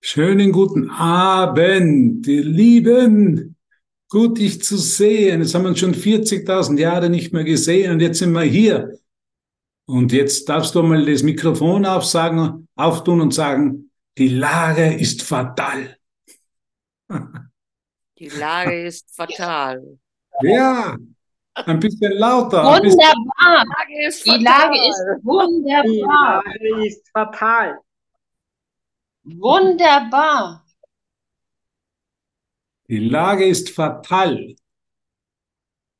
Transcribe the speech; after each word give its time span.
Schönen 0.00 0.52
guten 0.52 0.90
Abend, 0.90 2.26
ihr 2.26 2.44
Lieben. 2.44 3.56
Gut, 4.10 4.38
dich 4.38 4.62
zu 4.62 4.76
sehen. 4.76 5.40
Jetzt 5.40 5.54
haben 5.54 5.62
wir 5.62 5.70
uns 5.70 5.80
schon 5.80 5.94
40.000 5.94 6.78
Jahre 6.78 7.08
nicht 7.08 7.32
mehr 7.32 7.44
gesehen 7.44 7.92
und 7.92 8.00
jetzt 8.00 8.18
sind 8.18 8.32
wir 8.32 8.42
hier. 8.42 8.98
Und 9.86 10.12
jetzt 10.12 10.48
darfst 10.48 10.74
du 10.74 10.82
mal 10.82 11.04
das 11.04 11.22
Mikrofon 11.22 11.84
aufsagen, 11.84 12.68
auftun 12.76 13.20
und 13.20 13.34
sagen, 13.34 13.90
die 14.16 14.28
Lage 14.28 14.94
ist 14.94 15.22
fatal. 15.22 15.96
Die 18.18 18.28
Lage 18.28 18.86
ist 18.86 19.14
fatal. 19.14 19.98
Ja, 20.42 20.96
ein 21.54 21.80
bisschen 21.80 22.12
lauter. 22.12 22.62
Ein 22.72 22.82
bisschen, 22.82 22.98
Wunderbar. 22.98 23.64
Lage 23.66 24.06
ist 24.06 24.26
Die 24.26 24.44
Lage 24.44 24.76
ist 24.76 25.04
Die 25.18 25.24
wunderbar. 25.24 26.44
Lage 26.44 26.86
ist 26.86 27.08
fatal. 27.10 27.78
Wunderbar. 29.24 30.64
die 32.88 33.08
Lage 33.08 33.46
ist 33.46 33.70
fatal. 33.70 34.54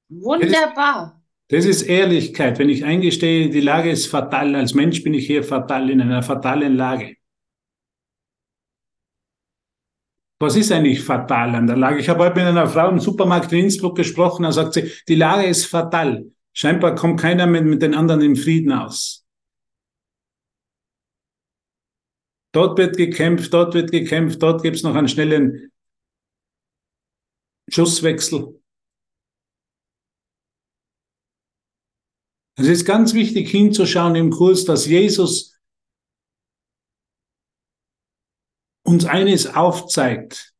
Wunderbar. 0.08 1.22
Das 1.48 1.64
ist 1.64 1.82
Ehrlichkeit. 1.82 2.58
Wenn 2.58 2.68
ich 2.68 2.84
eingestehe, 2.84 3.48
die 3.50 3.60
Lage 3.60 3.90
ist 3.90 4.06
fatal. 4.06 4.54
Als 4.54 4.74
Mensch 4.74 5.02
bin 5.02 5.14
ich 5.14 5.26
hier 5.26 5.42
fatal, 5.42 5.90
in 5.90 6.00
einer 6.00 6.22
fatalen 6.22 6.76
Lage. 6.76 7.16
Was 10.38 10.56
ist 10.56 10.72
eigentlich 10.72 11.02
fatal 11.02 11.54
an 11.54 11.66
der 11.66 11.76
Lage? 11.76 12.00
Ich 12.00 12.08
habe 12.08 12.24
heute 12.24 12.36
mit 12.36 12.44
einer 12.44 12.68
Frau 12.68 12.90
im 12.90 13.00
Supermarkt 13.00 13.52
in 13.52 13.60
Innsbruck 13.60 13.96
gesprochen, 13.96 14.42
da 14.42 14.52
sagt 14.52 14.74
sie, 14.74 14.90
die 15.08 15.14
Lage 15.14 15.46
ist 15.46 15.66
fatal. 15.66 16.26
Scheinbar 16.52 16.94
kommt 16.94 17.20
keiner 17.20 17.46
mit, 17.46 17.64
mit 17.64 17.82
den 17.82 17.94
anderen 17.94 18.20
im 18.20 18.36
Frieden 18.36 18.72
aus. 18.72 19.23
Dort 22.54 22.78
wird 22.78 22.96
gekämpft, 22.96 23.52
dort 23.52 23.74
wird 23.74 23.90
gekämpft, 23.90 24.40
dort 24.40 24.62
gibt 24.62 24.76
es 24.76 24.84
noch 24.84 24.94
einen 24.94 25.08
schnellen 25.08 25.72
Schusswechsel. 27.68 28.62
Es 32.56 32.68
ist 32.68 32.84
ganz 32.84 33.12
wichtig 33.12 33.50
hinzuschauen 33.50 34.14
im 34.14 34.30
Kurs, 34.30 34.64
dass 34.64 34.86
Jesus 34.86 35.58
uns 38.86 39.04
eines 39.04 39.48
aufzeigt. 39.48 40.54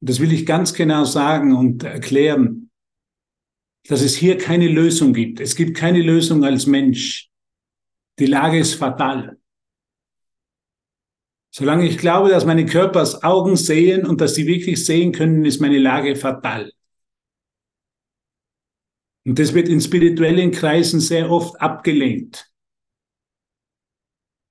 Das 0.00 0.18
will 0.18 0.32
ich 0.32 0.44
ganz 0.44 0.74
genau 0.74 1.04
sagen 1.04 1.54
und 1.54 1.84
erklären, 1.84 2.72
dass 3.84 4.00
es 4.00 4.16
hier 4.16 4.36
keine 4.36 4.66
Lösung 4.66 5.12
gibt. 5.12 5.38
Es 5.38 5.54
gibt 5.54 5.76
keine 5.76 6.02
Lösung 6.02 6.42
als 6.42 6.66
Mensch. 6.66 7.30
Die 8.18 8.26
Lage 8.26 8.58
ist 8.58 8.74
fatal. 8.74 9.38
Solange 11.50 11.86
ich 11.86 11.98
glaube, 11.98 12.28
dass 12.28 12.44
meine 12.44 12.66
Körpers 12.66 13.22
Augen 13.22 13.56
sehen 13.56 14.06
und 14.06 14.20
dass 14.20 14.34
sie 14.34 14.46
wirklich 14.46 14.84
sehen 14.84 15.12
können, 15.12 15.44
ist 15.44 15.60
meine 15.60 15.78
Lage 15.78 16.14
fatal. 16.14 16.72
Und 19.24 19.38
das 19.38 19.54
wird 19.54 19.68
in 19.68 19.80
spirituellen 19.80 20.50
Kreisen 20.50 21.00
sehr 21.00 21.30
oft 21.30 21.60
abgelehnt. 21.60 22.50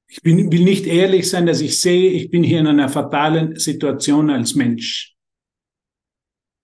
Ich 0.07 0.21
bin, 0.21 0.51
will 0.51 0.63
nicht 0.63 0.85
ehrlich 0.85 1.29
sein, 1.29 1.45
dass 1.45 1.61
ich 1.61 1.79
sehe, 1.79 2.11
ich 2.11 2.29
bin 2.29 2.43
hier 2.43 2.59
in 2.59 2.67
einer 2.67 2.89
fatalen 2.89 3.57
Situation 3.59 4.29
als 4.29 4.55
Mensch. 4.55 5.15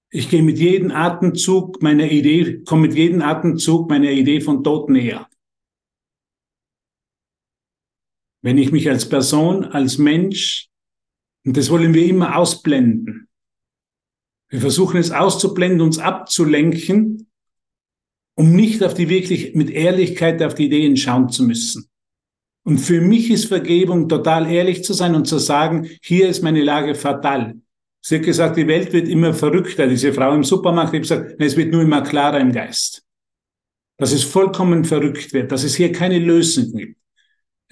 Ich 0.10 0.30
gehe 0.30 0.44
mit 0.44 0.60
jedem 0.60 0.92
Atemzug 0.92 1.82
meiner 1.82 2.10
Idee, 2.10 2.62
komme 2.64 2.84
mit 2.84 2.96
jedem 2.96 3.22
Atemzug 3.22 3.90
meiner 3.90 4.12
Idee 4.12 4.42
von 4.42 4.64
Tod 4.64 4.90
näher. 4.90 5.28
Wenn 8.44 8.58
ich 8.58 8.72
mich 8.72 8.90
als 8.90 9.08
Person, 9.08 9.64
als 9.66 9.98
Mensch, 9.98 10.68
und 11.46 11.58
das 11.58 11.70
wollen 11.70 11.94
wir 11.94 12.06
immer 12.06 12.38
ausblenden. 12.38 13.28
Wir 14.50 14.60
versuchen 14.60 14.98
es 14.98 15.12
auszublenden, 15.12 15.82
uns 15.82 15.98
abzulenken, 15.98 17.32
um 18.36 18.56
nicht 18.56 18.84
auf 18.84 18.94
die 18.94 19.10
wirklich 19.10 19.56
mit 19.56 19.70
Ehrlichkeit 19.70 20.44
auf 20.44 20.56
die 20.56 20.66
Ideen 20.66 20.98
schauen 20.98 21.30
zu 21.30 21.44
müssen. 21.44 21.90
Und 22.66 22.80
für 22.80 23.02
mich 23.02 23.30
ist 23.30 23.46
Vergebung 23.46 24.08
total 24.08 24.50
ehrlich 24.52 24.84
zu 24.84 24.94
sein 24.94 25.16
und 25.16 25.26
zu 25.26 25.38
sagen, 25.38 25.90
hier 26.02 26.30
ist 26.30 26.44
meine 26.44 26.64
Lage 26.64 26.96
fatal. 26.96 27.56
Sie 28.02 28.18
hat 28.18 28.24
gesagt, 28.24 28.58
die 28.58 28.68
Welt 28.68 28.92
wird 28.92 29.08
immer 29.08 29.34
verrückter. 29.34 29.88
Diese 29.88 30.14
Frau 30.14 30.34
im 30.34 30.44
Supermarkt 30.44 30.94
hat 30.94 31.02
gesagt, 31.02 31.36
es 31.40 31.56
wird 31.56 31.72
nur 31.72 31.82
immer 31.82 32.02
klarer 32.02 32.40
im 32.40 32.52
Geist. 32.52 33.04
Dass 33.98 34.12
es 34.12 34.24
vollkommen 34.24 34.84
verrückt 34.84 35.34
wird, 35.34 35.52
dass 35.52 35.64
es 35.64 35.76
hier 35.76 35.92
keine 35.92 36.20
Lösung 36.20 36.74
gibt. 36.74 37.03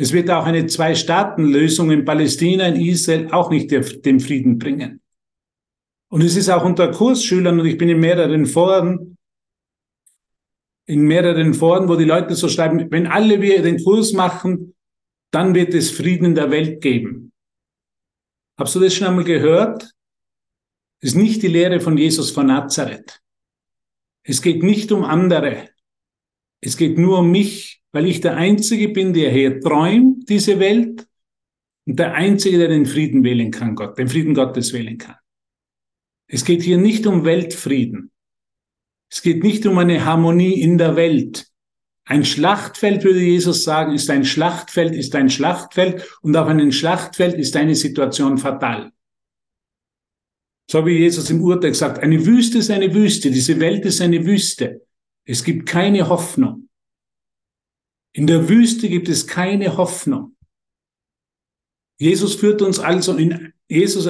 Es 0.02 0.14
wird 0.14 0.32
auch 0.32 0.46
eine 0.46 0.66
Zwei-Staaten-Lösung 0.66 1.92
in 1.92 2.06
Palästina, 2.06 2.66
in 2.66 2.82
Israel 2.82 3.32
auch 3.32 3.52
nicht 3.52 3.70
den 3.70 4.20
Frieden 4.20 4.58
bringen. 4.58 5.00
Und 6.08 6.24
es 6.24 6.36
ist 6.36 6.50
auch 6.50 6.66
unter 6.66 6.90
Kursschülern, 6.90 7.60
und 7.60 7.68
ich 7.68 7.78
bin 7.78 7.88
in 7.88 8.00
mehreren 8.00 8.48
Foren, 8.48 9.16
in 10.88 11.02
mehreren 11.02 11.54
Foren, 11.54 11.88
wo 11.88 11.96
die 11.98 12.06
Leute 12.06 12.34
so 12.34 12.50
schreiben, 12.50 12.90
wenn 12.90 13.06
alle 13.06 13.44
wir 13.44 13.62
den 13.62 13.78
Kurs 13.84 14.12
machen, 14.14 14.74
dann 15.30 15.54
wird 15.54 15.76
es 15.76 15.92
Frieden 15.92 16.26
in 16.26 16.36
der 16.36 16.50
Welt 16.50 16.82
geben. 16.82 17.32
Hast 18.58 18.74
du 18.74 18.80
das 18.80 18.96
schon 18.96 19.06
einmal 19.06 19.24
gehört? 19.24 19.84
Das 19.84 21.12
ist 21.12 21.16
nicht 21.16 21.44
die 21.44 21.48
Lehre 21.48 21.80
von 21.80 21.96
Jesus 21.96 22.32
von 22.32 22.48
Nazareth. 22.48 23.22
Es 24.24 24.42
geht 24.42 24.64
nicht 24.64 24.92
um 24.92 25.04
andere. 25.04 25.70
Es 26.62 26.78
geht 26.78 26.98
nur 26.98 27.20
um 27.20 27.32
mich, 27.32 27.82
weil 27.92 28.08
ich 28.08 28.22
der 28.22 28.38
Einzige 28.38 28.90
bin, 28.90 29.14
der 29.14 29.32
hier 29.32 29.60
träumt, 29.60 30.30
diese 30.30 30.60
Welt, 30.60 31.08
und 31.88 31.98
der 31.98 32.14
Einzige, 32.14 32.60
der 32.60 32.68
den 32.68 32.86
Frieden 32.86 33.24
wählen 33.24 33.52
kann, 33.52 33.76
Gott, 33.76 33.98
den 33.98 34.08
Frieden 34.08 34.36
Gottes 34.36 34.72
wählen 34.72 34.98
kann. 34.98 35.16
Es 36.28 36.46
geht 36.46 36.62
hier 36.62 36.78
nicht 36.78 37.08
um 37.08 37.26
Weltfrieden. 37.26 38.12
Es 39.10 39.22
geht 39.22 39.44
nicht 39.44 39.66
um 39.66 39.78
eine 39.78 40.06
Harmonie 40.06 40.62
in 40.62 40.78
der 40.78 40.96
Welt. 40.96 41.48
Ein 42.06 42.24
Schlachtfeld, 42.24 43.04
würde 43.04 43.20
Jesus 43.20 43.64
sagen, 43.64 43.94
ist 43.94 44.10
ein 44.10 44.24
Schlachtfeld, 44.24 44.96
ist 44.96 45.16
ein 45.16 45.30
Schlachtfeld 45.30 46.08
und 46.22 46.36
auf 46.38 46.48
einem 46.48 46.72
Schlachtfeld 46.72 47.36
ist 47.36 47.56
eine 47.56 47.76
Situation 47.76 48.38
fatal. 48.38 48.92
So 50.70 50.86
wie 50.86 51.00
Jesus 51.00 51.30
im 51.30 51.42
Urteil 51.42 51.72
gesagt, 51.72 52.00
eine 52.00 52.26
Wüste 52.26 52.60
ist 52.60 52.72
eine 52.72 52.94
Wüste, 52.94 53.32
diese 53.32 53.60
Welt 53.60 53.86
ist 53.86 54.02
eine 54.02 54.26
Wüste. 54.26 54.88
Es 55.32 55.46
gibt 55.46 55.66
keine 55.66 56.10
Hoffnung. 56.10 56.68
In 58.14 58.28
der 58.28 58.50
Wüste 58.50 58.90
gibt 58.90 59.08
es 59.08 59.26
keine 59.26 59.78
Hoffnung. 59.78 60.36
Jesus 61.98 62.36
führt 62.36 62.62
uns 62.62 62.80
also 62.80 63.16
in, 63.16 63.54
Jesus 63.70 64.10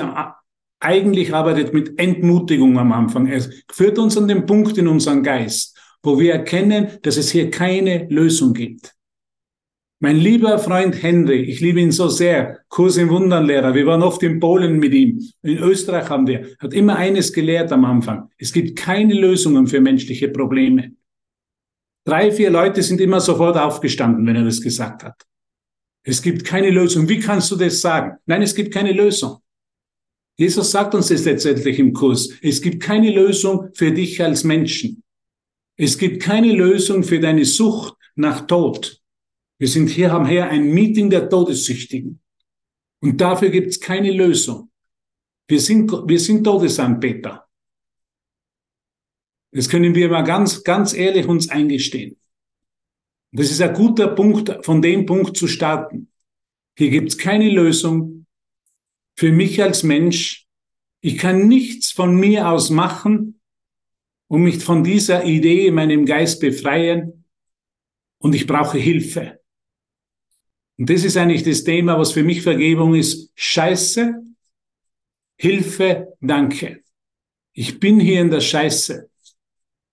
eigentlich 0.80 1.32
arbeitet 1.32 1.76
mit 1.76 2.00
Entmutigung 2.00 2.80
am 2.80 2.92
Anfang. 2.92 3.28
Er 3.28 3.48
führt 3.72 4.00
uns 4.00 4.18
an 4.18 4.28
den 4.28 4.48
Punkt 4.48 4.80
in 4.80 4.88
unseren 4.88 5.22
Geist, 5.22 5.78
wo 6.02 6.20
wir 6.20 6.34
erkennen, 6.34 6.98
dass 7.04 7.18
es 7.18 7.30
hier 7.30 7.52
keine 7.52 8.08
Lösung 8.10 8.56
gibt. 8.56 8.96
Mein 10.00 10.18
lieber 10.18 10.58
Freund 10.58 11.04
Henry, 11.04 11.42
ich 11.42 11.60
liebe 11.60 11.82
ihn 11.82 11.92
so 11.92 12.08
sehr, 12.08 12.62
Kurs 12.70 12.98
im 12.98 13.10
Wundernlehrer, 13.10 13.76
wir 13.76 13.86
waren 13.86 14.02
oft 14.02 14.24
in 14.24 14.40
Polen 14.40 14.80
mit 14.80 14.96
ihm, 14.96 15.22
in 15.44 15.60
Österreich 15.60 16.10
haben 16.10 16.26
wir, 16.26 16.48
hat 16.58 16.74
immer 16.74 16.96
eines 16.96 17.32
gelehrt 17.32 17.72
am 17.72 17.86
Anfang. 17.86 18.32
Es 18.40 18.52
gibt 18.52 18.76
keine 18.76 19.14
Lösungen 19.14 19.68
für 19.68 19.80
menschliche 19.80 20.30
Probleme. 20.30 20.96
Drei, 22.04 22.32
vier 22.32 22.50
Leute 22.50 22.82
sind 22.82 23.00
immer 23.00 23.20
sofort 23.20 23.58
aufgestanden, 23.58 24.26
wenn 24.26 24.36
er 24.36 24.44
das 24.44 24.62
gesagt 24.62 25.04
hat. 25.04 25.22
Es 26.04 26.22
gibt 26.22 26.44
keine 26.44 26.72
Lösung. 26.72 27.08
Wie 27.08 27.20
kannst 27.20 27.52
du 27.52 27.56
das 27.56 27.80
sagen? 27.80 28.18
Nein, 28.26 28.42
es 28.42 28.56
gibt 28.56 28.74
keine 28.74 28.92
Lösung. 28.92 29.38
Jesus 30.38 30.72
sagt 30.72 30.96
uns 30.96 31.10
das 31.10 31.26
letztendlich 31.26 31.78
im 31.78 31.94
Kurs. 31.94 32.30
Es 32.42 32.62
gibt 32.62 32.82
keine 32.82 33.12
Lösung 33.12 33.70
für 33.76 33.92
dich 33.92 34.22
als 34.24 34.44
Menschen. 34.44 35.04
Es 35.78 35.98
gibt 35.98 36.24
keine 36.24 36.52
Lösung 36.52 37.04
für 37.04 37.20
deine 37.20 37.46
Sucht 37.46 37.96
nach 38.16 38.48
Tod. 38.48 39.00
Wir 39.60 39.68
sind 39.68 39.90
hier, 39.90 40.12
haben 40.12 40.26
hier 40.26 40.48
ein 40.48 40.72
Meeting 40.72 41.12
der 41.12 41.30
Todessüchtigen. 41.30 42.20
Und 43.02 43.22
dafür 43.22 43.50
gibt 43.50 43.68
es 43.68 43.80
keine 43.80 44.12
Lösung. 44.12 44.72
Wir 45.48 45.60
sind, 45.60 45.92
wir 45.92 46.20
sind 46.20 46.44
Todesanbeter. 46.44 47.48
Das 49.52 49.70
können 49.70 49.96
wir 49.96 50.10
mal 50.10 50.24
ganz, 50.24 50.64
ganz 50.64 50.94
ehrlich 50.94 51.28
uns 51.28 51.50
eingestehen. 51.50 52.18
Das 53.32 53.52
ist 53.52 53.62
ein 53.62 53.74
guter 53.74 54.10
Punkt, 54.10 54.66
von 54.66 54.82
dem 54.82 55.06
Punkt 55.06 55.38
zu 55.38 55.48
starten. 55.48 56.10
Hier 56.78 56.90
gibt 56.90 57.10
es 57.10 57.18
keine 57.18 57.50
Lösung 57.50 58.26
für 59.16 59.32
mich 59.32 59.62
als 59.62 59.84
Mensch. 59.84 60.48
Ich 61.02 61.18
kann 61.18 61.48
nichts 61.48 61.92
von 61.92 62.16
mir 62.16 62.50
aus 62.50 62.70
machen, 62.70 63.40
um 64.28 64.44
mich 64.44 64.64
von 64.64 64.84
dieser 64.84 65.26
Idee 65.26 65.68
in 65.68 65.76
meinem 65.76 66.06
Geist 66.06 66.40
befreien. 66.40 67.26
Und 68.18 68.36
ich 68.36 68.48
brauche 68.48 68.78
Hilfe. 68.78 69.40
Und 70.78 70.90
das 70.90 71.04
ist 71.04 71.18
eigentlich 71.18 71.44
das 71.44 71.64
Thema, 71.64 72.00
was 72.00 72.12
für 72.12 72.24
mich 72.24 72.42
Vergebung 72.42 72.96
ist. 72.96 73.32
Scheiße, 73.36 74.22
Hilfe, 75.38 76.16
danke. 76.22 76.84
Ich 77.54 77.80
bin 77.80 78.00
hier 78.00 78.22
in 78.22 78.32
der 78.32 78.42
Scheiße. 78.42 79.11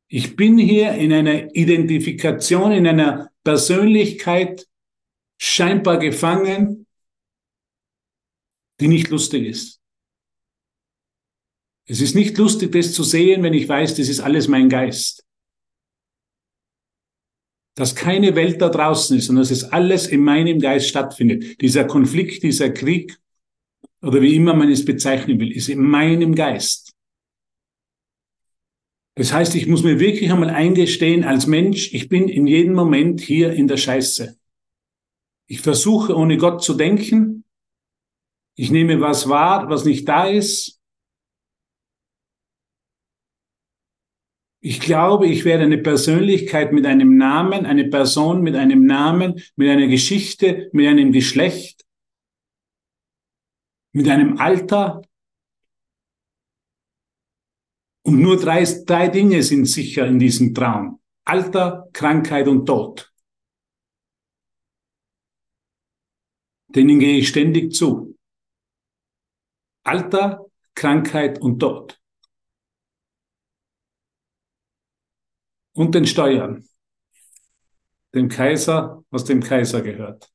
Ich 0.08 0.36
bin 0.36 0.56
hier 0.56 0.92
in 0.94 1.12
einer 1.12 1.54
Identifikation, 1.54 2.72
in 2.72 2.86
einer 2.86 3.30
Persönlichkeit, 3.44 4.66
scheinbar 5.38 5.98
gefangen, 5.98 6.86
die 8.80 8.88
nicht 8.88 9.08
lustig 9.08 9.46
ist. 9.46 9.80
Es 11.86 12.00
ist 12.00 12.14
nicht 12.14 12.36
lustig, 12.38 12.72
das 12.72 12.92
zu 12.92 13.02
sehen, 13.02 13.42
wenn 13.42 13.54
ich 13.54 13.68
weiß, 13.68 13.94
das 13.96 14.08
ist 14.08 14.20
alles 14.20 14.48
mein 14.48 14.68
Geist. 14.68 15.24
Dass 17.74 17.94
keine 17.94 18.34
Welt 18.34 18.60
da 18.60 18.68
draußen 18.68 19.16
ist, 19.16 19.26
sondern 19.26 19.42
dass 19.42 19.50
es 19.50 19.64
alles 19.64 20.06
in 20.06 20.20
meinem 20.20 20.58
Geist 20.58 20.88
stattfindet. 20.88 21.60
Dieser 21.60 21.84
Konflikt, 21.84 22.42
dieser 22.42 22.70
Krieg, 22.70 23.18
oder 24.02 24.20
wie 24.20 24.34
immer 24.34 24.54
man 24.54 24.70
es 24.70 24.84
bezeichnen 24.84 25.38
will, 25.38 25.52
ist 25.52 25.68
in 25.68 25.80
meinem 25.80 26.34
Geist. 26.34 26.87
Das 29.18 29.32
heißt, 29.32 29.56
ich 29.56 29.66
muss 29.66 29.82
mir 29.82 29.98
wirklich 29.98 30.30
einmal 30.30 30.50
eingestehen 30.50 31.24
als 31.24 31.48
Mensch, 31.48 31.92
ich 31.92 32.08
bin 32.08 32.28
in 32.28 32.46
jedem 32.46 32.72
Moment 32.72 33.20
hier 33.20 33.52
in 33.52 33.66
der 33.66 33.76
Scheiße. 33.76 34.38
Ich 35.48 35.60
versuche 35.60 36.16
ohne 36.16 36.36
Gott 36.36 36.62
zu 36.62 36.74
denken. 36.74 37.42
Ich 38.54 38.70
nehme 38.70 39.00
was 39.00 39.28
wahr, 39.28 39.68
was 39.70 39.84
nicht 39.84 40.08
da 40.08 40.28
ist. 40.28 40.80
Ich 44.60 44.78
glaube, 44.78 45.26
ich 45.26 45.44
werde 45.44 45.64
eine 45.64 45.78
Persönlichkeit 45.78 46.72
mit 46.72 46.86
einem 46.86 47.16
Namen, 47.16 47.66
eine 47.66 47.88
Person 47.88 48.42
mit 48.42 48.54
einem 48.54 48.86
Namen, 48.86 49.42
mit 49.56 49.68
einer 49.68 49.88
Geschichte, 49.88 50.70
mit 50.72 50.86
einem 50.86 51.10
Geschlecht, 51.10 51.84
mit 53.92 54.08
einem 54.08 54.38
Alter. 54.38 55.02
Und 58.08 58.22
nur 58.22 58.40
drei, 58.40 58.64
drei 58.64 59.08
Dinge 59.08 59.42
sind 59.42 59.66
sicher 59.66 60.06
in 60.06 60.18
diesem 60.18 60.54
Traum. 60.54 60.98
Alter, 61.26 61.90
Krankheit 61.92 62.48
und 62.48 62.64
Tod. 62.64 63.12
Denen 66.68 67.00
gehe 67.00 67.18
ich 67.18 67.28
ständig 67.28 67.74
zu. 67.74 68.16
Alter, 69.84 70.46
Krankheit 70.74 71.38
und 71.42 71.58
Tod. 71.58 72.00
Und 75.74 75.94
den 75.94 76.06
Steuern. 76.06 76.66
Dem 78.14 78.30
Kaiser, 78.30 79.04
was 79.10 79.26
dem 79.26 79.42
Kaiser 79.42 79.82
gehört. 79.82 80.32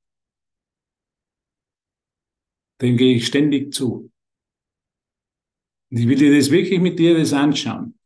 Dem 2.81 2.97
gehe 2.97 3.15
ich 3.15 3.25
ständig 3.25 3.73
zu. 3.73 4.12
Ich 5.95 6.07
will 6.07 6.17
dir 6.17 6.35
das 6.35 6.49
wirklich 6.49 6.79
mit 6.79 6.97
dir 6.97 7.15
das 7.15 7.33
anschauen. 7.33 7.99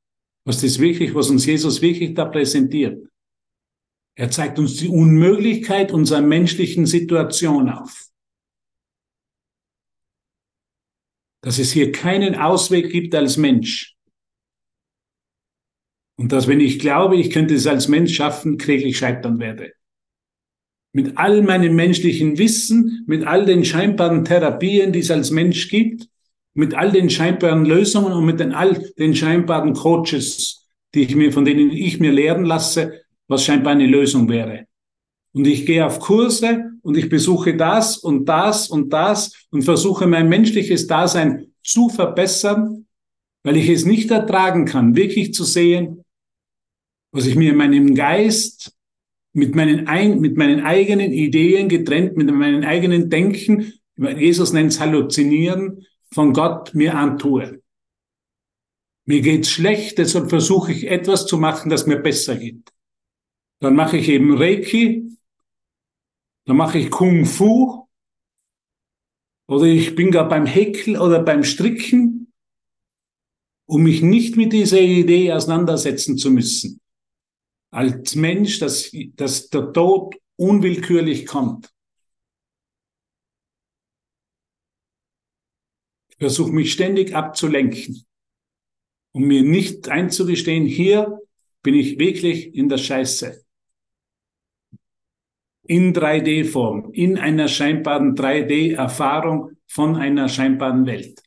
Was 0.46 0.62
das 0.62 0.80
wirklich, 0.80 1.16
was 1.16 1.30
uns 1.30 1.46
Jesus 1.46 1.82
wirklich 1.82 2.14
da 2.14 2.26
präsentiert. 2.26 3.08
Er 4.18 4.30
zeigt 4.30 4.60
uns 4.60 4.76
die 4.76 4.90
Unmöglichkeit 4.90 5.94
unserer 5.94 6.22
menschlichen 6.22 6.86
Situation 6.86 7.70
auf. 7.70 8.10
Dass 11.42 11.60
es 11.60 11.72
hier 11.72 11.94
keinen 11.94 12.36
Ausweg 12.36 12.92
gibt 12.92 13.16
als 13.16 13.38
Mensch. 13.38 13.96
Und 16.20 16.34
dass 16.34 16.48
wenn 16.48 16.60
ich 16.60 16.80
glaube, 16.80 17.16
ich 17.16 17.32
könnte 17.32 17.54
es 17.54 17.68
als 17.68 17.88
Mensch 17.88 18.16
schaffen, 18.16 18.58
kläglich 18.58 18.98
scheitern 18.98 19.40
werde 19.40 19.74
mit 20.94 21.16
all 21.16 21.44
meinem 21.44 21.76
menschlichen 21.76 22.40
Wissen, 22.40 23.04
mit 23.06 23.24
all 23.24 23.46
den 23.46 23.64
scheinbaren 23.64 24.26
Therapien, 24.26 24.92
die 24.92 25.00
es 25.00 25.12
als 25.12 25.30
Mensch 25.30 25.70
gibt, 25.70 26.10
mit 26.58 26.74
all 26.74 26.92
den 26.92 27.10
scheinbaren 27.10 27.66
Lösungen 27.66 28.12
und 28.14 28.26
mit 28.26 28.40
den 28.40 28.52
all 28.52 28.74
den 28.98 29.16
scheinbaren 29.16 29.74
Coaches, 29.74 30.68
die 30.96 31.04
ich 31.04 31.16
mir, 31.16 31.32
von 31.32 31.46
denen 31.46 31.70
ich 31.70 32.00
mir 32.00 32.12
lehren 32.12 32.46
lasse, 32.46 33.04
was 33.28 33.46
scheinbar 33.46 33.74
eine 33.74 33.86
Lösung 33.86 34.28
wäre. 34.28 34.66
Und 35.34 35.46
ich 35.46 35.68
gehe 35.68 35.86
auf 35.86 36.00
Kurse 36.00 36.72
und 36.82 36.98
ich 36.98 37.10
besuche 37.10 37.56
das 37.56 37.98
und 37.98 38.26
das 38.26 38.70
und 38.70 38.92
das 38.92 39.48
und 39.52 39.62
versuche 39.62 40.08
mein 40.08 40.30
menschliches 40.30 40.88
Dasein 40.88 41.54
zu 41.64 41.90
verbessern, 41.90 42.88
weil 43.44 43.58
ich 43.58 43.70
es 43.70 43.86
nicht 43.86 44.10
ertragen 44.10 44.66
kann, 44.66 44.96
wirklich 44.96 45.36
zu 45.36 45.44
sehen, 45.44 46.04
was 47.12 47.28
ich 47.28 47.36
mir 47.36 47.52
in 47.52 47.58
meinem 47.58 47.94
Geist 47.94 48.74
mit 49.32 49.54
meinen, 49.54 49.88
ein, 49.88 50.20
mit 50.22 50.38
meinen 50.38 50.62
eigenen 50.62 51.12
Ideen 51.12 51.70
getrennt, 51.70 52.18
mit 52.18 52.34
meinen 52.34 52.64
eigenen 52.64 53.12
Denken, 53.12 53.74
Jesus 53.96 54.54
nennt 54.54 54.72
es 54.72 54.80
Halluzinieren, 54.80 55.86
von 56.12 56.34
Gott 56.34 56.74
mir 56.74 56.96
antue. 56.96 57.62
Mir 59.06 59.22
geht's 59.22 59.50
schlecht, 59.50 59.98
deshalb 59.98 60.30
versuche 60.30 60.72
ich 60.72 60.88
etwas 60.88 61.26
zu 61.26 61.38
machen, 61.38 61.70
das 61.70 61.88
mir 61.88 61.98
besser 61.98 62.36
geht. 62.36 62.72
Dann 63.60 63.76
mache 63.76 63.98
ich 63.98 64.10
eben 64.10 64.38
Reiki, 64.38 65.18
dann 66.46 66.58
mache 66.58 66.80
ich 66.80 66.92
Kung 66.92 67.26
Fu, 67.26 67.88
oder 69.50 69.66
ich 69.66 69.96
bin 69.96 70.12
gar 70.12 70.28
beim 70.28 70.46
Häkeln 70.46 70.98
oder 70.98 71.24
beim 71.24 71.44
Stricken, 71.44 72.34
um 73.66 73.84
mich 73.84 74.02
nicht 74.02 74.36
mit 74.36 74.52
dieser 74.52 74.80
Idee 74.80 75.32
auseinandersetzen 75.32 76.18
zu 76.18 76.32
müssen 76.32 76.82
als 77.72 78.16
Mensch, 78.16 78.60
dass, 78.60 78.92
dass 79.16 79.50
der 79.50 79.74
Tod 79.74 80.16
unwillkürlich 80.36 81.26
kommt. 81.26 81.74
Ich 86.18 86.24
versuche 86.24 86.52
mich 86.52 86.74
ständig 86.74 87.14
abzulenken, 87.14 88.04
um 89.12 89.26
mir 89.26 89.44
nicht 89.44 89.88
einzugestehen, 89.88 90.66
hier 90.66 91.20
bin 91.62 91.76
ich 91.76 92.00
wirklich 92.00 92.56
in 92.56 92.70
der 92.70 92.80
Scheiße. 92.80 93.46
In 95.68 95.94
3D-Form, 95.94 96.92
in 96.94 97.20
einer 97.20 97.48
scheinbaren 97.48 98.16
3D-Erfahrung 98.16 99.58
von 99.68 99.96
einer 99.96 100.28
scheinbaren 100.28 100.88
Welt. 100.88 101.22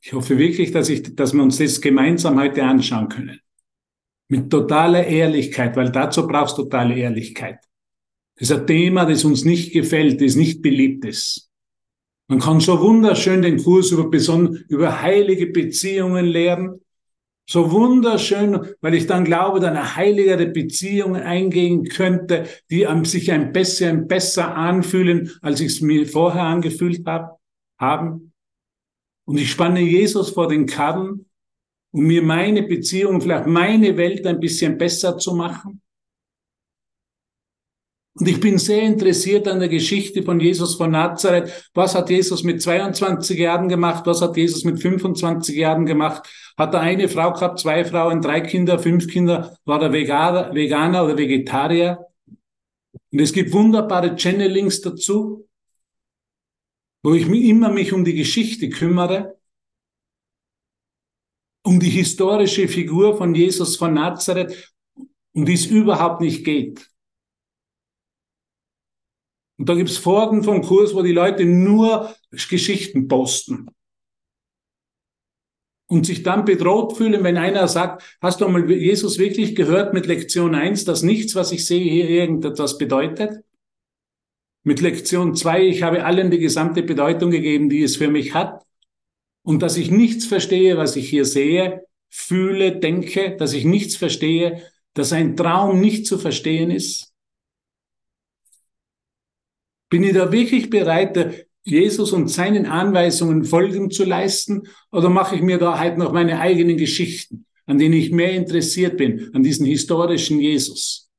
Ich 0.00 0.14
hoffe 0.14 0.38
wirklich, 0.38 0.70
dass, 0.70 0.88
ich, 0.88 1.14
dass 1.14 1.34
wir 1.34 1.42
uns 1.42 1.58
das 1.58 1.78
gemeinsam 1.78 2.40
heute 2.40 2.64
anschauen 2.64 3.10
können. 3.10 3.38
Mit 4.28 4.50
totaler 4.50 5.06
Ehrlichkeit, 5.06 5.76
weil 5.76 5.92
dazu 5.92 6.26
brauchst 6.26 6.56
du 6.56 6.62
totale 6.62 6.96
Ehrlichkeit. 6.96 7.58
Das 8.36 8.50
ist 8.50 8.56
ein 8.56 8.66
Thema, 8.66 9.04
das 9.04 9.24
uns 9.24 9.44
nicht 9.44 9.72
gefällt, 9.72 10.20
das 10.20 10.34
nicht 10.34 10.60
beliebt 10.60 11.04
ist. 11.04 11.50
Man 12.28 12.40
kann 12.40 12.60
so 12.60 12.80
wunderschön 12.80 13.42
den 13.42 13.62
Kurs 13.62 13.90
über, 13.90 14.10
über 14.68 15.02
heilige 15.02 15.46
Beziehungen 15.46 16.26
lernen. 16.26 16.80
So 17.46 17.70
wunderschön, 17.70 18.58
weil 18.80 18.94
ich 18.94 19.06
dann 19.06 19.24
glaube, 19.24 19.60
dass 19.60 19.70
eine 19.70 19.96
heiligere 19.96 20.46
Beziehung 20.46 21.14
eingehen 21.14 21.84
könnte, 21.84 22.46
die 22.70 22.86
sich 23.04 23.30
ein 23.30 23.52
bisschen 23.52 24.08
besser 24.08 24.56
anfühlen, 24.56 25.30
als 25.42 25.60
ich 25.60 25.66
es 25.66 25.80
mir 25.82 26.06
vorher 26.06 26.44
angefühlt 26.44 27.06
habe, 27.06 27.36
haben. 27.78 28.32
Und 29.26 29.38
ich 29.38 29.50
spanne 29.50 29.80
Jesus 29.80 30.30
vor 30.30 30.48
den 30.48 30.64
Karren, 30.64 31.26
um 31.92 32.04
mir 32.04 32.22
meine 32.22 32.62
Beziehung, 32.62 33.20
vielleicht 33.20 33.46
meine 33.46 33.96
Welt 33.98 34.26
ein 34.26 34.40
bisschen 34.40 34.78
besser 34.78 35.18
zu 35.18 35.34
machen. 35.34 35.82
Und 38.16 38.28
ich 38.28 38.38
bin 38.38 38.58
sehr 38.58 38.82
interessiert 38.82 39.48
an 39.48 39.58
der 39.58 39.68
Geschichte 39.68 40.22
von 40.22 40.38
Jesus 40.38 40.76
von 40.76 40.92
Nazareth. 40.92 41.70
Was 41.74 41.96
hat 41.96 42.10
Jesus 42.10 42.44
mit 42.44 42.62
22 42.62 43.36
Jahren 43.38 43.68
gemacht? 43.68 44.06
Was 44.06 44.22
hat 44.22 44.36
Jesus 44.36 44.62
mit 44.64 44.80
25 44.80 45.56
Jahren 45.56 45.84
gemacht? 45.84 46.28
Hat 46.56 46.74
er 46.74 46.80
eine 46.80 47.08
Frau 47.08 47.32
gehabt, 47.32 47.58
zwei 47.58 47.84
Frauen, 47.84 48.20
drei 48.20 48.40
Kinder, 48.40 48.78
fünf 48.78 49.08
Kinder? 49.08 49.56
War 49.64 49.82
er 49.82 49.92
Veganer, 49.92 50.54
Veganer 50.54 51.04
oder 51.04 51.18
Vegetarier? 51.18 52.06
Und 53.10 53.20
es 53.20 53.32
gibt 53.32 53.52
wunderbare 53.52 54.14
Channelings 54.14 54.80
dazu 54.80 55.48
wo 57.04 57.12
ich 57.12 57.26
mich 57.26 57.44
immer 57.44 57.68
mich 57.68 57.92
um 57.92 58.02
die 58.02 58.14
Geschichte 58.14 58.70
kümmere, 58.70 59.38
um 61.62 61.78
die 61.78 61.90
historische 61.90 62.66
Figur 62.66 63.18
von 63.18 63.34
Jesus 63.34 63.76
von 63.76 63.92
Nazareth, 63.92 64.74
um 65.34 65.44
die 65.44 65.52
es 65.52 65.66
überhaupt 65.66 66.22
nicht 66.22 66.44
geht. 66.44 66.90
Und 69.56 69.68
da 69.68 69.74
gibt's 69.74 69.96
Folgen 69.96 70.42
vom 70.42 70.62
Kurs, 70.62 70.94
wo 70.94 71.02
die 71.02 71.12
Leute 71.12 71.44
nur 71.44 72.14
Geschichten 72.30 73.08
posten 73.08 73.68
und 75.86 76.06
sich 76.06 76.22
dann 76.22 76.44
bedroht 76.44 76.96
fühlen, 76.96 77.22
wenn 77.24 77.36
einer 77.36 77.68
sagt, 77.68 78.02
hast 78.20 78.40
du 78.40 78.48
mal 78.48 78.68
Jesus 78.70 79.18
wirklich 79.18 79.54
gehört 79.54 79.94
mit 79.94 80.06
Lektion 80.06 80.54
1, 80.54 80.84
dass 80.84 81.02
nichts, 81.02 81.36
was 81.36 81.52
ich 81.52 81.66
sehe, 81.66 81.88
hier 81.88 82.08
irgendetwas 82.08 82.78
bedeutet? 82.78 83.44
Mit 84.64 84.80
Lektion 84.80 85.36
zwei, 85.36 85.62
ich 85.62 85.82
habe 85.82 86.04
allen 86.04 86.30
die 86.30 86.38
gesamte 86.38 86.82
Bedeutung 86.82 87.30
gegeben, 87.30 87.68
die 87.68 87.82
es 87.82 87.96
für 87.96 88.08
mich 88.08 88.34
hat. 88.34 88.64
Und 89.42 89.62
dass 89.62 89.76
ich 89.76 89.90
nichts 89.90 90.24
verstehe, 90.26 90.78
was 90.78 90.96
ich 90.96 91.08
hier 91.08 91.26
sehe, 91.26 91.84
fühle, 92.08 92.76
denke, 92.76 93.36
dass 93.36 93.52
ich 93.52 93.64
nichts 93.64 93.94
verstehe, 93.94 94.62
dass 94.94 95.12
ein 95.12 95.36
Traum 95.36 95.80
nicht 95.80 96.06
zu 96.06 96.18
verstehen 96.18 96.70
ist. 96.70 97.13
Bin 99.90 100.02
ich 100.02 100.12
da 100.12 100.32
wirklich 100.32 100.70
bereit, 100.70 101.46
Jesus 101.62 102.12
und 102.12 102.28
seinen 102.28 102.66
Anweisungen 102.66 103.44
Folgen 103.44 103.90
zu 103.90 104.04
leisten? 104.04 104.68
Oder 104.92 105.08
mache 105.08 105.36
ich 105.36 105.42
mir 105.42 105.58
da 105.58 105.78
halt 105.78 105.96
noch 105.98 106.12
meine 106.12 106.40
eigenen 106.40 106.76
Geschichten, 106.76 107.46
an 107.66 107.78
denen 107.78 107.94
ich 107.94 108.12
mehr 108.12 108.32
interessiert 108.32 108.96
bin, 108.96 109.34
an 109.34 109.42
diesen 109.42 109.66
historischen 109.66 110.40
Jesus? 110.40 111.10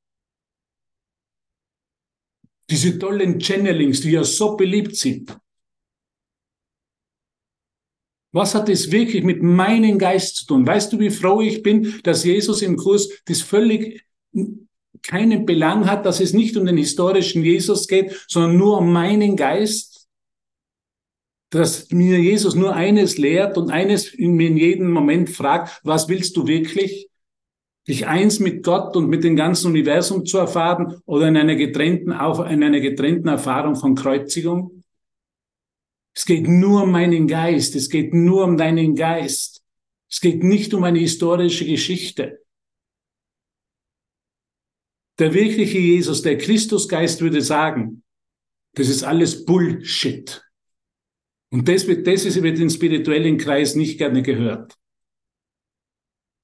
Diese 2.70 2.98
tollen 2.98 3.40
Channelings, 3.40 4.00
die 4.00 4.12
ja 4.12 4.24
so 4.24 4.56
beliebt 4.56 4.96
sind. 4.96 5.36
Was 8.32 8.54
hat 8.54 8.68
es 8.68 8.90
wirklich 8.90 9.24
mit 9.24 9.42
meinem 9.42 9.98
Geist 9.98 10.36
zu 10.36 10.46
tun? 10.46 10.66
Weißt 10.66 10.92
du, 10.92 10.98
wie 10.98 11.10
froh 11.10 11.40
ich 11.40 11.62
bin, 11.62 12.00
dass 12.02 12.24
Jesus 12.24 12.60
im 12.62 12.76
Kurs 12.76 13.08
das 13.24 13.40
völlig 13.40 14.04
keinen 15.02 15.46
Belang 15.46 15.88
hat, 15.90 16.06
dass 16.06 16.20
es 16.20 16.32
nicht 16.32 16.56
um 16.56 16.66
den 16.66 16.76
historischen 16.76 17.44
Jesus 17.44 17.88
geht, 17.88 18.24
sondern 18.28 18.56
nur 18.56 18.78
um 18.78 18.92
meinen 18.92 19.36
Geist? 19.36 20.08
Dass 21.50 21.90
mir 21.90 22.18
Jesus 22.18 22.54
nur 22.54 22.74
eines 22.74 23.18
lehrt 23.18 23.56
und 23.56 23.70
eines 23.70 24.12
in 24.12 24.34
mir 24.34 24.48
in 24.48 24.56
jedem 24.56 24.90
Moment 24.90 25.30
fragt, 25.30 25.80
was 25.84 26.08
willst 26.08 26.36
du 26.36 26.46
wirklich? 26.46 27.08
dich 27.88 28.06
eins 28.06 28.40
mit 28.40 28.64
Gott 28.64 28.96
und 28.96 29.08
mit 29.08 29.22
dem 29.22 29.36
ganzen 29.36 29.68
Universum 29.68 30.26
zu 30.26 30.38
erfahren 30.38 31.00
oder 31.06 31.28
in 31.28 31.36
einer 31.36 31.54
getrennten, 31.54 32.10
in 32.10 32.62
einer 32.62 32.80
getrennten 32.80 33.28
Erfahrung 33.28 33.76
von 33.76 33.94
Kreuzigung? 33.94 34.82
Es 36.14 36.24
geht 36.24 36.48
nur 36.48 36.84
um 36.84 36.90
meinen 36.90 37.28
Geist. 37.28 37.76
Es 37.76 37.88
geht 37.88 38.14
nur 38.14 38.44
um 38.44 38.56
deinen 38.56 38.94
Geist. 38.94 39.62
Es 40.10 40.20
geht 40.20 40.42
nicht 40.42 40.72
um 40.74 40.84
eine 40.84 40.98
historische 40.98 41.66
Geschichte. 41.66 42.40
Der 45.18 45.32
wirkliche 45.32 45.78
Jesus, 45.78 46.22
der 46.22 46.36
Christusgeist 46.36 47.20
würde 47.20 47.40
sagen, 47.40 48.02
das 48.74 48.88
ist 48.88 49.02
alles 49.02 49.44
Bullshit. 49.44 50.42
Und 51.50 51.68
das 51.68 51.86
wird, 51.86 52.06
das 52.06 52.24
wird 52.42 52.58
im 52.58 52.68
spirituellen 52.68 53.38
Kreis 53.38 53.74
nicht 53.74 53.98
gerne 53.98 54.22
gehört. 54.22 54.76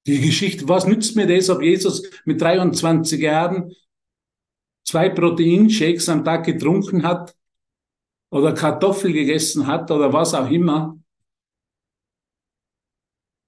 Die 0.07 0.19
Geschichte, 0.19 0.67
was 0.67 0.87
nützt 0.87 1.15
mir 1.15 1.27
das, 1.27 1.49
ob 1.49 1.61
Jesus 1.61 2.09
mit 2.25 2.41
23 2.41 3.21
Jahren 3.21 3.73
zwei 4.85 5.09
Proteinshakes 5.09 6.09
am 6.09 6.25
Tag 6.25 6.45
getrunken 6.45 7.03
hat 7.03 7.35
oder 8.31 8.53
Kartoffel 8.53 9.13
gegessen 9.13 9.67
hat 9.67 9.91
oder 9.91 10.11
was 10.11 10.33
auch 10.33 10.49
immer? 10.49 10.99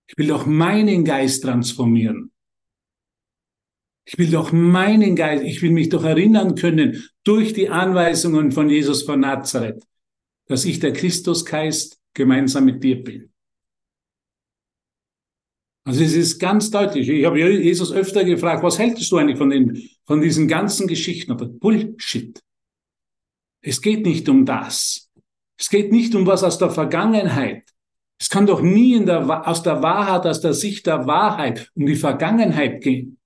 Ich 0.08 0.18
will 0.18 0.28
doch 0.28 0.46
meinen 0.46 1.04
Geist 1.04 1.44
transformieren. 1.44 2.32
Ich 4.06 4.18
will 4.20 4.30
doch 4.30 4.52
meinen 4.52 5.16
Geist, 5.16 5.44
ich 5.44 5.62
will 5.62 5.72
mich 5.72 5.90
doch 5.90 6.04
erinnern 6.04 6.56
können 6.56 7.04
durch 7.24 7.54
die 7.54 7.70
Anweisungen 7.70 8.52
von 8.52 8.70
Jesus 8.70 9.02
von 9.02 9.20
Nazareth, 9.20 9.84
dass 10.48 10.66
ich 10.66 10.80
der 10.80 10.94
Christusgeist 10.94 12.00
gemeinsam 12.14 12.66
mit 12.66 12.84
dir 12.84 13.04
bin. 13.04 13.32
Also 15.88 16.04
es 16.04 16.14
ist 16.14 16.40
ganz 16.40 16.72
deutlich. 16.72 17.10
Ich 17.10 17.26
habe 17.26 17.40
Jesus 17.40 17.92
öfter 17.92 18.24
gefragt, 18.24 18.64
was 18.64 18.80
hältst 18.80 19.12
du 19.12 19.18
eigentlich 19.18 19.38
von, 19.38 19.52
den, 19.52 19.88
von 20.06 20.20
diesen 20.20 20.48
ganzen 20.48 20.88
Geschichten? 20.88 21.32
Aber 21.32 21.46
Bullshit. 21.46 22.40
Es 23.62 23.82
geht 23.82 24.06
nicht 24.06 24.28
um 24.30 24.46
das. 24.46 25.12
Es 25.58 25.70
geht 25.70 25.92
nicht 25.92 26.16
um 26.16 26.26
was 26.26 26.44
aus 26.44 26.58
der 26.58 26.72
Vergangenheit. 26.72 27.70
Es 28.20 28.30
kann 28.30 28.48
doch 28.48 28.62
nie 28.62 29.04
der, 29.06 29.48
aus 29.48 29.62
der 29.62 29.84
Wahrheit, 29.84 30.26
aus 30.26 30.42
der 30.42 30.54
Sicht 30.54 30.88
der 30.88 31.06
Wahrheit 31.06 31.72
um 31.76 31.86
die 31.86 31.96
Vergangenheit 31.96 32.82
gehen. 32.82 33.20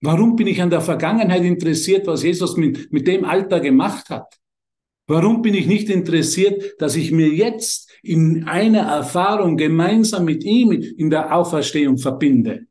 Warum 0.00 0.36
bin 0.36 0.46
ich 0.46 0.62
an 0.62 0.70
der 0.70 0.80
Vergangenheit 0.80 1.42
interessiert, 1.42 2.06
was 2.06 2.22
Jesus 2.22 2.56
mit, 2.56 2.92
mit 2.92 3.06
dem 3.06 3.24
Alter 3.24 3.60
gemacht 3.60 4.10
hat? 4.10 4.38
Warum 5.08 5.42
bin 5.42 5.54
ich 5.54 5.66
nicht 5.66 5.88
interessiert, 5.88 6.80
dass 6.80 6.94
ich 6.94 7.10
mir 7.10 7.28
jetzt 7.28 7.88
in 8.02 8.44
einer 8.44 8.82
Erfahrung 8.82 9.56
gemeinsam 9.56 10.24
mit 10.24 10.44
ihm 10.44 10.72
in 10.72 11.10
der 11.10 11.34
Auferstehung 11.34 11.98
verbinde. 11.98 12.66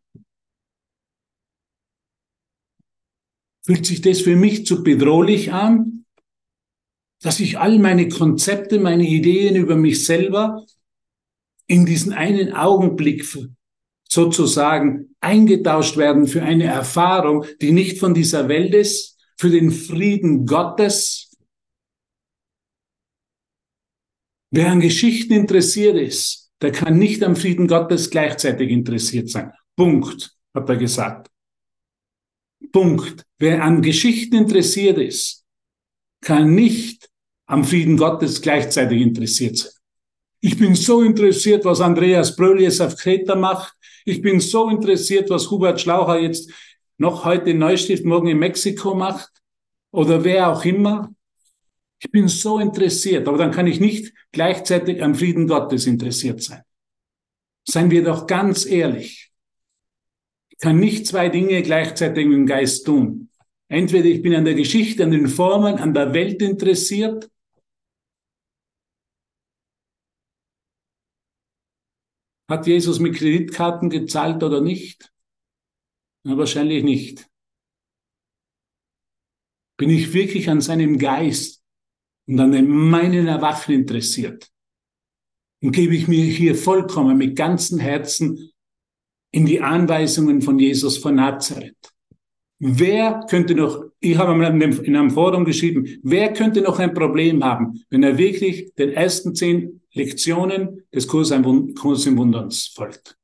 Fühlt 3.66 3.86
sich 3.86 4.02
das 4.02 4.22
für 4.22 4.36
mich 4.36 4.66
zu 4.66 4.84
bedrohlich 4.84 5.52
an, 5.52 6.06
dass 7.22 7.40
ich 7.40 7.60
all 7.60 7.80
meine 7.80 8.08
Konzepte, 8.08 8.80
meine 8.80 9.06
Ideen 9.06 9.56
über 9.56 9.76
mich 9.76 10.06
selber 10.06 10.66
in 11.66 11.86
diesen 11.86 12.14
einen 12.14 12.54
Augenblick 12.54 13.26
sozusagen 14.10 15.16
eingetauscht 15.20 15.98
werden 15.98 16.28
für 16.28 16.42
eine 16.42 16.66
Erfahrung, 16.66 17.46
die 17.62 17.72
nicht 17.72 18.00
von 18.00 18.14
dieser 18.14 18.48
Welt 18.48 18.74
ist, 18.74 19.18
für 19.38 19.50
den 19.50 19.72
Frieden 19.72 20.46
Gottes, 20.46 21.28
Wer 24.50 24.72
an 24.72 24.80
Geschichten 24.80 25.34
interessiert 25.34 25.98
ist, 25.98 26.52
der 26.62 26.72
kann 26.72 26.98
nicht 26.98 27.24
am 27.24 27.36
Frieden 27.36 27.68
Gottes 27.68 28.10
gleichzeitig 28.10 28.70
interessiert 28.70 29.30
sein. 29.30 29.52
Punkt, 29.76 30.32
hat 30.54 30.70
er 30.70 30.78
gesagt. 30.78 31.30
Punkt. 32.72 33.24
Wer 33.38 33.64
an 33.64 33.82
Geschichten 33.82 34.36
interessiert 34.36 34.98
ist, 34.98 35.46
kann 36.22 36.56
nicht 36.56 37.10
am 37.46 37.64
Frieden 37.64 37.98
Gottes 37.98 38.42
gleichzeitig 38.42 39.02
interessiert 39.02 39.58
sein. 39.58 39.72
Ich 40.40 40.58
bin 40.58 40.76
so 40.76 41.02
interessiert, 41.02 41.66
was 41.66 41.82
Andreas 41.82 42.36
Brölies 42.36 42.80
auf 42.80 42.96
Kreta 42.96 43.36
macht. 43.36 43.77
Ich 44.08 44.22
bin 44.22 44.40
so 44.40 44.70
interessiert, 44.70 45.30
was 45.30 45.52
Hubert 45.52 45.82
Schlaucher 45.82 46.18
jetzt 46.18 46.50
noch 46.98 47.26
heute 47.26 47.50
in 47.50 47.58
Neustift, 47.58 48.06
morgen 48.06 48.30
in 48.30 48.40
Mexiko 48.40 48.96
macht. 48.96 49.30
Oder 49.92 50.24
wer 50.24 50.48
auch 50.48 50.64
immer. 50.64 51.14
Ich 52.00 52.10
bin 52.10 52.30
so 52.30 52.58
interessiert, 52.58 53.28
aber 53.28 53.38
dann 53.38 53.52
kann 53.52 53.68
ich 53.68 53.82
nicht 53.82 54.14
gleichzeitig 54.32 55.04
am 55.04 55.14
Frieden 55.14 55.46
Gottes 55.46 55.88
interessiert 55.88 56.42
sein. 56.42 56.62
Seien 57.68 57.92
wir 57.92 58.02
doch 58.02 58.28
ganz 58.28 58.66
ehrlich. 58.66 59.30
Ich 60.52 60.58
kann 60.60 60.80
nicht 60.80 61.06
zwei 61.06 61.28
Dinge 61.28 61.62
gleichzeitig 61.62 62.24
im 62.24 62.46
Geist 62.46 62.86
tun. 62.86 63.30
Entweder 63.68 64.06
ich 64.06 64.22
bin 64.22 64.34
an 64.36 64.46
der 64.46 64.56
Geschichte, 64.56 65.04
an 65.04 65.12
den 65.12 65.28
Formen, 65.28 65.76
an 65.80 65.94
der 65.94 66.14
Welt 66.14 66.42
interessiert. 66.42 67.30
Hat 72.50 72.66
Jesus 72.66 73.00
mit 73.00 73.16
Kreditkarten 73.16 73.90
gezahlt 73.90 74.42
oder 74.44 74.62
nicht? 74.62 75.12
Na, 76.24 76.38
wahrscheinlich 76.38 76.84
nicht. 76.84 77.30
Bin 79.78 79.90
ich 79.90 80.14
wirklich 80.14 80.50
an 80.50 80.62
seinem 80.62 80.98
Geist, 80.98 81.58
und 82.28 82.40
an 82.40 82.68
meinen 82.68 83.28
Erwachen 83.28 83.74
interessiert. 83.74 84.52
Und 85.62 85.72
gebe 85.72 85.96
ich 85.96 86.08
mir 86.08 86.24
hier 86.24 86.56
vollkommen 86.56 87.18
mit 87.18 87.36
ganzem 87.36 87.80
Herzen 87.80 88.52
in 89.32 89.46
die 89.46 89.62
Anweisungen 89.62 90.42
von 90.42 90.60
Jesus 90.60 90.98
von 90.98 91.16
Nazareth. 91.16 91.94
Wer 92.60 93.26
könnte 93.30 93.54
noch, 93.54 93.84
ich 94.00 94.18
habe 94.18 94.34
in 94.34 94.96
einem 94.96 95.12
Forum 95.12 95.46
geschrieben, 95.46 96.00
wer 96.02 96.34
könnte 96.34 96.62
noch 96.62 96.80
ein 96.80 96.94
Problem 96.94 97.44
haben, 97.44 97.84
wenn 97.90 98.02
er 98.02 98.18
wirklich 98.18 98.74
den 98.76 98.94
ersten 98.94 99.36
zehn 99.36 99.82
Lektionen 99.94 100.84
des 100.92 101.08
Kurs 101.08 101.30
im 101.32 101.46
Wunderns 101.46 102.68
folgt? 102.68 103.18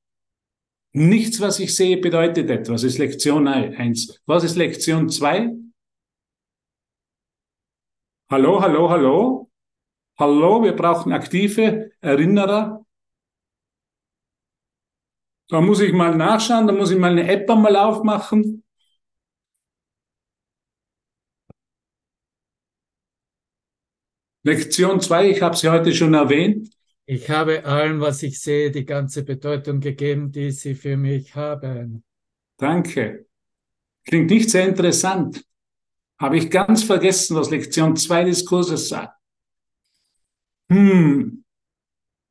Nichts, 0.96 1.42
was 1.42 1.60
ich 1.60 1.76
sehe, 1.76 1.98
bedeutet 1.98 2.52
etwas. 2.52 2.84
Ist 2.84 3.00
Lektion 3.00 3.48
eins. 3.48 4.22
Was 4.28 4.44
ist 4.44 4.56
Lektion 4.56 5.10
zwei? 5.10 5.52
Hallo, 8.30 8.62
hallo, 8.62 8.90
hallo. 8.90 9.52
Hallo, 10.20 10.64
wir 10.64 10.74
brauchen 10.74 11.12
aktive 11.12 11.92
Erinnerer. 12.02 12.86
Da 15.50 15.62
muss 15.62 15.82
ich 15.82 15.92
mal 15.92 16.16
nachschauen, 16.16 16.68
da 16.68 16.74
muss 16.74 16.92
ich 16.92 17.00
mal 17.00 17.12
eine 17.12 17.28
App 17.28 17.50
einmal 17.50 17.76
aufmachen. 17.76 18.63
Lektion 24.44 25.00
2, 25.00 25.30
ich 25.30 25.42
habe 25.42 25.56
sie 25.56 25.70
heute 25.70 25.94
schon 25.94 26.14
erwähnt. 26.14 26.70
Ich 27.06 27.30
habe 27.30 27.66
allem, 27.66 28.02
was 28.02 28.24
ich 28.24 28.40
sehe, 28.42 28.72
die 28.72 28.86
ganze 28.86 29.24
Bedeutung 29.24 29.80
gegeben, 29.80 30.32
die 30.32 30.52
sie 30.52 30.76
für 30.76 30.98
mich 30.98 31.34
haben. 31.36 32.04
Danke. 32.58 33.26
Klingt 34.06 34.30
nicht 34.30 34.50
sehr 34.50 34.68
interessant. 34.68 35.46
Habe 36.20 36.38
ich 36.38 36.50
ganz 36.50 36.84
vergessen, 36.84 37.36
was 37.38 37.50
Lektion 37.50 37.96
2 37.96 38.26
des 38.26 38.46
Kurses 38.46 38.90
sagt. 38.90 39.18
Hm, 40.70 41.44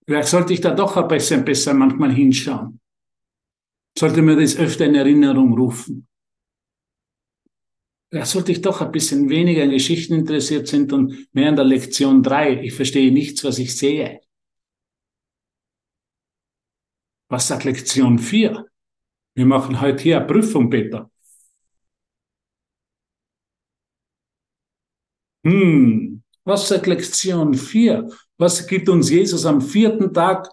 vielleicht 0.06 0.28
sollte 0.28 0.52
ich 0.52 0.60
da 0.60 0.74
doch 0.74 0.96
ein 0.96 1.08
bisschen 1.08 1.44
besser 1.44 1.74
manchmal 1.74 2.12
hinschauen. 2.12 2.80
Sollte 3.98 4.22
mir 4.22 4.36
das 4.36 4.56
öfter 4.56 4.86
in 4.86 4.94
Erinnerung 4.94 5.54
rufen. 5.54 6.08
Vielleicht 8.12 8.30
sollte 8.30 8.52
ich 8.52 8.60
doch 8.60 8.82
ein 8.82 8.92
bisschen 8.92 9.30
weniger 9.30 9.62
an 9.62 9.70
Geschichten 9.70 10.12
interessiert 10.12 10.68
sind 10.68 10.92
und 10.92 11.28
mehr 11.32 11.48
an 11.48 11.56
der 11.56 11.64
Lektion 11.64 12.22
3. 12.22 12.60
Ich 12.62 12.74
verstehe 12.74 13.10
nichts, 13.10 13.42
was 13.42 13.58
ich 13.58 13.74
sehe. 13.74 14.20
Was 17.30 17.48
sagt 17.48 17.64
Lektion 17.64 18.18
4? 18.18 18.66
Wir 19.34 19.46
machen 19.46 19.80
heute 19.80 20.02
hier 20.02 20.18
eine 20.18 20.26
Prüfung, 20.26 20.68
Peter. 20.68 21.10
Hm, 25.46 26.22
was 26.44 26.68
sagt 26.68 26.86
Lektion 26.86 27.54
4? 27.54 28.10
Was 28.36 28.66
gibt 28.66 28.90
uns 28.90 29.08
Jesus 29.08 29.46
am 29.46 29.62
vierten 29.62 30.12
Tag 30.12 30.50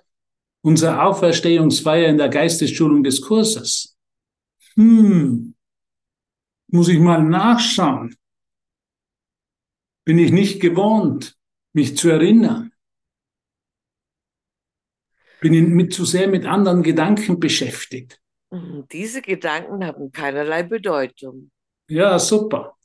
unserer 0.62 1.06
Auferstehungsfeier 1.08 2.08
in 2.08 2.18
der 2.20 2.30
Geistesschulung 2.30 3.04
des 3.04 3.20
Kurses? 3.20 3.98
Hm, 4.76 5.49
muss 6.72 6.88
ich 6.88 7.00
mal 7.00 7.24
nachschauen. 7.24 8.16
bin 10.06 10.18
ich 10.18 10.32
nicht 10.32 10.60
gewohnt, 10.60 11.38
mich 11.74 11.96
zu 11.96 12.10
erinnern. 12.10 12.72
Bin 15.40 15.54
ich 15.54 15.62
mit 15.62 15.94
zu 15.94 16.04
sehr 16.04 16.28
mit 16.28 16.46
anderen 16.46 16.82
Gedanken 16.84 17.40
beschäftigt. 17.40 18.20
Mhm, 18.52 18.86
Diese 18.92 19.22
Gedanken 19.22 19.86
haben 19.86 20.12
keinerlei 20.12 20.64
Bedeutung. 20.64 21.52
Ja, 21.90 22.18
super. 22.18 22.76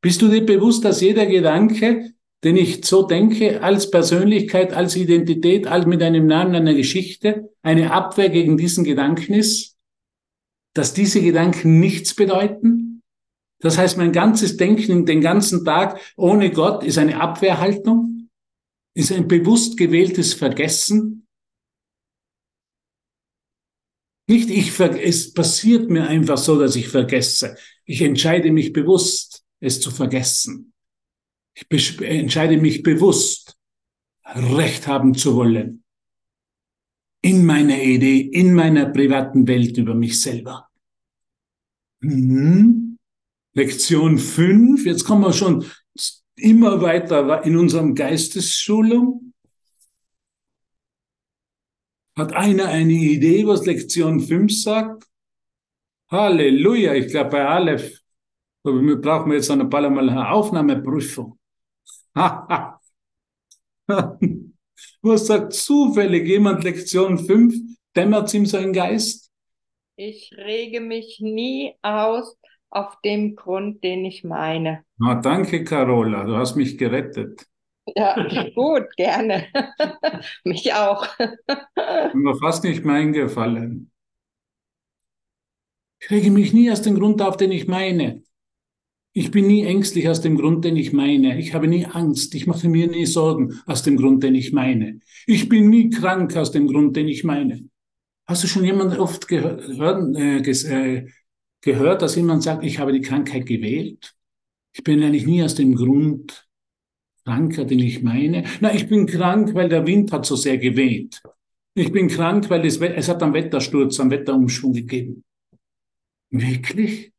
Bist 0.00 0.22
du 0.22 0.28
dir 0.28 0.46
bewusst, 0.46 0.84
dass 0.84 1.00
jeder 1.00 1.26
Gedanke, 1.26 2.12
den 2.44 2.56
ich 2.56 2.84
so 2.84 3.02
denke, 3.06 3.62
als 3.62 3.90
Persönlichkeit, 3.90 4.72
als 4.72 4.96
Identität, 4.96 5.66
als 5.66 5.86
mit 5.86 6.02
einem 6.02 6.26
Namen, 6.26 6.54
einer 6.54 6.74
Geschichte, 6.74 7.50
eine 7.62 7.92
Abwehr 7.92 8.30
gegen 8.30 8.56
diesen 8.56 8.84
Gedanken 8.84 9.34
ist? 9.34 9.76
Dass 10.74 10.94
diese 10.94 11.20
Gedanken 11.20 11.80
nichts 11.80 12.14
bedeuten? 12.14 12.91
Das 13.62 13.78
heißt, 13.78 13.96
mein 13.96 14.10
ganzes 14.12 14.56
Denken 14.56 15.06
den 15.06 15.20
ganzen 15.20 15.64
Tag 15.64 16.00
ohne 16.16 16.50
Gott 16.50 16.82
ist 16.82 16.98
eine 16.98 17.20
Abwehrhaltung? 17.20 18.28
Ist 18.94 19.12
ein 19.12 19.28
bewusst 19.28 19.76
gewähltes 19.76 20.34
Vergessen? 20.34 21.28
Nicht 24.28 24.50
ich, 24.50 24.78
es 24.80 25.32
passiert 25.32 25.90
mir 25.90 26.08
einfach 26.08 26.38
so, 26.38 26.58
dass 26.58 26.74
ich 26.74 26.88
vergesse. 26.88 27.56
Ich 27.84 28.02
entscheide 28.02 28.50
mich 28.50 28.72
bewusst, 28.72 29.44
es 29.60 29.80
zu 29.80 29.92
vergessen. 29.92 30.72
Ich 31.54 32.00
entscheide 32.00 32.56
mich 32.56 32.82
bewusst, 32.82 33.56
Recht 34.24 34.88
haben 34.88 35.14
zu 35.14 35.36
wollen. 35.36 35.84
In 37.22 37.44
meiner 37.44 37.80
Idee, 37.80 38.20
in 38.20 38.54
meiner 38.54 38.86
privaten 38.86 39.46
Welt 39.46 39.76
über 39.76 39.94
mich 39.94 40.20
selber. 40.20 40.68
Mhm. 42.00 42.91
Lektion 43.54 44.18
5, 44.18 44.86
jetzt 44.86 45.04
kommen 45.04 45.22
wir 45.22 45.32
schon 45.32 45.64
immer 46.36 46.80
weiter 46.80 47.44
in 47.44 47.56
unserem 47.56 47.94
Geistesschulung. 47.94 49.34
Hat 52.16 52.32
einer 52.32 52.66
eine 52.66 52.92
Idee, 52.92 53.46
was 53.46 53.66
Lektion 53.66 54.20
5 54.20 54.62
sagt? 54.62 55.06
Halleluja, 56.10 56.94
ich 56.94 57.08
glaube 57.08 57.30
bei 57.30 57.46
Aleph 57.46 58.02
wir 58.64 58.96
brauchen 59.00 59.32
jetzt 59.32 59.50
eine 59.50 59.68
eine 59.72 60.30
Aufnahmeprüfung. 60.30 61.38
Was 65.02 65.26
sagt 65.26 65.52
zufällig 65.52 66.28
jemand 66.28 66.62
Lektion 66.62 67.18
5? 67.18 67.54
Dämmert 67.96 68.32
ihm 68.34 68.46
sein 68.46 68.72
Geist? 68.72 69.32
Ich 69.96 70.32
rege 70.36 70.80
mich 70.80 71.18
nie 71.20 71.74
aus 71.82 72.36
auf 72.72 73.00
dem 73.02 73.36
Grund, 73.36 73.84
den 73.84 74.04
ich 74.04 74.24
meine. 74.24 74.84
Na, 74.98 75.14
danke, 75.14 75.62
Carola, 75.62 76.24
du 76.24 76.36
hast 76.36 76.56
mich 76.56 76.78
gerettet. 76.78 77.46
Ja, 77.96 78.16
gut, 78.54 78.96
gerne. 78.96 79.46
mich 80.44 80.72
auch. 80.72 81.06
Mir 82.14 82.36
fast 82.36 82.64
nicht 82.64 82.84
mehr 82.84 82.96
eingefallen. 82.96 83.90
Ich 86.00 86.10
rege 86.10 86.30
mich 86.30 86.52
nie 86.52 86.70
aus 86.70 86.82
dem 86.82 86.96
Grund 86.96 87.22
auf, 87.22 87.36
den 87.36 87.52
ich 87.52 87.68
meine. 87.68 88.22
Ich 89.14 89.30
bin 89.30 89.46
nie 89.46 89.64
ängstlich 89.64 90.08
aus 90.08 90.22
dem 90.22 90.38
Grund, 90.38 90.64
den 90.64 90.76
ich 90.76 90.92
meine. 90.92 91.38
Ich 91.38 91.52
habe 91.54 91.68
nie 91.68 91.84
Angst. 91.84 92.34
Ich 92.34 92.46
mache 92.46 92.68
mir 92.68 92.88
nie 92.88 93.04
Sorgen 93.04 93.60
aus 93.66 93.82
dem 93.82 93.98
Grund, 93.98 94.22
den 94.22 94.34
ich 94.34 94.52
meine. 94.52 95.00
Ich 95.26 95.48
bin 95.48 95.68
nie 95.68 95.90
krank 95.90 96.34
aus 96.36 96.50
dem 96.50 96.66
Grund, 96.66 96.96
den 96.96 97.08
ich 97.08 97.22
meine. 97.22 97.68
Hast 98.26 98.42
du 98.42 98.48
schon 98.48 98.64
jemand 98.64 98.98
oft 98.98 99.28
gehört, 99.28 99.68
äh, 100.16 100.38
äh, 100.38 101.06
gehört, 101.62 102.02
dass 102.02 102.16
jemand 102.16 102.42
sagt, 102.42 102.64
ich 102.64 102.78
habe 102.78 102.92
die 102.92 103.00
Krankheit 103.00 103.46
gewählt? 103.46 104.14
Ich 104.74 104.84
bin 104.84 105.02
eigentlich 105.02 105.26
nie 105.26 105.42
aus 105.42 105.54
dem 105.54 105.74
Grund 105.74 106.46
kranker, 107.24 107.64
den 107.64 107.78
ich 107.78 108.02
meine. 108.02 108.44
Na, 108.60 108.74
ich 108.74 108.88
bin 108.88 109.06
krank, 109.06 109.54
weil 109.54 109.68
der 109.68 109.86
Wind 109.86 110.12
hat 110.12 110.26
so 110.26 110.36
sehr 110.36 110.58
geweht. 110.58 111.22
Ich 111.74 111.92
bin 111.92 112.08
krank, 112.08 112.50
weil 112.50 112.66
es, 112.66 112.78
es 112.78 113.08
hat 113.08 113.22
einen 113.22 113.32
Wettersturz, 113.32 113.98
einen 114.00 114.10
Wetterumschwung 114.10 114.72
gegeben. 114.74 115.24
Wirklich? 116.30 117.12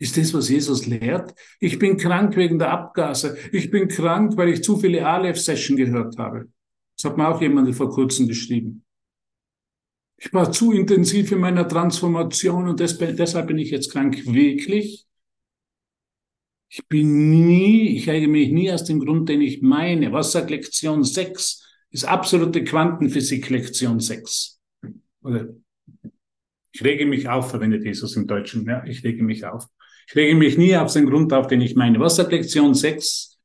Ist 0.00 0.16
das, 0.16 0.32
was 0.32 0.48
Jesus 0.48 0.86
lehrt? 0.86 1.34
Ich 1.58 1.78
bin 1.78 1.96
krank 1.96 2.36
wegen 2.36 2.58
der 2.58 2.70
Abgase. 2.70 3.36
Ich 3.50 3.70
bin 3.70 3.88
krank, 3.88 4.36
weil 4.36 4.50
ich 4.50 4.62
zu 4.62 4.78
viele 4.78 5.04
Aleph-Session 5.04 5.76
gehört 5.76 6.16
habe. 6.18 6.48
Das 6.96 7.10
hat 7.10 7.18
mir 7.18 7.28
auch 7.28 7.40
jemand 7.40 7.74
vor 7.74 7.90
kurzem 7.90 8.28
geschrieben. 8.28 8.84
Ich 10.20 10.34
war 10.34 10.50
zu 10.50 10.72
intensiv 10.72 11.30
in 11.30 11.38
meiner 11.38 11.68
Transformation 11.68 12.68
und 12.68 12.80
deshalb 12.80 13.46
bin 13.46 13.58
ich 13.58 13.70
jetzt 13.70 13.92
krank. 13.92 14.26
Wirklich? 14.26 15.06
Ich 16.68 16.86
bin 16.88 17.30
nie, 17.46 17.96
ich 17.96 18.08
rege 18.08 18.26
mich 18.26 18.50
nie 18.50 18.70
aus 18.72 18.84
dem 18.84 18.98
Grund, 18.98 19.28
den 19.28 19.40
ich 19.40 19.62
meine. 19.62 20.12
Was 20.12 20.32
sagt 20.32 20.50
Lektion 20.50 21.04
6? 21.04 21.64
Ist 21.90 22.04
absolute 22.04 22.64
Quantenphysik 22.64 23.48
Lektion 23.48 24.00
6. 24.00 24.60
Oder 25.22 25.48
ich 26.72 26.84
rege 26.84 27.06
mich 27.06 27.28
auf, 27.28 27.50
verwendet 27.50 27.84
Jesus 27.84 28.16
im 28.16 28.26
Deutschen. 28.26 28.66
Ja, 28.66 28.84
ich 28.84 29.04
rege 29.04 29.22
mich 29.22 29.46
auf. 29.46 29.66
Ich 30.08 30.16
rege 30.16 30.34
mich 30.34 30.58
nie 30.58 30.76
auf 30.76 30.92
den 30.92 31.06
Grund 31.06 31.32
auf, 31.32 31.46
den 31.46 31.60
ich 31.60 31.76
meine. 31.76 32.00
Was 32.00 32.16
sagt 32.16 32.32
Lektion 32.32 32.74
6? 32.74 33.38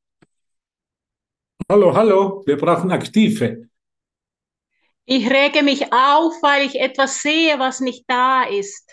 Hallo, 1.70 1.96
hallo, 1.96 2.44
wir 2.46 2.58
brauchen 2.58 2.92
Aktive. 2.92 3.70
Ich 5.06 5.30
rege 5.30 5.64
mich 5.64 5.92
auf, 5.92 6.34
weil 6.42 6.66
ich 6.66 6.80
etwas 6.80 7.22
sehe, 7.22 7.60
was 7.60 7.82
nicht 7.82 8.06
da 8.08 8.44
ist. 8.44 8.90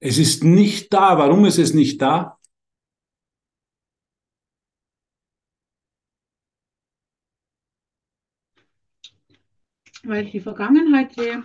Es 0.00 0.16
ist 0.18 0.42
nicht 0.44 0.92
da. 0.92 1.18
Warum 1.18 1.44
ist 1.44 1.58
es 1.58 1.74
nicht 1.74 2.00
da? 2.00 2.38
Weil 10.02 10.26
ich 10.26 10.32
die 10.32 10.40
Vergangenheit 10.40 11.12
sehe, 11.12 11.44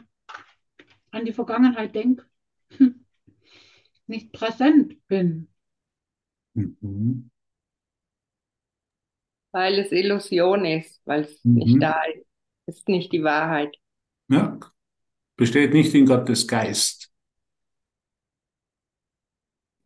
an 1.11 1.25
die 1.25 1.33
Vergangenheit 1.33 1.93
denke, 1.93 2.25
nicht 4.07 4.31
präsent 4.31 5.05
bin. 5.07 5.47
Mhm. 6.55 7.29
Weil 9.51 9.79
es 9.79 9.91
Illusion 9.91 10.65
ist, 10.65 11.01
weil 11.05 11.23
es 11.23 11.43
Mhm. 11.43 11.53
nicht 11.55 11.81
da 11.81 12.01
ist. 12.13 12.25
Es 12.65 12.77
ist 12.79 12.89
nicht 12.89 13.11
die 13.11 13.23
Wahrheit. 13.23 13.75
Ja, 14.27 14.59
besteht 15.35 15.73
nicht 15.73 15.93
in 15.93 16.05
Gottes 16.05 16.47
Geist. 16.47 17.05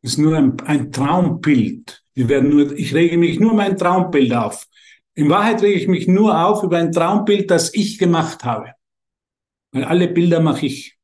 ist 0.01 0.17
nur 0.17 0.37
ein, 0.37 0.59
ein 0.61 0.91
Traumbild. 0.91 2.03
Werden 2.15 2.49
nur, 2.49 2.71
ich 2.73 2.93
rege 2.93 3.17
mich 3.17 3.39
nur 3.39 3.53
mein 3.53 3.77
Traumbild 3.77 4.33
auf. 4.33 4.67
In 5.13 5.29
Wahrheit 5.29 5.61
rege 5.61 5.79
ich 5.79 5.87
mich 5.87 6.07
nur 6.07 6.37
auf 6.45 6.63
über 6.63 6.77
ein 6.77 6.91
Traumbild, 6.91 7.49
das 7.49 7.73
ich 7.73 7.97
gemacht 7.97 8.43
habe. 8.43 8.73
Weil 9.71 9.85
alle 9.85 10.07
Bilder 10.07 10.41
mache 10.41 10.65
ich. 10.65 10.97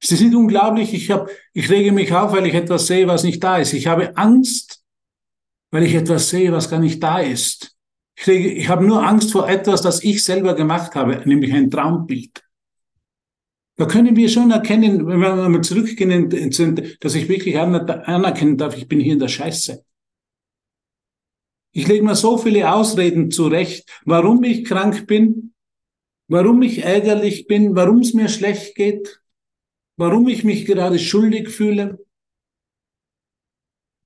Ist 0.00 0.12
nicht 0.12 0.34
unglaublich, 0.34 0.94
ich, 0.94 1.10
hab, 1.10 1.28
ich 1.52 1.68
rege 1.70 1.90
mich 1.90 2.12
auf, 2.12 2.32
weil 2.32 2.46
ich 2.46 2.54
etwas 2.54 2.86
sehe, 2.86 3.08
was 3.08 3.24
nicht 3.24 3.42
da 3.42 3.58
ist. 3.58 3.72
Ich 3.72 3.88
habe 3.88 4.16
Angst, 4.16 4.84
weil 5.72 5.82
ich 5.82 5.94
etwas 5.94 6.28
sehe, 6.30 6.52
was 6.52 6.70
gar 6.70 6.78
nicht 6.78 7.02
da 7.02 7.18
ist. 7.18 7.76
Ich, 8.20 8.26
rege, 8.26 8.50
ich 8.50 8.68
habe 8.68 8.84
nur 8.84 9.06
Angst 9.06 9.30
vor 9.30 9.48
etwas, 9.48 9.80
das 9.80 10.02
ich 10.02 10.24
selber 10.24 10.54
gemacht 10.54 10.96
habe, 10.96 11.22
nämlich 11.24 11.52
ein 11.52 11.70
Traumbild. 11.70 12.42
Da 13.76 13.86
können 13.86 14.16
wir 14.16 14.28
schon 14.28 14.50
erkennen, 14.50 15.06
wenn 15.06 15.20
wir 15.20 15.48
mal 15.48 15.60
zurückgehen, 15.60 16.28
dass 17.00 17.14
ich 17.14 17.28
wirklich 17.28 17.56
anerkennen 17.56 18.56
darf, 18.56 18.76
ich 18.76 18.88
bin 18.88 18.98
hier 18.98 19.12
in 19.12 19.20
der 19.20 19.28
Scheiße. 19.28 19.84
Ich 21.70 21.86
lege 21.86 22.04
mir 22.04 22.16
so 22.16 22.38
viele 22.38 22.72
Ausreden 22.72 23.30
zurecht, 23.30 23.88
warum 24.04 24.42
ich 24.42 24.64
krank 24.64 25.06
bin, 25.06 25.54
warum 26.26 26.60
ich 26.62 26.82
ärgerlich 26.82 27.46
bin, 27.46 27.76
warum 27.76 28.00
es 28.00 28.14
mir 28.14 28.28
schlecht 28.28 28.74
geht, 28.74 29.22
warum 29.96 30.26
ich 30.26 30.42
mich 30.42 30.66
gerade 30.66 30.98
schuldig 30.98 31.50
fühle. 31.50 32.04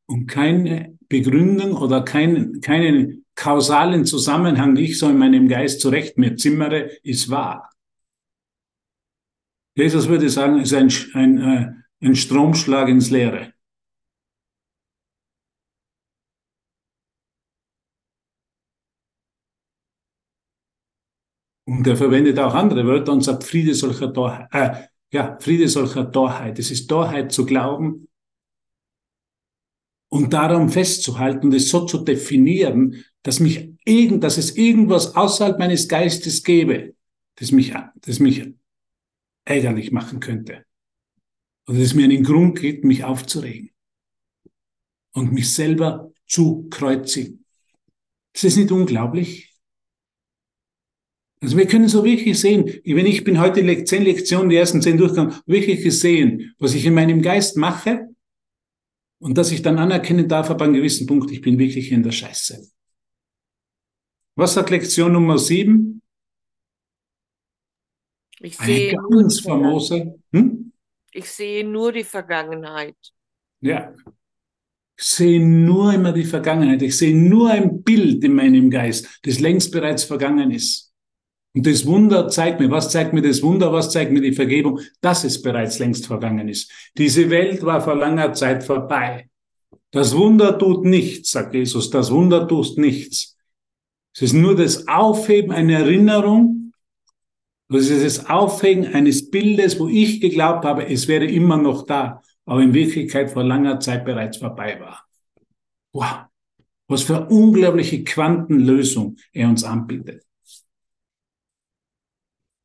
Und 0.05 0.27
keine 0.27 0.99
Begründung 1.09 1.73
oder 1.73 2.05
keinen, 2.05 2.61
keinen 2.61 3.22
kausalen 3.35 4.05
Zusammenhang, 4.05 4.77
ich 4.77 4.99
so 4.99 5.09
in 5.09 5.19
meinem 5.19 5.49
Geist 5.49 5.81
zurecht 5.81 6.19
mir 6.19 6.37
zimmere, 6.37 6.91
ist 7.03 7.31
wahr. 7.31 7.71
Jesus 9.75 10.09
würde 10.09 10.29
sagen, 10.29 10.61
es 10.61 10.73
ist 10.73 11.15
ein, 11.15 11.15
ein, 11.15 11.39
äh, 11.39 12.07
ein 12.07 12.15
Stromschlag 12.15 12.89
ins 12.89 13.11
Leere. 13.11 13.55
Und 21.65 21.87
er 21.87 21.97
verwendet 21.97 22.39
auch 22.39 22.55
andere 22.55 22.87
Wörter 22.87 23.13
und 23.13 23.23
sagt 23.23 23.45
Friede 23.45 23.75
solcher 23.75 24.13
Torheit. 24.13 24.49
Äh, 24.53 24.89
ja, 25.11 25.39
Friede 25.41 25.69
solcher 25.69 26.11
Torheit. 26.11 26.59
Es 26.59 26.71
ist 26.71 26.87
Torheit 26.87 27.33
zu 27.33 27.47
glauben 27.47 28.09
und 30.13 30.35
daran 30.35 30.69
festzuhalten 30.69 31.55
es 31.55 31.71
so 31.71 31.87
zu 31.87 32.05
definieren, 32.05 33.03
dass 33.23 33.41
mich 33.41 33.73
irgend, 33.87 34.23
dass 34.23 34.37
es 34.37 34.55
irgendwas 34.59 35.17
außerhalb 35.17 35.59
meines 35.59 35.89
Geistes 35.89 36.45
gäbe, 36.45 36.95
das 37.37 37.51
mich, 37.51 37.73
das 37.95 38.19
mich 38.19 38.47
ärgerlich 39.47 39.91
machen 39.91 40.21
könnte. 40.21 40.67
Oder 41.67 41.79
das 41.79 41.95
mir 41.95 42.05
einen 42.05 42.25
Grund 42.25 42.61
gibt, 42.61 42.85
mich 42.85 43.05
aufzuregen 43.05 43.71
und 45.15 45.33
mich 45.33 45.51
selber 45.51 46.13
zu 46.27 46.69
kreuzigen. 46.69 47.47
Ist 48.35 48.45
das 48.45 48.57
nicht 48.57 48.71
unglaublich? 48.71 49.57
Also 51.41 51.57
wir 51.57 51.67
können 51.67 51.89
so 51.89 52.05
wirklich 52.05 52.39
sehen, 52.39 52.71
wenn 52.85 53.07
ich 53.07 53.25
bin 53.25 53.41
heute 53.41 53.85
zehn 53.85 54.03
Lektionen, 54.03 54.51
die 54.51 54.57
ersten 54.57 54.83
zehn 54.83 54.99
Durchgang, 54.99 55.35
wirklich 55.47 55.83
gesehen, 55.83 56.55
was 56.59 56.75
ich 56.75 56.85
in 56.85 56.93
meinem 56.93 57.23
Geist 57.23 57.57
mache 57.57 58.12
und 59.23 59.39
dass 59.39 59.53
ich 59.53 59.63
dann 59.63 59.79
anerkennen 59.79 60.29
darf 60.29 60.51
ab 60.51 60.61
einem 60.63 60.75
gewissen 60.75 61.07
Punkt, 61.07 61.31
ich 61.31 61.41
bin 61.41 61.59
wirklich 61.59 61.93
in 61.93 62.03
der 62.03 62.11
Scheiße. 62.11 62.69
Was 64.35 64.55
sagt 64.55 64.71
Lektion 64.71 65.13
Nummer 65.13 65.39
sieben? 65.39 66.03
Ich 68.41 68.59
Eine 68.59 68.75
sehe, 68.75 68.97
ganz 68.97 69.41
famose. 69.41 70.19
Hm? 70.33 70.73
ich 71.13 71.31
sehe 71.31 71.65
nur 71.65 71.93
die 71.93 72.05
Vergangenheit. 72.05 72.97
Ja. 73.61 73.95
Ich 74.99 75.05
sehe 75.05 75.45
nur 75.45 75.93
immer 75.93 76.13
die 76.13 76.25
Vergangenheit. 76.25 76.83
Ich 76.83 76.99
sehe 76.99 77.17
nur 77.17 77.51
ein 77.51 77.83
Bild 77.83 78.25
in 78.25 78.35
meinem 78.35 78.71
Geist, 78.71 79.21
das 79.23 79.39
längst 79.39 79.71
bereits 79.71 80.05
vergangen 80.05 80.51
ist. 80.51 80.92
Und 81.55 81.67
das 81.67 81.85
Wunder 81.85 82.29
zeigt 82.29 82.61
mir, 82.61 82.71
was 82.71 82.91
zeigt 82.91 83.13
mir 83.13 83.21
das 83.21 83.43
Wunder, 83.43 83.73
was 83.73 83.91
zeigt 83.91 84.11
mir 84.11 84.23
die 84.23 84.33
Vergebung, 84.33 84.81
dass 85.01 85.25
es 85.25 85.43
bereits 85.43 85.79
längst 85.79 86.07
vergangen 86.07 86.49
ist. 86.49 86.71
Diese 86.97 87.29
Welt 87.29 87.63
war 87.63 87.81
vor 87.83 87.95
langer 87.95 88.33
Zeit 88.33 88.65
vorbei. 88.65 89.29
Das 89.91 90.17
Wunder 90.17 90.59
tut 90.59 90.87
nichts, 90.87 91.33
sagt 91.33 91.55
Jesus, 91.55 91.91
das 91.91 92.11
Wunder 92.11 92.49
tut 92.49 92.79
nichts. 92.79 93.37
Es 94.15 94.23
ist 94.23 94.33
nur 94.33 94.57
das 94.57 94.89
Aufheben 94.89 95.53
einer 95.53 95.81
Erinnerung, 95.81 96.73
das 97.69 97.89
ist 97.89 98.05
das 98.05 98.29
Aufhängen 98.29 98.95
eines 98.95 99.31
Bildes, 99.31 99.79
wo 99.79 99.89
ich 99.89 100.21
geglaubt 100.21 100.65
habe, 100.65 100.87
es 100.87 101.09
wäre 101.09 101.25
immer 101.25 101.57
noch 101.57 101.87
da, 101.87 102.23
aber 102.45 102.63
in 102.63 102.75
Wirklichkeit 102.75 103.31
vor 103.31 103.45
langer 103.45 103.81
Zeit 103.81 104.05
bereits 104.05 104.39
vorbei 104.39 104.79
war. 104.81 105.07
Wow, 105.93 106.25
was 106.89 107.03
für 107.03 107.27
unglaubliche 107.29 108.05
Quantenlösung 108.05 109.17
er 109.33 109.49
uns 109.49 109.65
anbietet. 109.65 110.23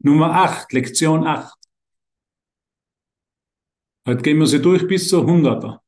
Nummer 0.07 0.31
8, 0.31 0.71
Lektion 0.71 1.27
8. 1.27 1.53
Heute 4.07 4.21
gehen 4.21 4.39
wir 4.39 4.47
sie 4.47 4.61
durch 4.61 4.87
bis 4.87 5.09
zur 5.09 5.25
100er. 5.25 5.81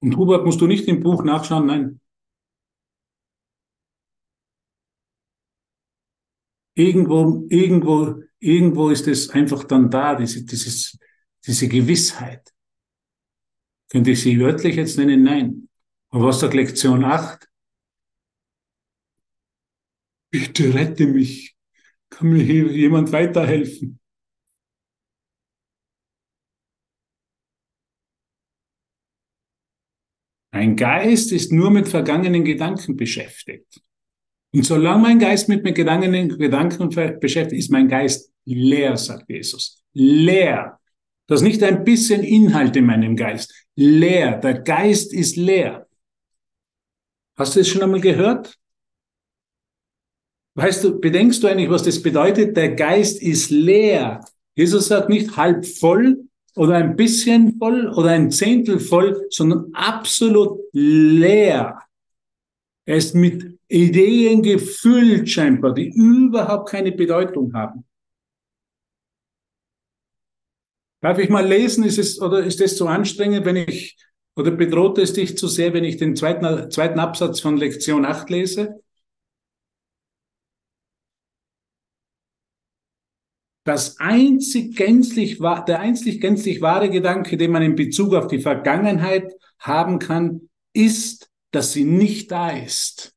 Und 0.00 0.16
Hubert, 0.16 0.46
musst 0.46 0.62
du 0.62 0.66
nicht 0.66 0.88
im 0.88 1.02
Buch 1.02 1.22
nachschauen? 1.22 1.66
Nein. 1.66 2.00
Irgendwo, 6.74 7.44
irgendwo, 7.50 8.22
irgendwo 8.38 8.88
ist 8.88 9.06
es 9.06 9.28
einfach 9.28 9.64
dann 9.64 9.90
da, 9.90 10.14
diese, 10.14 10.46
dieses, 10.46 10.98
diese 11.46 11.68
Gewissheit. 11.68 12.50
Könnte 13.90 14.12
ich 14.12 14.22
sie 14.22 14.40
wörtlich 14.40 14.76
jetzt 14.76 14.96
nennen? 14.96 15.22
Nein. 15.22 15.68
Aber 16.08 16.28
was 16.28 16.40
sagt 16.40 16.54
Lektion 16.54 17.04
8? 17.04 17.51
Bitte 20.32 20.72
rette 20.72 21.06
mich. 21.06 21.54
Kann 22.08 22.30
mir 22.30 22.42
hier 22.42 22.66
jemand 22.72 23.12
weiterhelfen? 23.12 24.00
Ein 30.50 30.76
Geist 30.76 31.32
ist 31.32 31.52
nur 31.52 31.70
mit 31.70 31.88
vergangenen 31.88 32.44
Gedanken 32.44 32.96
beschäftigt. 32.96 33.82
Und 34.54 34.64
solange 34.64 35.02
mein 35.02 35.18
Geist 35.18 35.50
mit 35.50 35.64
mir 35.64 35.72
Gedanken 35.72 36.88
beschäftigt, 37.20 37.58
ist 37.58 37.70
mein 37.70 37.88
Geist 37.88 38.32
leer, 38.46 38.96
sagt 38.96 39.28
Jesus. 39.28 39.82
Leer. 39.92 40.78
Das 41.26 41.40
ist 41.40 41.46
nicht 41.46 41.62
ein 41.62 41.84
bisschen 41.84 42.22
Inhalt 42.22 42.74
in 42.76 42.86
meinem 42.86 43.16
Geist. 43.16 43.66
Leer. 43.76 44.38
Der 44.38 44.60
Geist 44.60 45.12
ist 45.12 45.36
leer. 45.36 45.86
Hast 47.36 47.56
du 47.56 47.60
es 47.60 47.68
schon 47.68 47.82
einmal 47.82 48.00
gehört? 48.00 48.58
Weißt 50.54 50.84
du, 50.84 51.00
bedenkst 51.00 51.42
du 51.42 51.46
eigentlich, 51.46 51.70
was 51.70 51.82
das 51.82 52.02
bedeutet? 52.02 52.56
Der 52.56 52.74
Geist 52.74 53.22
ist 53.22 53.50
leer. 53.50 54.20
Jesus 54.54 54.88
sagt 54.88 55.08
nicht 55.08 55.36
halb 55.36 55.64
voll 55.64 56.28
oder 56.54 56.74
ein 56.74 56.94
bisschen 56.96 57.58
voll 57.58 57.88
oder 57.88 58.10
ein 58.10 58.30
Zehntel 58.30 58.78
voll, 58.78 59.26
sondern 59.30 59.70
absolut 59.72 60.60
leer. 60.72 61.78
Er 62.84 62.96
ist 62.96 63.14
mit 63.14 63.58
Ideen 63.68 64.42
gefüllt 64.42 65.30
scheinbar, 65.30 65.72
die 65.72 65.88
überhaupt 65.88 66.68
keine 66.68 66.92
Bedeutung 66.92 67.54
haben. 67.54 67.84
Darf 71.00 71.18
ich 71.18 71.30
mal 71.30 71.46
lesen? 71.46 71.84
Ist 71.84 71.98
es, 71.98 72.20
oder 72.20 72.44
ist 72.44 72.60
es 72.60 72.76
zu 72.76 72.86
anstrengend, 72.86 73.46
wenn 73.46 73.56
ich, 73.56 73.96
oder 74.36 74.50
bedroht 74.50 74.98
es 74.98 75.14
dich 75.14 75.38
zu 75.38 75.48
sehr, 75.48 75.72
wenn 75.72 75.84
ich 75.84 75.96
den 75.96 76.14
zweiten, 76.14 76.70
zweiten 76.70 76.98
Absatz 76.98 77.40
von 77.40 77.56
Lektion 77.56 78.04
8 78.04 78.28
lese? 78.28 78.81
Das 83.64 84.00
einzig 84.00 84.76
gänzlich, 84.76 85.38
der 85.38 85.80
einzig 85.80 86.20
gänzlich 86.20 86.60
wahre 86.60 86.90
Gedanke, 86.90 87.36
den 87.36 87.52
man 87.52 87.62
in 87.62 87.76
Bezug 87.76 88.14
auf 88.14 88.26
die 88.26 88.40
Vergangenheit 88.40 89.32
haben 89.58 89.98
kann, 89.98 90.48
ist, 90.72 91.30
dass 91.52 91.72
sie 91.72 91.84
nicht 91.84 92.32
da 92.32 92.50
ist. 92.50 93.14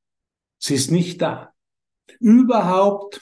Sie 0.60 0.76
ist 0.76 0.92
nicht 0.92 1.22
da. 1.22 1.54
Überhaupt 2.20 3.22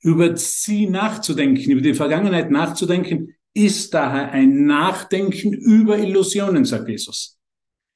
über 0.00 0.36
sie 0.36 0.88
nachzudenken, 0.88 1.70
über 1.70 1.80
die 1.80 1.94
Vergangenheit 1.94 2.50
nachzudenken, 2.50 3.34
ist 3.54 3.94
daher 3.94 4.30
ein 4.30 4.66
Nachdenken 4.66 5.52
über 5.52 5.98
Illusionen, 5.98 6.64
sagt 6.64 6.88
Jesus. 6.88 7.38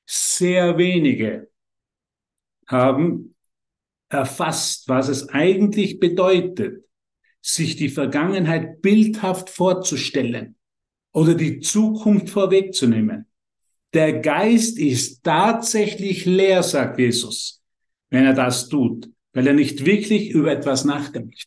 Sehr 0.07 0.77
wenige 0.79 1.49
haben 2.67 3.35
erfasst, 4.09 4.89
was 4.89 5.09
es 5.09 5.29
eigentlich 5.29 6.01
bedeutet, 6.01 6.85
sich 7.43 7.77
die 7.77 7.89
Vergangenheit 7.89 8.81
bildhaft 8.81 9.51
vorzustellen 9.51 10.57
oder 11.13 11.35
die 11.35 11.61
Zukunft 11.61 12.31
vorwegzunehmen. 12.31 13.27
Der 13.93 14.21
Geist 14.21 14.79
ist 14.79 15.23
tatsächlich 15.23 16.25
leer, 16.25 16.63
sagt 16.63 16.99
Jesus, 16.99 17.63
wenn 18.09 18.25
er 18.25 18.33
das 18.33 18.69
tut, 18.69 19.11
weil 19.35 19.47
er 19.47 19.53
nicht 19.53 19.85
wirklich 19.85 20.31
über 20.31 20.53
etwas 20.53 20.85
nachdenkt. 20.85 21.47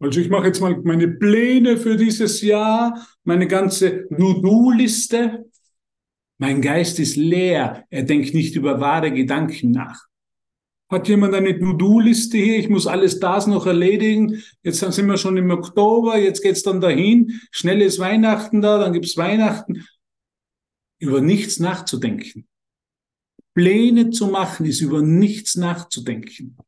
Also 0.00 0.18
ich 0.18 0.28
mache 0.28 0.48
jetzt 0.48 0.60
mal 0.60 0.80
meine 0.82 1.06
Pläne 1.06 1.76
für 1.76 1.96
dieses 1.96 2.42
Jahr, 2.42 3.06
meine 3.22 3.46
ganze 3.46 4.08
To-Do-Liste. 4.08 5.44
Mein 6.38 6.60
Geist 6.60 6.98
ist 6.98 7.14
leer. 7.14 7.84
Er 7.88 8.02
denkt 8.02 8.34
nicht 8.34 8.56
über 8.56 8.80
wahre 8.80 9.12
Gedanken 9.12 9.70
nach. 9.70 10.06
Hat 10.92 11.08
jemand 11.08 11.34
eine 11.34 11.58
To-Do-Liste 11.58 12.36
hier? 12.36 12.58
Ich 12.58 12.68
muss 12.68 12.86
alles 12.86 13.18
das 13.18 13.46
noch 13.46 13.66
erledigen. 13.66 14.42
Jetzt 14.62 14.80
sind 14.80 15.06
wir 15.06 15.16
schon 15.16 15.38
im 15.38 15.50
Oktober, 15.50 16.18
jetzt 16.18 16.42
geht's 16.42 16.62
dann 16.62 16.82
dahin. 16.82 17.40
Schnell 17.50 17.80
ist 17.80 17.98
Weihnachten 17.98 18.60
da, 18.60 18.78
dann 18.78 18.92
gibt's 18.92 19.16
Weihnachten. 19.16 19.86
Über 20.98 21.22
nichts 21.22 21.58
nachzudenken. 21.60 22.46
Pläne 23.54 24.10
zu 24.10 24.26
machen, 24.26 24.66
ist 24.66 24.82
über 24.82 25.00
nichts 25.00 25.56
nachzudenken. 25.56 26.58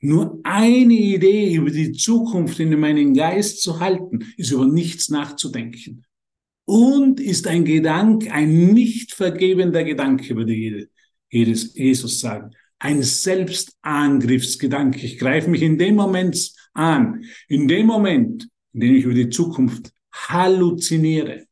Nur 0.00 0.38
eine 0.44 0.94
Idee 0.94 1.52
über 1.52 1.70
die 1.70 1.92
Zukunft 1.92 2.60
in 2.60 2.78
meinem 2.78 3.12
Geist 3.12 3.60
zu 3.60 3.80
halten, 3.80 4.32
ist 4.36 4.52
über 4.52 4.66
nichts 4.66 5.08
nachzudenken. 5.08 6.06
Und 6.64 7.18
ist 7.18 7.48
ein 7.48 7.64
Gedanke, 7.64 8.30
ein 8.32 8.72
nicht 8.72 9.14
vergebender 9.14 9.82
Gedanke, 9.82 10.36
würde 10.36 10.88
Jesus 11.28 12.20
sagen. 12.20 12.52
Ein 12.78 13.02
Selbstangriffsgedanke. 13.02 15.00
Ich 15.00 15.18
greife 15.18 15.48
mich 15.48 15.62
in 15.62 15.78
dem 15.78 15.96
Moment 15.96 16.52
an. 16.74 17.24
In 17.48 17.68
dem 17.68 17.86
Moment, 17.86 18.48
in 18.72 18.80
dem 18.80 18.94
ich 18.96 19.04
über 19.04 19.14
die 19.14 19.30
Zukunft 19.30 19.92
halluziniere. 20.12 21.46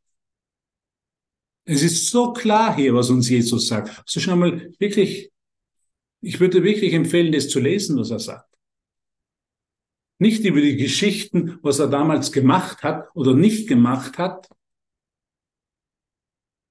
Es 1.67 1.83
ist 1.83 2.11
so 2.11 2.33
klar 2.33 2.77
hier, 2.77 2.95
was 2.95 3.09
uns 3.09 3.29
Jesus 3.29 3.69
sagt. 3.69 3.97
Hast 3.97 4.15
du 4.15 4.21
schon 4.21 4.35
einmal 4.35 4.73
wirklich 4.79 5.33
ich 6.27 6.41
würde 6.41 6.65
wirklich 6.65 6.95
empfehlen, 6.95 7.33
das 7.33 7.51
zu 7.51 7.61
lesen, 7.61 7.99
was 7.99 8.11
er 8.11 8.19
sagt. 8.19 8.49
Nicht 10.19 10.43
über 10.45 10.63
die 10.63 10.77
Geschichten, 10.77 11.59
was 11.63 11.81
er 11.81 11.89
damals 11.89 12.33
gemacht 12.33 12.83
hat 12.83 13.15
oder 13.15 13.35
nicht 13.35 13.69
gemacht 13.69 14.17
hat. 14.17 14.49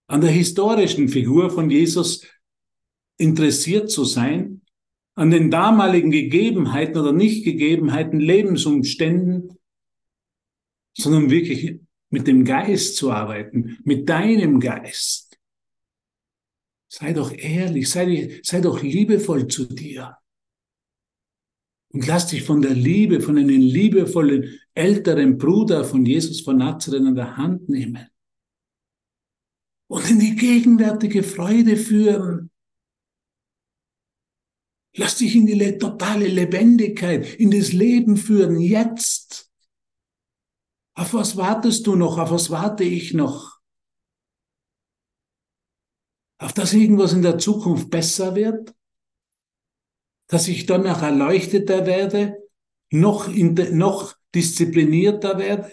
An 0.08 0.22
der 0.22 0.32
historischen 0.32 1.08
Figur 1.08 1.52
von 1.52 1.70
Jesus 1.70 2.26
interessiert 3.18 3.92
zu 3.92 4.06
sein, 4.06 4.62
an 5.16 5.30
den 5.30 5.52
damaligen 5.52 6.12
Gegebenheiten 6.12 6.98
oder 6.98 7.12
Nichtgegebenheiten, 7.12 8.20
Lebensumständen, 8.20 9.60
sondern 10.98 11.30
wirklich 11.30 11.80
mit 12.10 12.28
dem 12.28 12.46
Geist 12.46 12.96
zu 12.96 13.12
arbeiten, 13.12 13.78
mit 13.84 14.10
deinem 14.10 14.60
Geist. 14.60 15.38
Sei 16.88 17.14
doch 17.14 17.32
ehrlich, 17.32 17.90
sei, 17.90 18.40
sei 18.44 18.62
doch 18.62 18.82
liebevoll 18.82 19.48
zu 19.48 19.66
dir. 19.66 20.18
Und 21.90 22.08
lass 22.08 22.28
dich 22.28 22.44
von 22.44 22.62
der 22.62 22.74
Liebe, 22.74 23.22
von 23.22 23.38
einem 23.38 23.50
liebevollen 23.50 24.60
älteren 24.74 25.38
Bruder 25.38 25.84
von 25.86 26.06
Jesus 26.06 26.42
von 26.42 26.58
Nazareth 26.58 27.06
an 27.06 27.16
der 27.16 27.38
Hand 27.38 27.70
nehmen. 27.70 28.08
Und 29.88 30.10
in 30.10 30.20
die 30.20 30.36
gegenwärtige 30.36 31.22
Freude 31.22 31.78
führen. 31.78 32.50
Lass 34.96 35.18
dich 35.18 35.36
in 35.36 35.48
die 35.48 35.78
totale 35.78 36.28
Lebendigkeit, 36.28 37.34
in 37.36 37.50
das 37.50 37.74
Leben 37.74 38.16
führen, 38.16 38.60
jetzt. 38.60 39.52
Auf 40.96 41.14
was 41.16 41.36
wartest 41.36 41.88
du 41.88 41.96
noch? 41.96 42.20
Auf 42.20 42.30
was 42.30 42.52
warte 42.52 42.84
ich 42.84 43.14
noch? 43.14 43.60
Auf 46.38 46.54
dass 46.54 46.74
irgendwas 46.74 47.14
in 47.14 47.24
der 47.24 47.40
Zukunft 47.40 47.90
besser 47.90 48.36
wird? 48.36 48.76
Dass 50.28 50.48
ich 50.48 50.68
danach 50.68 51.02
erleuchteter 51.02 51.86
werde? 51.88 52.38
Noch, 52.92 53.28
in 53.28 53.56
noch 53.76 54.16
disziplinierter 54.36 55.40
werde? 55.40 55.72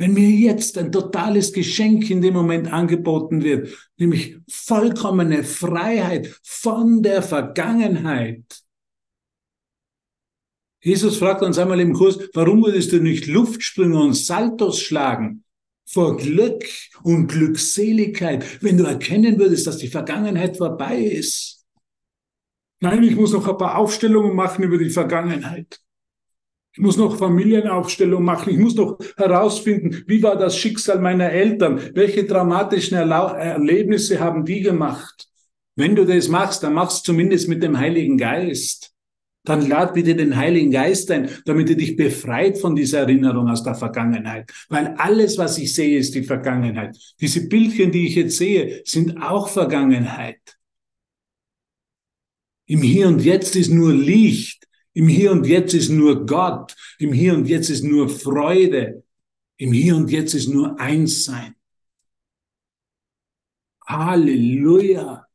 Wenn 0.00 0.14
mir 0.14 0.30
jetzt 0.30 0.78
ein 0.78 0.92
totales 0.92 1.52
Geschenk 1.52 2.08
in 2.08 2.22
dem 2.22 2.32
Moment 2.32 2.72
angeboten 2.72 3.42
wird, 3.42 3.76
nämlich 3.96 4.36
vollkommene 4.48 5.42
Freiheit 5.42 6.38
von 6.44 7.02
der 7.02 7.20
Vergangenheit. 7.20 8.44
Jesus 10.80 11.16
fragt 11.16 11.42
uns 11.42 11.58
einmal 11.58 11.80
im 11.80 11.94
Kurs, 11.94 12.16
warum 12.32 12.64
würdest 12.64 12.92
du 12.92 13.00
nicht 13.00 13.26
Luftsprünge 13.26 14.00
und 14.00 14.14
Saltos 14.14 14.80
schlagen? 14.80 15.42
Vor 15.84 16.16
Glück 16.16 16.64
und 17.02 17.26
Glückseligkeit, 17.26 18.62
wenn 18.62 18.78
du 18.78 18.84
erkennen 18.84 19.36
würdest, 19.36 19.66
dass 19.66 19.78
die 19.78 19.88
Vergangenheit 19.88 20.58
vorbei 20.58 21.00
ist. 21.00 21.66
Nein, 22.78 23.02
ich 23.02 23.16
muss 23.16 23.32
noch 23.32 23.48
ein 23.48 23.58
paar 23.58 23.76
Aufstellungen 23.76 24.36
machen 24.36 24.62
über 24.62 24.78
die 24.78 24.90
Vergangenheit. 24.90 25.80
Ich 26.78 26.82
muss 26.84 26.96
noch 26.96 27.16
Familienaufstellung 27.16 28.22
machen. 28.22 28.52
Ich 28.52 28.58
muss 28.58 28.76
noch 28.76 29.00
herausfinden, 29.16 30.04
wie 30.06 30.22
war 30.22 30.36
das 30.36 30.56
Schicksal 30.56 31.00
meiner 31.00 31.28
Eltern? 31.28 31.80
Welche 31.94 32.22
dramatischen 32.22 32.96
Erla 32.96 33.36
Erlebnisse 33.36 34.20
haben 34.20 34.44
die 34.44 34.60
gemacht? 34.60 35.26
Wenn 35.74 35.96
du 35.96 36.04
das 36.04 36.28
machst, 36.28 36.62
dann 36.62 36.74
machst 36.74 37.00
du 37.00 37.10
zumindest 37.10 37.48
mit 37.48 37.64
dem 37.64 37.76
Heiligen 37.76 38.16
Geist. 38.16 38.92
Dann 39.42 39.68
lad 39.68 39.94
bitte 39.94 40.14
den 40.14 40.36
Heiligen 40.36 40.70
Geist 40.70 41.10
ein, 41.10 41.28
damit 41.46 41.68
er 41.68 41.74
dich 41.74 41.96
befreit 41.96 42.58
von 42.58 42.76
dieser 42.76 43.00
Erinnerung 43.00 43.48
aus 43.48 43.64
der 43.64 43.74
Vergangenheit. 43.74 44.48
Weil 44.68 44.94
alles, 44.98 45.36
was 45.36 45.58
ich 45.58 45.74
sehe, 45.74 45.98
ist 45.98 46.14
die 46.14 46.22
Vergangenheit. 46.22 46.96
Diese 47.20 47.48
Bildchen, 47.48 47.90
die 47.90 48.06
ich 48.06 48.14
jetzt 48.14 48.36
sehe, 48.36 48.82
sind 48.84 49.20
auch 49.20 49.48
Vergangenheit. 49.48 50.38
Im 52.66 52.82
Hier 52.82 53.08
und 53.08 53.24
Jetzt 53.24 53.56
ist 53.56 53.70
nur 53.70 53.92
Licht. 53.92 54.67
Im 54.98 55.06
Hier 55.06 55.30
und 55.30 55.46
Jetzt 55.46 55.74
ist 55.74 55.90
nur 55.90 56.26
Gott. 56.26 56.74
Im 56.98 57.12
Hier 57.12 57.32
und 57.34 57.46
Jetzt 57.46 57.70
ist 57.70 57.84
nur 57.84 58.08
Freude. 58.08 59.04
Im 59.56 59.70
Hier 59.70 59.94
und 59.94 60.10
Jetzt 60.10 60.34
ist 60.34 60.48
nur 60.48 60.76
Einssein. 60.80 61.54
Halleluja. 63.86 65.27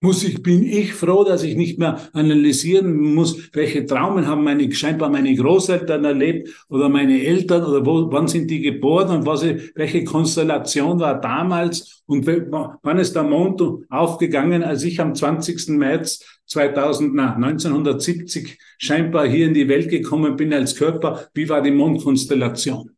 Muss 0.00 0.22
ich, 0.22 0.44
bin 0.44 0.62
ich 0.62 0.94
froh, 0.94 1.24
dass 1.24 1.42
ich 1.42 1.56
nicht 1.56 1.80
mehr 1.80 1.98
analysieren 2.12 3.14
muss, 3.14 3.50
welche 3.52 3.84
Traumen 3.84 4.28
haben 4.28 4.44
meine, 4.44 4.70
scheinbar 4.70 5.10
meine 5.10 5.34
Großeltern 5.34 6.04
erlebt 6.04 6.64
oder 6.68 6.88
meine 6.88 7.20
Eltern 7.20 7.64
oder 7.64 7.84
wo, 7.84 8.12
wann 8.12 8.28
sind 8.28 8.48
die 8.48 8.60
geboren 8.60 9.08
und 9.10 9.26
was, 9.26 9.44
welche 9.74 10.04
Konstellation 10.04 11.00
war 11.00 11.20
damals 11.20 12.04
und 12.06 12.28
wann 12.28 12.98
ist 12.98 13.16
der 13.16 13.24
Mond 13.24 13.60
aufgegangen, 13.88 14.62
als 14.62 14.84
ich 14.84 15.00
am 15.00 15.16
20. 15.16 15.70
März 15.70 16.24
2000, 16.46 17.14
na, 17.16 17.34
1970 17.34 18.56
scheinbar 18.78 19.26
hier 19.26 19.46
in 19.48 19.54
die 19.54 19.68
Welt 19.68 19.90
gekommen 19.90 20.36
bin 20.36 20.52
als 20.54 20.76
Körper, 20.76 21.26
wie 21.34 21.48
war 21.48 21.60
die 21.60 21.72
Mondkonstellation? 21.72 22.97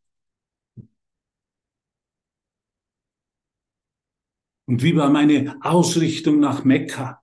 Und 4.70 4.84
wie 4.84 4.94
war 4.94 5.10
meine 5.10 5.58
Ausrichtung 5.62 6.38
nach 6.38 6.62
Mekka? 6.62 7.20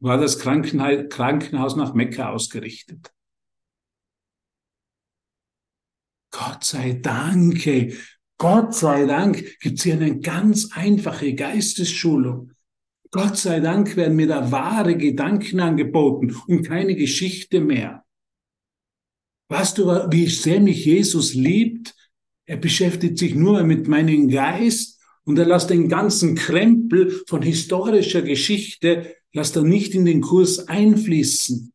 War 0.00 0.18
das 0.18 0.40
Krankenhaus 0.40 1.76
nach 1.76 1.94
Mekka 1.94 2.30
ausgerichtet? 2.30 3.14
Gott 6.32 6.64
sei 6.64 6.94
Dank, 6.94 7.64
Gott 8.38 8.74
sei 8.74 9.06
Dank 9.06 9.60
gibt 9.60 9.78
es 9.78 9.84
hier 9.84 9.94
eine 9.94 10.18
ganz 10.18 10.72
einfache 10.72 11.32
Geistesschulung. 11.36 12.54
Gott 13.12 13.36
sei 13.36 13.60
Dank 13.60 13.94
werden 13.94 14.16
mir 14.16 14.26
da 14.26 14.50
wahre 14.50 14.96
Gedanken 14.96 15.60
angeboten 15.60 16.34
und 16.48 16.64
keine 16.64 16.96
Geschichte 16.96 17.60
mehr. 17.60 18.04
Weißt 19.48 19.78
du, 19.78 19.86
wie 20.10 20.26
sehr 20.26 20.58
mich 20.58 20.84
Jesus 20.84 21.34
liebt? 21.34 21.94
Er 22.48 22.56
beschäftigt 22.56 23.18
sich 23.18 23.34
nur 23.34 23.62
mit 23.62 23.88
meinem 23.88 24.30
Geist 24.30 24.98
und 25.24 25.38
er 25.38 25.44
lässt 25.44 25.68
den 25.68 25.90
ganzen 25.90 26.34
Krempel 26.34 27.22
von 27.26 27.42
historischer 27.42 28.22
Geschichte, 28.22 29.14
lässt 29.34 29.54
er 29.56 29.64
nicht 29.64 29.94
in 29.94 30.06
den 30.06 30.22
Kurs 30.22 30.66
einfließen. 30.66 31.74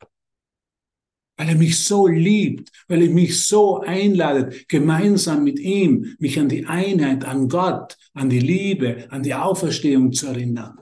Weil 1.37 1.49
er 1.49 1.55
mich 1.55 1.77
so 1.77 2.07
liebt, 2.07 2.71
weil 2.87 3.03
er 3.03 3.11
mich 3.11 3.45
so 3.45 3.81
einladet, 3.81 4.67
gemeinsam 4.67 5.43
mit 5.43 5.59
ihm 5.59 6.15
mich 6.17 6.39
an 6.39 6.49
die 6.49 6.65
Einheit, 6.65 7.23
an 7.23 7.49
Gott, 7.49 7.95
an 8.15 8.31
die 8.31 8.39
Liebe, 8.39 9.05
an 9.11 9.21
die 9.21 9.35
Auferstehung 9.35 10.11
zu 10.11 10.25
erinnern. 10.25 10.79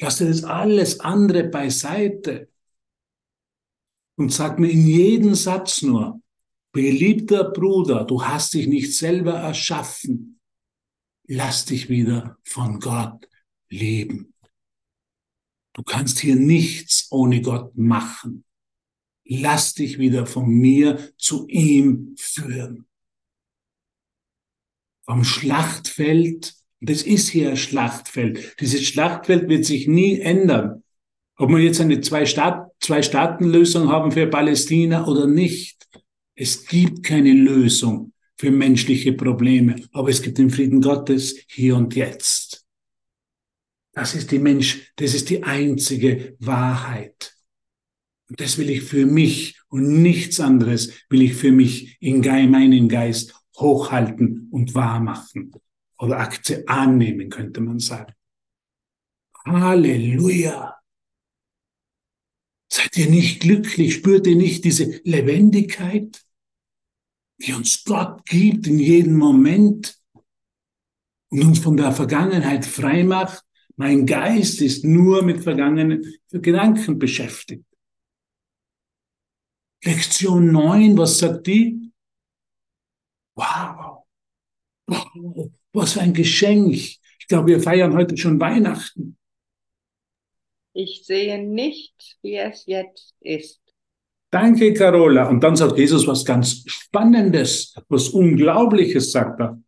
Lass 0.00 0.18
dir 0.18 0.26
das 0.26 0.42
alles 0.42 0.98
andere 0.98 1.44
beiseite 1.44 2.48
und 4.16 4.32
sag 4.32 4.58
mir 4.58 4.68
in 4.68 4.84
jedem 4.84 5.36
Satz 5.36 5.82
nur, 5.82 6.20
Geliebter 6.76 7.44
Bruder, 7.44 8.04
du 8.04 8.22
hast 8.22 8.52
dich 8.52 8.66
nicht 8.66 8.94
selber 8.94 9.32
erschaffen. 9.32 10.38
Lass 11.26 11.64
dich 11.64 11.88
wieder 11.88 12.38
von 12.44 12.80
Gott 12.80 13.28
leben. 13.70 14.34
Du 15.72 15.82
kannst 15.82 16.20
hier 16.20 16.36
nichts 16.36 17.08
ohne 17.10 17.40
Gott 17.40 17.76
machen. 17.76 18.44
Lass 19.24 19.72
dich 19.74 19.98
wieder 19.98 20.26
von 20.26 20.48
mir 20.48 21.12
zu 21.16 21.46
ihm 21.48 22.14
führen. 22.18 22.86
Vom 25.04 25.24
Schlachtfeld, 25.24 26.54
das 26.80 27.02
ist 27.02 27.28
hier 27.28 27.50
ein 27.50 27.56
Schlachtfeld. 27.56 28.60
Dieses 28.60 28.84
Schlachtfeld 28.84 29.48
wird 29.48 29.64
sich 29.64 29.88
nie 29.88 30.20
ändern. 30.20 30.82
Ob 31.38 31.50
wir 31.50 31.58
jetzt 31.58 31.80
eine 31.80 32.00
Zwei-Staaten-Lösung 32.00 33.88
haben 33.88 34.12
für 34.12 34.26
Palästina 34.26 35.06
oder 35.06 35.26
nicht. 35.26 35.85
Es 36.36 36.66
gibt 36.66 37.02
keine 37.02 37.32
Lösung 37.32 38.12
für 38.36 38.50
menschliche 38.50 39.14
Probleme, 39.14 39.76
aber 39.92 40.10
es 40.10 40.20
gibt 40.20 40.36
den 40.36 40.50
Frieden 40.50 40.82
Gottes 40.82 41.36
hier 41.48 41.76
und 41.76 41.96
jetzt. 41.96 42.66
Das 43.92 44.14
ist 44.14 44.30
die 44.30 44.38
Mensch, 44.38 44.92
das 44.96 45.14
ist 45.14 45.30
die 45.30 45.42
einzige 45.42 46.36
Wahrheit. 46.38 47.34
Und 48.28 48.38
das 48.40 48.58
will 48.58 48.68
ich 48.68 48.82
für 48.82 49.06
mich 49.06 49.58
und 49.68 50.02
nichts 50.02 50.38
anderes 50.38 50.92
will 51.08 51.22
ich 51.22 51.34
für 51.34 51.52
mich 51.52 51.96
in 52.00 52.20
meinen 52.20 52.90
Geist 52.90 53.34
hochhalten 53.56 54.48
und 54.50 54.74
wahr 54.74 55.00
machen. 55.00 55.52
Oder 55.98 56.18
Aktie 56.18 56.68
annehmen, 56.68 57.30
könnte 57.30 57.62
man 57.62 57.78
sagen. 57.78 58.12
Halleluja. 59.46 60.76
Seid 62.70 62.98
ihr 62.98 63.08
nicht 63.08 63.40
glücklich? 63.40 63.94
Spürt 63.94 64.26
ihr 64.26 64.36
nicht 64.36 64.64
diese 64.64 65.00
Lebendigkeit? 65.04 66.25
Die 67.38 67.52
uns 67.52 67.84
Gott 67.84 68.24
gibt 68.26 68.66
in 68.66 68.78
jedem 68.78 69.16
Moment 69.16 69.96
und 71.30 71.44
uns 71.44 71.58
von 71.58 71.76
der 71.76 71.92
Vergangenheit 71.92 72.64
frei 72.64 73.04
macht. 73.04 73.44
Mein 73.76 74.06
Geist 74.06 74.62
ist 74.62 74.84
nur 74.84 75.22
mit 75.22 75.42
vergangenen 75.42 76.02
Gedanken 76.30 76.98
beschäftigt. 76.98 77.64
Lektion 79.84 80.50
9, 80.50 80.96
was 80.96 81.18
sagt 81.18 81.46
die? 81.46 81.92
Wow. 83.36 84.04
wow. 84.86 85.50
Was 85.72 85.92
für 85.92 86.00
ein 86.00 86.14
Geschenk. 86.14 86.72
Ich 86.72 87.26
glaube, 87.28 87.48
wir 87.48 87.60
feiern 87.60 87.94
heute 87.94 88.16
schon 88.16 88.40
Weihnachten. 88.40 89.18
Ich 90.72 91.04
sehe 91.04 91.42
nicht, 91.42 92.18
wie 92.22 92.36
es 92.36 92.66
jetzt 92.66 93.14
ist. 93.20 93.65
Danke, 94.30 94.74
Carola. 94.74 95.28
Und 95.28 95.42
dann 95.42 95.56
sagt 95.56 95.78
Jesus 95.78 96.06
was 96.06 96.24
ganz 96.24 96.64
Spannendes, 96.66 97.74
was 97.88 98.08
Unglaubliches, 98.08 99.12
sagt 99.12 99.40
er. 99.40 99.60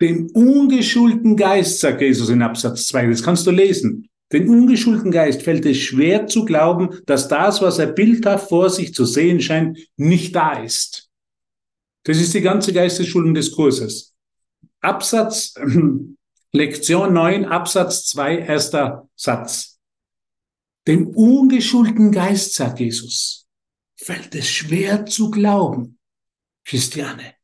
Den 0.00 0.30
ungeschulten 0.30 1.36
Geist, 1.36 1.78
sagt 1.78 2.00
Jesus 2.00 2.28
in 2.28 2.42
Absatz 2.42 2.88
2, 2.88 3.06
das 3.06 3.22
kannst 3.22 3.46
du 3.46 3.52
lesen. 3.52 4.08
Den 4.32 4.48
ungeschulten 4.48 5.10
Geist 5.10 5.42
fällt 5.42 5.66
es 5.66 5.76
schwer 5.76 6.26
zu 6.26 6.44
glauben, 6.44 6.98
dass 7.06 7.28
das, 7.28 7.60
was 7.60 7.78
er 7.78 7.86
bildhaft 7.86 8.48
vor 8.48 8.70
sich 8.70 8.94
zu 8.94 9.04
sehen 9.04 9.40
scheint, 9.40 9.78
nicht 9.96 10.34
da 10.34 10.54
ist. 10.54 11.10
Das 12.04 12.18
ist 12.18 12.34
die 12.34 12.40
ganze 12.40 12.72
Geistesschulung 12.72 13.34
des 13.34 13.52
Kurses. 13.52 14.14
Absatz 14.80 15.54
Lektion 16.54 17.14
9, 17.14 17.46
Absatz 17.46 18.06
2, 18.08 18.40
erster 18.40 19.08
Satz. 19.16 19.80
Dem 20.86 21.06
ungeschulten 21.08 22.12
Geist, 22.12 22.54
sagt 22.54 22.80
Jesus, 22.80 23.46
fällt 23.96 24.34
es 24.34 24.50
schwer 24.50 25.06
zu 25.06 25.30
glauben, 25.30 25.98
Christiane, 26.64 27.34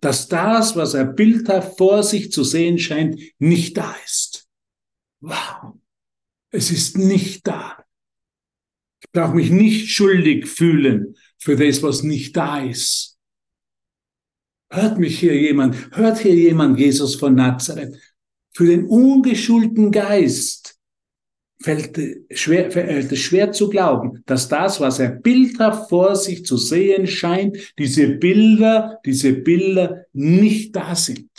dass 0.00 0.28
das, 0.28 0.76
was 0.76 0.94
er 0.94 1.04
bildhaft 1.04 1.76
vor 1.76 2.02
sich 2.02 2.32
zu 2.32 2.42
sehen 2.42 2.78
scheint, 2.78 3.20
nicht 3.38 3.76
da 3.76 3.94
ist. 4.04 4.48
Wow. 5.20 5.74
Es 6.50 6.70
ist 6.70 6.96
nicht 6.96 7.46
da. 7.46 7.84
Ich 9.00 9.10
brauche 9.10 9.34
mich 9.34 9.50
nicht 9.50 9.90
schuldig 9.90 10.48
fühlen 10.48 11.16
für 11.38 11.56
das, 11.56 11.82
was 11.82 12.02
nicht 12.02 12.34
da 12.36 12.62
ist. 12.62 13.18
Hört 14.70 14.98
mich 14.98 15.18
hier 15.18 15.38
jemand, 15.38 15.94
hört 15.94 16.18
hier 16.18 16.34
jemand 16.34 16.78
Jesus 16.78 17.16
von 17.16 17.34
Nazareth. 17.34 17.98
Für 18.54 18.66
den 18.66 18.84
ungeschulten 18.86 19.90
Geist 19.90 20.78
fällt, 21.62 21.96
es 21.98 22.40
schwer 22.40 23.52
zu 23.52 23.70
glauben, 23.70 24.22
dass 24.26 24.48
das, 24.48 24.80
was 24.80 24.98
er 24.98 25.10
bildhaft 25.10 25.88
vor 25.88 26.16
sich 26.16 26.44
zu 26.44 26.56
sehen 26.56 27.06
scheint, 27.06 27.74
diese 27.78 28.08
Bilder, 28.08 28.98
diese 29.06 29.32
Bilder 29.32 30.06
nicht 30.12 30.74
da 30.76 30.94
sind. 30.94 31.30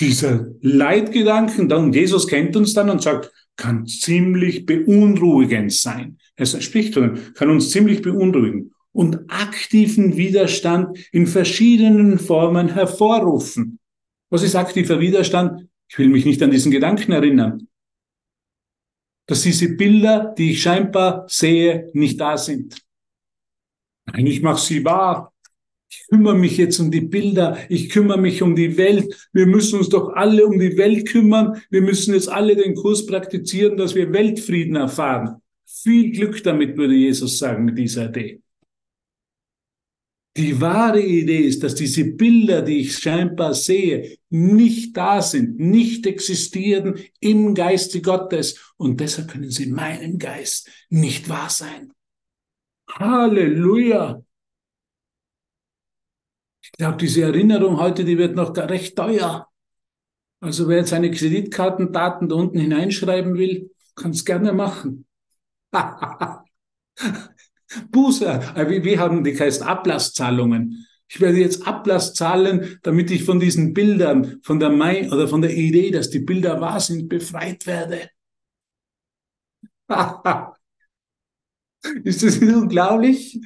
Dieser 0.00 0.48
Leitgedanken, 0.60 1.68
dann 1.68 1.92
Jesus 1.92 2.26
kennt 2.26 2.56
uns 2.56 2.74
dann 2.74 2.90
und 2.90 3.02
sagt, 3.02 3.30
kann 3.56 3.86
ziemlich 3.86 4.66
beunruhigend 4.66 5.72
sein. 5.72 6.18
Er 6.34 6.46
spricht 6.46 6.94
von, 6.94 7.18
kann 7.34 7.50
uns 7.50 7.70
ziemlich 7.70 8.02
beunruhigen 8.02 8.72
und 8.92 9.20
aktiven 9.28 10.16
Widerstand 10.16 10.98
in 11.12 11.28
verschiedenen 11.28 12.18
Formen 12.18 12.74
hervorrufen. 12.74 13.78
Was 14.34 14.42
ist 14.42 14.56
aktiver 14.56 14.98
Widerstand? 14.98 15.68
Ich 15.88 15.96
will 15.96 16.08
mich 16.08 16.24
nicht 16.24 16.42
an 16.42 16.50
diesen 16.50 16.72
Gedanken 16.72 17.12
erinnern. 17.12 17.68
Dass 19.28 19.42
diese 19.42 19.76
Bilder, 19.76 20.34
die 20.36 20.50
ich 20.50 20.62
scheinbar 20.62 21.24
sehe, 21.28 21.88
nicht 21.92 22.20
da 22.20 22.36
sind. 22.36 22.82
Nein, 24.06 24.26
ich 24.26 24.42
mache 24.42 24.60
sie 24.60 24.84
wahr. 24.84 25.32
Ich 25.88 26.08
kümmere 26.08 26.34
mich 26.34 26.56
jetzt 26.56 26.80
um 26.80 26.90
die 26.90 27.02
Bilder. 27.02 27.56
Ich 27.68 27.90
kümmere 27.90 28.20
mich 28.20 28.42
um 28.42 28.56
die 28.56 28.76
Welt. 28.76 29.28
Wir 29.32 29.46
müssen 29.46 29.78
uns 29.78 29.88
doch 29.88 30.08
alle 30.14 30.44
um 30.44 30.58
die 30.58 30.76
Welt 30.76 31.06
kümmern. 31.06 31.62
Wir 31.70 31.82
müssen 31.82 32.12
jetzt 32.12 32.28
alle 32.28 32.56
den 32.56 32.74
Kurs 32.74 33.06
praktizieren, 33.06 33.76
dass 33.76 33.94
wir 33.94 34.12
Weltfrieden 34.12 34.74
erfahren. 34.74 35.42
Viel 35.64 36.10
Glück 36.10 36.42
damit, 36.42 36.76
würde 36.76 36.94
Jesus 36.94 37.38
sagen, 37.38 37.66
mit 37.66 37.78
dieser 37.78 38.08
Idee. 38.08 38.42
Die 40.36 40.60
wahre 40.60 41.00
Idee 41.00 41.42
ist, 41.42 41.62
dass 41.62 41.76
diese 41.76 42.04
Bilder, 42.04 42.62
die 42.62 42.80
ich 42.80 42.98
scheinbar 42.98 43.54
sehe, 43.54 44.18
nicht 44.30 44.96
da 44.96 45.22
sind, 45.22 45.60
nicht 45.60 46.06
existieren 46.06 46.98
im 47.20 47.54
Geiste 47.54 48.02
Gottes 48.02 48.74
und 48.76 48.98
deshalb 48.98 49.30
können 49.30 49.50
sie 49.50 49.64
in 49.64 49.74
meinem 49.74 50.18
Geist 50.18 50.68
nicht 50.90 51.28
wahr 51.28 51.50
sein. 51.50 51.92
Halleluja! 52.90 54.24
Ich 56.62 56.72
glaube, 56.72 56.96
diese 56.96 57.22
Erinnerung 57.22 57.78
heute, 57.78 58.04
die 58.04 58.18
wird 58.18 58.34
noch 58.34 58.56
recht 58.56 58.96
teuer. 58.96 59.48
Also 60.40 60.66
wer 60.68 60.78
jetzt 60.78 60.90
seine 60.90 61.12
Kreditkartendaten 61.12 62.28
da 62.28 62.34
unten 62.34 62.58
hineinschreiben 62.58 63.34
will, 63.34 63.70
kann 63.94 64.10
es 64.10 64.24
gerne 64.24 64.52
machen. 64.52 65.06
Buße, 67.90 68.26
äh, 68.54 68.84
wie, 68.84 68.98
haben 68.98 69.24
die 69.24 69.38
heißt 69.38 69.62
Ablasszahlungen. 69.62 70.86
Ich 71.08 71.20
werde 71.20 71.38
jetzt 71.38 71.66
Ablass 71.66 72.14
zahlen, 72.14 72.78
damit 72.82 73.10
ich 73.10 73.24
von 73.24 73.38
diesen 73.38 73.74
Bildern, 73.74 74.40
von 74.42 74.58
der 74.58 74.70
Mai 74.70 75.10
oder 75.12 75.28
von 75.28 75.42
der 75.42 75.54
Idee, 75.54 75.90
dass 75.90 76.10
die 76.10 76.20
Bilder 76.20 76.60
wahr 76.60 76.80
sind, 76.80 77.08
befreit 77.08 77.66
werde. 77.66 78.08
Ist 82.04 82.22
das 82.22 82.40
nicht 82.40 82.54
unglaublich? 82.54 83.38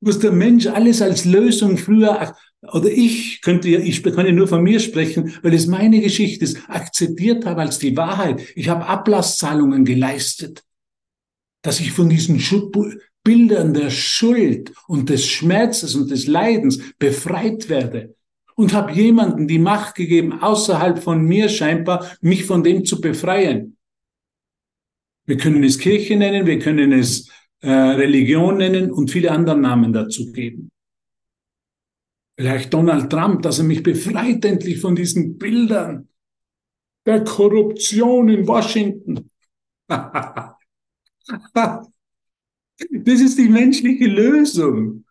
Was 0.00 0.18
der 0.18 0.32
Mensch 0.32 0.66
alles 0.66 1.02
als 1.02 1.24
Lösung 1.24 1.78
früher, 1.78 2.34
oder 2.62 2.90
ich 2.90 3.40
könnte 3.42 3.68
ja, 3.68 3.80
ich 3.80 4.02
kann 4.02 4.26
ja 4.26 4.32
nur 4.32 4.48
von 4.48 4.62
mir 4.62 4.80
sprechen, 4.80 5.34
weil 5.42 5.54
es 5.54 5.66
meine 5.66 6.00
Geschichte 6.00 6.44
ist, 6.44 6.58
akzeptiert 6.68 7.46
habe 7.46 7.62
als 7.62 7.78
die 7.78 7.96
Wahrheit. 7.96 8.42
Ich 8.54 8.68
habe 8.68 8.86
Ablasszahlungen 8.86 9.84
geleistet, 9.84 10.62
dass 11.62 11.80
ich 11.80 11.92
von 11.92 12.08
diesen 12.08 12.40
Bildern 13.22 13.74
der 13.74 13.90
Schuld 13.90 14.72
und 14.86 15.10
des 15.10 15.26
Schmerzes 15.26 15.94
und 15.94 16.10
des 16.10 16.26
Leidens 16.26 16.80
befreit 16.98 17.68
werde 17.68 18.16
und 18.54 18.72
habe 18.72 18.92
jemanden 18.92 19.46
die 19.46 19.58
Macht 19.58 19.94
gegeben, 19.94 20.40
außerhalb 20.40 21.02
von 21.02 21.22
mir 21.22 21.48
scheinbar, 21.48 22.10
mich 22.20 22.44
von 22.44 22.62
dem 22.62 22.84
zu 22.84 23.00
befreien. 23.00 23.76
Wir 25.26 25.36
können 25.36 25.62
es 25.64 25.78
Kirche 25.78 26.16
nennen, 26.16 26.46
wir 26.46 26.58
können 26.58 26.92
es 26.92 27.28
äh, 27.60 27.70
Religion 27.70 28.56
nennen 28.56 28.90
und 28.90 29.10
viele 29.10 29.30
andere 29.30 29.58
Namen 29.58 29.92
dazu 29.92 30.32
geben. 30.32 30.70
Vielleicht 32.38 32.72
Donald 32.72 33.10
Trump, 33.10 33.42
dass 33.42 33.58
er 33.58 33.64
mich 33.64 33.82
befreit 33.82 34.44
endlich 34.44 34.80
von 34.80 34.96
diesen 34.96 35.36
Bildern 35.36 36.08
der 37.04 37.22
Korruption 37.22 38.28
in 38.30 38.46
Washington. 38.46 39.30
Das 42.90 43.20
ist 43.20 43.36
die 43.36 43.50
menschliche 43.50 44.06
Lösung. 44.06 45.04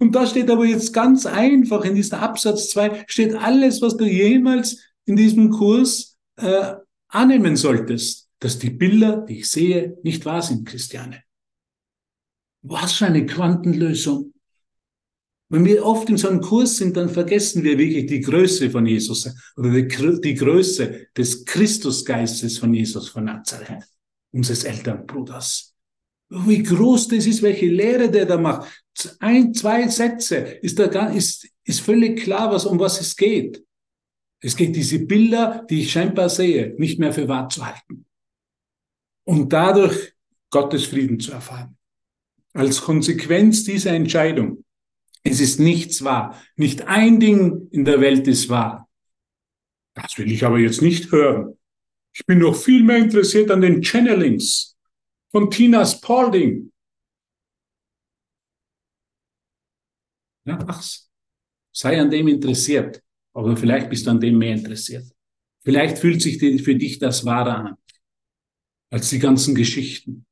Und 0.00 0.16
da 0.16 0.26
steht 0.26 0.50
aber 0.50 0.64
jetzt 0.64 0.92
ganz 0.92 1.26
einfach 1.26 1.84
in 1.84 1.94
diesem 1.94 2.18
Absatz 2.18 2.70
2 2.70 3.04
steht 3.06 3.36
alles, 3.36 3.80
was 3.80 3.96
du 3.96 4.04
jemals 4.04 4.82
in 5.04 5.14
diesem 5.14 5.50
Kurs 5.50 6.18
äh, 6.36 6.74
annehmen 7.06 7.56
solltest, 7.56 8.28
dass 8.40 8.58
die 8.58 8.70
Bilder, 8.70 9.18
die 9.18 9.38
ich 9.38 9.50
sehe, 9.50 9.96
nicht 10.02 10.24
wahr 10.24 10.42
sind, 10.42 10.66
Christiane. 10.66 11.22
Was 12.62 12.94
für 12.94 13.06
eine 13.06 13.26
Quantenlösung. 13.26 14.34
Wenn 15.48 15.64
wir 15.66 15.84
oft 15.84 16.08
in 16.08 16.16
so 16.16 16.28
einem 16.28 16.40
Kurs 16.40 16.76
sind, 16.78 16.96
dann 16.96 17.08
vergessen 17.08 17.62
wir 17.62 17.78
wirklich 17.78 18.06
die 18.06 18.22
Größe 18.22 18.70
von 18.70 18.86
Jesus 18.86 19.32
oder 19.56 19.70
die, 19.70 20.20
die 20.20 20.34
Größe 20.34 21.08
des 21.16 21.44
Christusgeistes 21.44 22.58
von 22.58 22.72
Jesus 22.72 23.08
von 23.08 23.26
Nazareth, 23.26 23.84
unseres 24.32 24.64
Elternbruders 24.64 25.72
wie 26.32 26.62
groß 26.62 27.08
das 27.08 27.26
ist, 27.26 27.42
welche 27.42 27.66
Lehre 27.66 28.10
der 28.10 28.26
da 28.26 28.38
macht. 28.38 28.82
Ein, 29.20 29.52
zwei 29.54 29.86
Sätze 29.88 30.36
ist 30.36 30.78
da 30.78 30.86
gar, 30.86 31.14
ist, 31.14 31.48
ist 31.64 31.80
völlig 31.80 32.20
klar, 32.22 32.50
was, 32.50 32.64
um 32.64 32.78
was 32.78 33.00
es 33.00 33.16
geht. 33.16 33.62
Es 34.40 34.56
geht 34.56 34.74
diese 34.74 35.00
Bilder, 35.00 35.64
die 35.68 35.82
ich 35.82 35.92
scheinbar 35.92 36.28
sehe, 36.28 36.74
nicht 36.78 36.98
mehr 36.98 37.12
für 37.12 37.28
wahr 37.28 37.48
zu 37.48 37.64
halten. 37.64 38.06
Und 39.24 39.52
dadurch 39.52 40.14
Gottes 40.50 40.86
Frieden 40.86 41.20
zu 41.20 41.32
erfahren. 41.32 41.76
Als 42.52 42.82
Konsequenz 42.82 43.64
dieser 43.64 43.92
Entscheidung. 43.92 44.64
Es 45.22 45.40
ist 45.40 45.60
nichts 45.60 46.02
wahr. 46.02 46.42
Nicht 46.56 46.88
ein 46.88 47.20
Ding 47.20 47.68
in 47.70 47.84
der 47.84 48.00
Welt 48.00 48.26
ist 48.26 48.48
wahr. 48.48 48.88
Das 49.94 50.18
will 50.18 50.30
ich 50.32 50.44
aber 50.44 50.58
jetzt 50.58 50.82
nicht 50.82 51.12
hören. 51.12 51.56
Ich 52.14 52.26
bin 52.26 52.38
noch 52.38 52.54
viel 52.54 52.82
mehr 52.82 52.98
interessiert 52.98 53.50
an 53.50 53.60
den 53.60 53.82
Channelings, 53.82 54.76
von 55.30 55.50
Tina 55.50 55.84
Spalding. 55.84 56.70
Ja, 60.44 60.58
ach, 60.66 60.82
sei 61.72 62.00
an 62.00 62.10
dem 62.10 62.28
interessiert, 62.28 63.02
aber 63.32 63.56
vielleicht 63.56 63.88
bist 63.88 64.06
du 64.06 64.10
an 64.10 64.20
dem 64.20 64.38
mehr 64.38 64.54
interessiert. 64.54 65.06
Vielleicht 65.64 65.98
fühlt 65.98 66.20
sich 66.20 66.38
für 66.38 66.74
dich 66.74 66.98
das 66.98 67.24
wahrer 67.24 67.58
an 67.58 67.76
als 68.90 69.08
die 69.08 69.18
ganzen 69.18 69.54
Geschichten. 69.54 70.26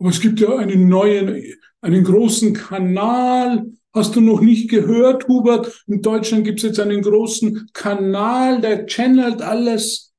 Aber 0.00 0.08
es 0.08 0.20
gibt 0.20 0.40
ja 0.40 0.56
einen 0.56 0.88
neuen, 0.88 1.44
einen 1.82 2.04
großen 2.04 2.54
Kanal. 2.54 3.70
Hast 3.92 4.14
du 4.14 4.20
noch 4.20 4.40
nicht 4.40 4.70
gehört, 4.70 5.26
Hubert? 5.26 5.84
In 5.86 6.00
Deutschland 6.00 6.44
gibt 6.44 6.60
es 6.60 6.64
jetzt 6.64 6.80
einen 6.80 7.02
großen 7.02 7.70
Kanal, 7.72 8.60
der 8.60 8.86
channelt 8.86 9.42
alles 9.42 10.10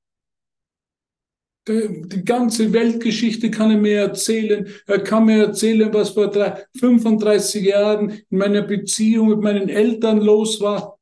die 1.68 2.26
ganze 2.26 2.74
Weltgeschichte 2.74 3.52
kann 3.52 3.72
er 3.72 3.78
mir 3.78 4.00
erzählen. 4.00 4.68
Er 4.88 5.00
kann 5.00 5.26
mir 5.26 5.46
erzählen, 5.46 5.94
was 5.94 6.10
vor 6.10 6.32
35 6.32 7.64
Jahren 7.64 8.10
in 8.30 8.38
meiner 8.38 8.64
Beziehung 8.64 9.30
mit 9.30 9.42
meinen 9.42 9.70
Eltern 9.70 10.22
los 10.22 10.60
war. 10.60 10.98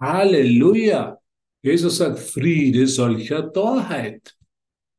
Halleluja. 0.00 1.18
Jesus 1.60 1.96
sagt, 1.96 2.20
Friede 2.20 2.86
solcher 2.86 3.52
Torheit. 3.52 4.37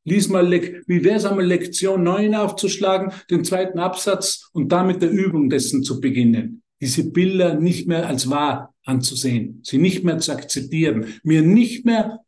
Lies 0.04 0.28
mal, 0.28 0.50
wie 0.50 1.04
wäre 1.04 1.16
es 1.16 1.24
einmal 1.24 1.46
Lektion 1.46 2.02
9 2.02 2.34
aufzuschlagen, 2.34 3.12
den 3.30 3.44
zweiten 3.44 3.78
Absatz 3.78 4.48
und 4.52 4.72
damit 4.72 5.02
der 5.02 5.10
Übung 5.10 5.50
dessen 5.50 5.82
zu 5.82 6.00
beginnen. 6.00 6.62
Diese 6.80 7.10
Bilder 7.10 7.54
nicht 7.54 7.86
mehr 7.86 8.06
als 8.06 8.30
wahr 8.30 8.74
anzusehen, 8.84 9.60
sie 9.62 9.76
nicht 9.76 10.02
mehr 10.02 10.18
zu 10.18 10.32
akzeptieren, 10.32 11.14
mir 11.22 11.42
nicht 11.42 11.84
mehr 11.84 12.20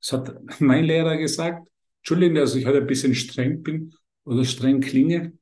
das 0.00 0.12
hat 0.12 0.60
mein 0.60 0.84
Lehrer 0.84 1.16
gesagt. 1.16 1.68
Entschuldigung, 1.98 2.36
dass 2.36 2.54
ich 2.54 2.66
heute 2.66 2.78
ein 2.78 2.86
bisschen 2.86 3.14
streng 3.14 3.62
bin 3.62 3.94
oder 4.24 4.44
streng 4.44 4.80
klinge. 4.80 5.38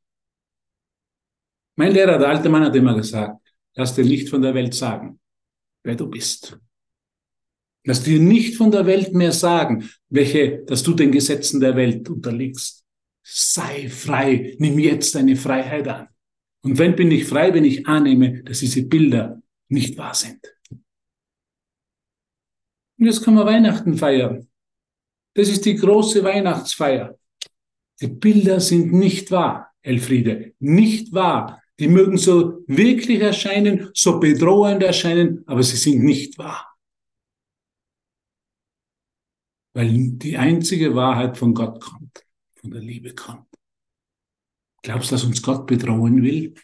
Mein 1.76 1.92
Lehrer, 1.92 2.18
der 2.18 2.28
alte 2.28 2.48
Mann, 2.48 2.64
hat 2.64 2.74
immer 2.74 2.96
gesagt, 2.96 3.40
lass 3.74 3.94
dir 3.94 4.04
nicht 4.04 4.28
von 4.28 4.42
der 4.42 4.54
Welt 4.54 4.74
sagen, 4.74 5.20
wer 5.84 5.94
du 5.94 6.08
bist. 6.08 6.58
Lass 7.88 8.02
dir 8.02 8.20
nicht 8.20 8.56
von 8.56 8.70
der 8.70 8.84
Welt 8.84 9.14
mehr 9.14 9.32
sagen, 9.32 9.88
welche, 10.10 10.58
dass 10.66 10.82
du 10.82 10.92
den 10.92 11.10
Gesetzen 11.10 11.58
der 11.58 11.74
Welt 11.74 12.06
unterliegst. 12.10 12.84
sei 13.22 13.88
frei, 13.88 14.56
nimm 14.58 14.78
jetzt 14.78 15.14
deine 15.14 15.36
Freiheit 15.36 15.88
an. 15.88 16.08
Und 16.62 16.76
wenn 16.76 16.94
bin 16.94 17.10
ich 17.10 17.24
frei, 17.24 17.54
wenn 17.54 17.64
ich 17.64 17.86
annehme, 17.86 18.42
dass 18.42 18.60
diese 18.60 18.82
Bilder 18.82 19.40
nicht 19.68 19.96
wahr 19.96 20.12
sind. 20.12 20.38
Und 22.98 23.06
jetzt 23.06 23.24
kann 23.24 23.32
man 23.32 23.46
Weihnachten 23.46 23.96
feiern. 23.96 24.46
Das 25.32 25.48
ist 25.48 25.64
die 25.64 25.76
große 25.76 26.22
Weihnachtsfeier. 26.22 27.18
Die 28.02 28.08
Bilder 28.08 28.60
sind 28.60 28.92
nicht 28.92 29.30
wahr, 29.30 29.72
Elfriede, 29.80 30.52
nicht 30.58 31.14
wahr. 31.14 31.62
Die 31.78 31.88
mögen 31.88 32.18
so 32.18 32.64
wirklich 32.66 33.20
erscheinen, 33.20 33.88
so 33.94 34.20
bedrohend 34.20 34.82
erscheinen, 34.82 35.42
aber 35.46 35.62
sie 35.62 35.78
sind 35.78 36.04
nicht 36.04 36.36
wahr. 36.36 36.67
Weil 39.78 40.18
die 40.18 40.36
einzige 40.36 40.96
Wahrheit 40.96 41.38
von 41.38 41.54
Gott 41.54 41.80
kommt, 41.80 42.26
von 42.56 42.72
der 42.72 42.80
Liebe 42.80 43.14
kommt. 43.14 43.46
Glaubst 44.82 45.12
du, 45.12 45.14
dass 45.14 45.22
uns 45.22 45.40
Gott 45.40 45.68
bedrohen 45.68 46.24
will? 46.24 46.54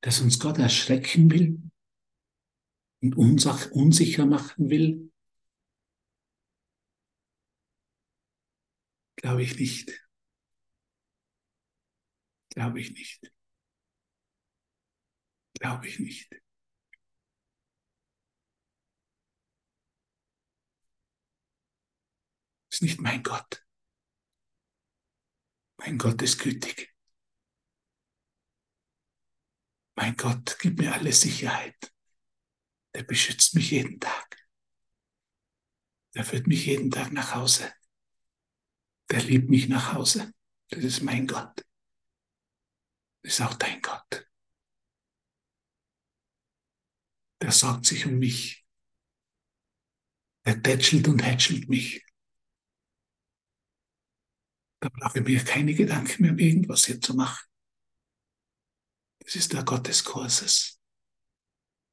Dass 0.00 0.20
uns 0.20 0.40
Gott 0.40 0.58
erschrecken 0.58 1.30
will? 1.30 1.62
Und 3.02 3.16
unsicher 3.16 4.26
machen 4.26 4.68
will? 4.68 5.12
Glaube 9.14 9.44
ich 9.44 9.56
nicht. 9.60 10.04
Glaube 12.48 12.80
ich 12.80 12.90
nicht. 12.94 13.32
Glaube 15.60 15.86
ich 15.86 16.00
nicht. 16.00 16.45
Ist 22.76 22.82
nicht 22.82 23.00
mein 23.00 23.22
Gott. 23.22 23.66
Mein 25.78 25.96
Gott 25.96 26.20
ist 26.20 26.38
gütig. 26.38 26.94
Mein 29.94 30.14
Gott 30.14 30.58
gibt 30.58 30.78
mir 30.78 30.92
alle 30.92 31.10
Sicherheit. 31.10 31.90
Der 32.94 33.04
beschützt 33.04 33.54
mich 33.54 33.70
jeden 33.70 33.98
Tag. 33.98 34.46
Der 36.14 36.26
führt 36.26 36.46
mich 36.48 36.66
jeden 36.66 36.90
Tag 36.90 37.12
nach 37.12 37.34
Hause. 37.34 37.72
Der 39.10 39.22
liebt 39.22 39.48
mich 39.48 39.70
nach 39.70 39.94
Hause. 39.94 40.34
Das 40.68 40.84
ist 40.84 41.00
mein 41.00 41.26
Gott. 41.26 41.64
Das 43.22 43.32
ist 43.32 43.40
auch 43.40 43.54
dein 43.54 43.80
Gott. 43.80 44.30
Der 47.40 47.52
sorgt 47.52 47.86
sich 47.86 48.04
um 48.04 48.18
mich. 48.18 48.66
Der 50.44 50.62
tätschelt 50.62 51.08
und 51.08 51.24
hätschelt 51.24 51.70
mich. 51.70 52.05
Da 54.80 54.90
brauche 54.90 55.18
ich 55.18 55.24
mir 55.24 55.42
keine 55.42 55.74
Gedanken 55.74 56.22
mehr, 56.22 56.32
um 56.32 56.38
irgendwas 56.38 56.84
hier 56.84 57.00
zu 57.00 57.14
machen. 57.14 57.46
Das 59.20 59.34
ist 59.34 59.52
der 59.52 59.64
Gott 59.64 59.88
des 59.88 60.04
Kurses. 60.04 60.80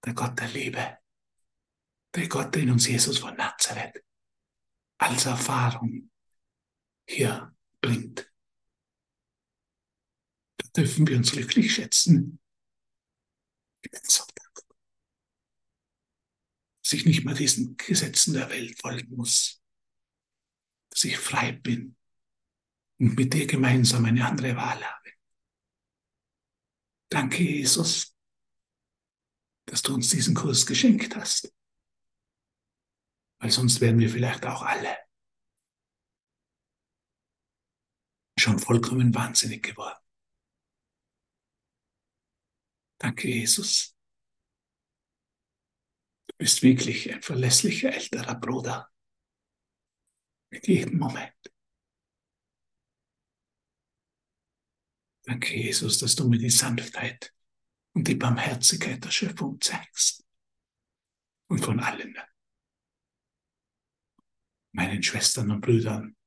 Der 0.06 0.14
Gott 0.14 0.38
der 0.40 0.50
Liebe. 0.50 0.98
Der 2.16 2.28
Gott, 2.28 2.54
den 2.54 2.72
uns 2.72 2.88
Jesus 2.88 3.20
von 3.20 3.36
Nazareth 3.36 4.04
als 5.00 5.26
Erfahrung 5.26 6.12
hier 7.08 7.56
bringt. 7.82 8.32
Da 10.58 10.68
dürfen 10.78 11.08
wir 11.08 11.18
uns 11.18 11.32
glücklich 11.32 11.74
schätzen. 11.74 12.40
Ich 13.82 13.92
bin 13.92 14.02
so 14.04 14.24
dankbar, 14.36 14.78
dass 16.84 16.94
ich 16.94 17.06
nicht 17.06 17.26
mehr 17.26 17.34
diesen 17.34 17.76
Gesetzen 17.78 18.34
der 18.34 18.50
Welt 18.50 18.80
folgen 18.80 19.16
muss, 19.16 19.62
dass 20.90 21.04
ich 21.04 21.18
frei 21.18 21.54
bin 21.54 21.98
mit 23.04 23.34
dir 23.34 23.48
gemeinsam 23.48 24.06
eine 24.06 24.26
andere 24.26 24.56
Wahl 24.56 24.84
habe. 24.84 25.10
Danke, 27.10 27.44
Jesus, 27.44 28.16
dass 29.66 29.82
du 29.82 29.94
uns 29.94 30.10
diesen 30.10 30.36
Kurs 30.36 30.66
geschenkt 30.66 31.16
hast. 31.16 31.54
Weil 33.40 33.52
sonst 33.52 33.82
wären 33.82 34.00
wir 34.00 34.10
vielleicht 34.10 34.46
auch 34.46 34.64
alle 34.64 34.98
schon 38.40 38.60
vollkommen 38.60 39.14
wahnsinnig 39.14 39.64
geworden. 39.64 40.00
Danke, 42.98 43.28
Jesus. 43.28 43.96
Du 46.28 46.36
bist 46.38 46.64
wirklich 46.64 47.14
ein 47.14 47.22
verlässlicher 47.22 47.94
älterer 47.94 48.36
Bruder. 48.36 48.90
Mit 50.50 50.68
jedem 50.68 51.00
Moment. 51.00 51.53
Danke, 55.24 55.56
Jesus, 55.56 56.00
dass 56.00 56.16
du 56.16 56.28
mir 56.28 56.38
die 56.38 56.50
Sanftheit 56.50 57.34
und 57.94 58.08
die 58.08 58.16
Barmherzigkeit 58.16 59.04
der 59.04 59.12
Schöpfung 59.12 59.60
zeigst. 59.62 60.26
Und 61.48 61.64
von 61.64 61.80
allen 61.80 62.16
meinen 64.74 65.04
Schwestern 65.04 65.52
und 65.52 65.62
Brüdern, 65.62 66.18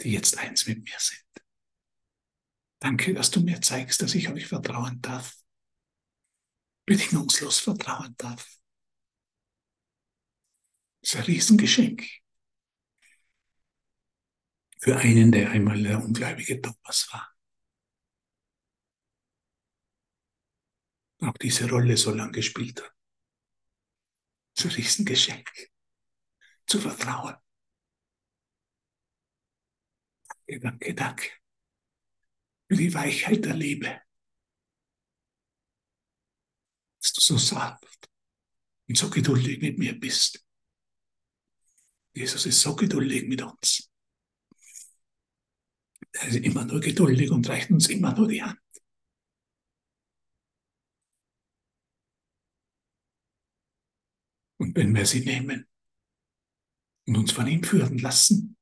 die 0.00 0.12
jetzt 0.12 0.38
eins 0.38 0.66
mit 0.66 0.82
mir 0.82 0.98
sind. 0.98 1.22
Danke, 2.80 3.14
dass 3.14 3.30
du 3.30 3.40
mir 3.40 3.60
zeigst, 3.60 4.02
dass 4.02 4.14
ich 4.14 4.28
euch 4.28 4.46
vertrauen 4.46 5.00
darf. 5.00 5.36
Bedingungslos 6.84 7.60
vertrauen 7.60 8.14
darf. 8.16 8.58
Das 11.00 11.12
ist 11.12 11.16
ein 11.16 11.24
Riesengeschenk. 11.24 12.08
Für 14.80 14.96
einen, 14.96 15.30
der 15.30 15.50
einmal 15.50 15.80
der 15.80 16.02
ungläubige 16.02 16.60
Thomas 16.60 17.08
war. 17.12 17.31
Auch 21.22 21.38
diese 21.38 21.68
Rolle 21.70 21.96
so 21.96 22.12
lange 22.12 22.32
gespielt 22.32 22.82
hat. 22.82 22.92
Das 24.54 24.64
ist 24.64 24.72
ein 24.72 24.74
Riesengeschenk. 24.74 25.70
Zu 26.66 26.80
vertrauen. 26.80 27.36
Danke, 30.46 30.60
danke, 30.60 30.94
danke 30.94 31.30
für 32.68 32.76
die 32.76 32.94
Weichheit 32.94 33.44
der 33.44 33.54
Liebe. 33.54 34.00
Dass 37.00 37.12
du 37.12 37.20
so 37.20 37.38
sanft 37.38 38.08
und 38.88 38.96
so 38.96 39.10
geduldig 39.10 39.60
mit 39.60 39.78
mir 39.78 39.98
bist. 39.98 40.44
Jesus 42.14 42.46
ist 42.46 42.60
so 42.60 42.74
geduldig 42.74 43.28
mit 43.28 43.42
uns. 43.42 43.90
Er 46.12 46.28
ist 46.28 46.36
immer 46.36 46.64
nur 46.64 46.80
geduldig 46.80 47.30
und 47.30 47.48
reicht 47.48 47.70
uns 47.70 47.88
immer 47.88 48.14
nur 48.14 48.28
die 48.28 48.42
Hand. 48.42 48.61
Und 54.62 54.76
wenn 54.76 54.94
wir 54.94 55.04
sie 55.04 55.24
nehmen 55.24 55.68
und 57.08 57.16
uns 57.16 57.32
von 57.32 57.48
ihm 57.48 57.64
führen 57.64 57.98
lassen, 57.98 58.56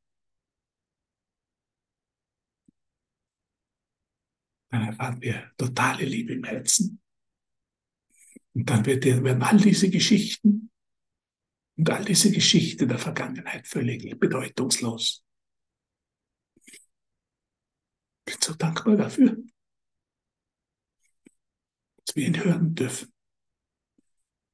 dann 4.71 4.87
erfahren 4.87 5.21
wir 5.21 5.53
totale 5.59 6.07
Liebe 6.07 6.33
im 6.33 6.45
Herzen. 6.45 7.03
Und 8.55 8.71
dann 8.71 8.87
werden 8.87 9.43
all 9.43 9.59
diese 9.59 9.91
Geschichten 9.91 10.71
und 11.77 11.91
all 11.91 12.07
diese 12.07 12.33
Geschichte 12.33 12.87
der 12.87 12.99
Vergangenheit 12.99 13.69
völlig 13.69 14.19
bedeutungslos. 14.19 15.23
Ich 16.65 16.81
bin 18.25 18.37
so 18.41 18.55
dankbar 18.55 18.97
dafür, 18.97 19.37
dass 21.97 22.17
wir 22.17 22.27
ihn 22.27 22.43
hören 22.43 22.75
dürfen. 22.75 23.13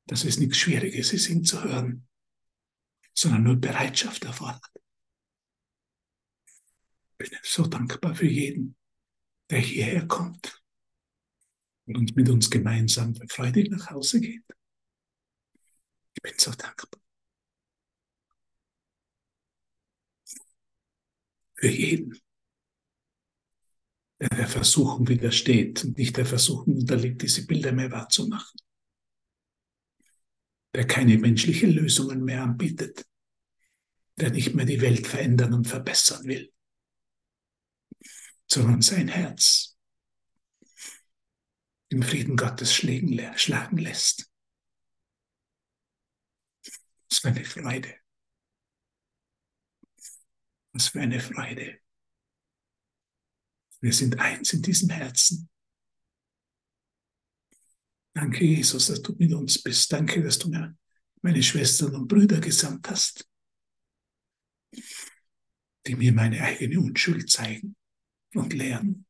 Dass 0.07 0.25
es 0.25 0.39
nichts 0.39 0.59
Schwieriges 0.59 1.13
ist, 1.13 1.29
hören, 1.53 2.07
sondern 3.13 3.43
nur 3.43 3.57
Bereitschaft 3.57 4.25
erfordert. 4.25 4.65
Ich 7.19 7.31
bin 7.31 7.39
so 7.43 7.67
dankbar 7.67 8.15
für 8.15 8.27
jeden, 8.27 8.77
der 9.51 9.59
hierher 9.59 10.07
kommt 10.07 10.63
und 11.87 12.15
mit 12.15 12.29
uns 12.29 12.51
gemeinsam 12.51 13.15
freudig 13.29 13.71
nach 13.71 13.91
Hause 13.91 14.21
geht. 14.21 14.45
Ich 16.15 16.23
bin 16.23 16.35
so 16.39 16.51
dankbar. 16.51 17.01
Für 21.55 21.69
jeden, 21.69 22.21
der 24.21 24.29
der 24.29 24.49
Versuchung 24.49 25.09
widersteht 25.09 25.85
und 25.85 25.97
nicht 25.97 26.17
der 26.17 26.27
Versuchung 26.27 26.77
unterliegt, 26.77 27.23
diese 27.23 27.47
Bilder 27.47 27.73
mehr 27.73 27.91
wahrzumachen. 27.91 28.61
Der 30.77 30.87
keine 30.87 31.19
menschlichen 31.19 31.73
Lösungen 31.73 32.23
mehr 32.23 32.45
anbietet. 32.45 33.05
Der 34.21 34.31
nicht 34.31 34.55
mehr 34.55 34.67
die 34.67 34.81
Welt 34.81 35.09
verändern 35.09 35.55
und 35.55 35.67
verbessern 35.67 36.25
will 36.25 36.53
sondern 38.49 38.83
sein 38.83 39.09
Herz 39.09 39.77
im 41.89 42.03
Frieden 42.03 42.37
Gottes 42.37 42.75
schlagen 42.75 43.79
lässt. 43.79 44.31
Was 47.09 47.19
für 47.19 47.29
eine 47.29 47.45
Freude. 47.45 47.95
Was 50.73 50.89
für 50.89 51.01
eine 51.01 51.21
Freude. 51.21 51.81
Wir 53.81 53.93
sind 53.93 54.19
eins 54.19 54.53
in 54.53 54.63
diesem 54.63 54.91
Herzen. 54.91 55.49
Danke, 58.17 58.45
Jesus, 58.47 58.87
dass 58.87 59.03
du 59.03 59.15
mit 59.19 59.33
uns 59.35 59.63
bist. 59.63 59.93
Danke, 59.93 60.23
dass 60.23 60.39
du 60.39 60.49
mir 60.49 60.75
meine 61.21 61.43
Schwestern 61.43 61.95
und 61.95 62.09
Brüder 62.09 62.41
gesandt 62.41 62.89
hast, 62.89 63.29
die 65.87 65.95
mir 65.97 66.13
meine 66.13 66.43
eigene 66.43 66.79
Unschuld 66.81 67.31
zeigen 67.31 67.77
und 68.35 68.53
lehren. 68.53 69.07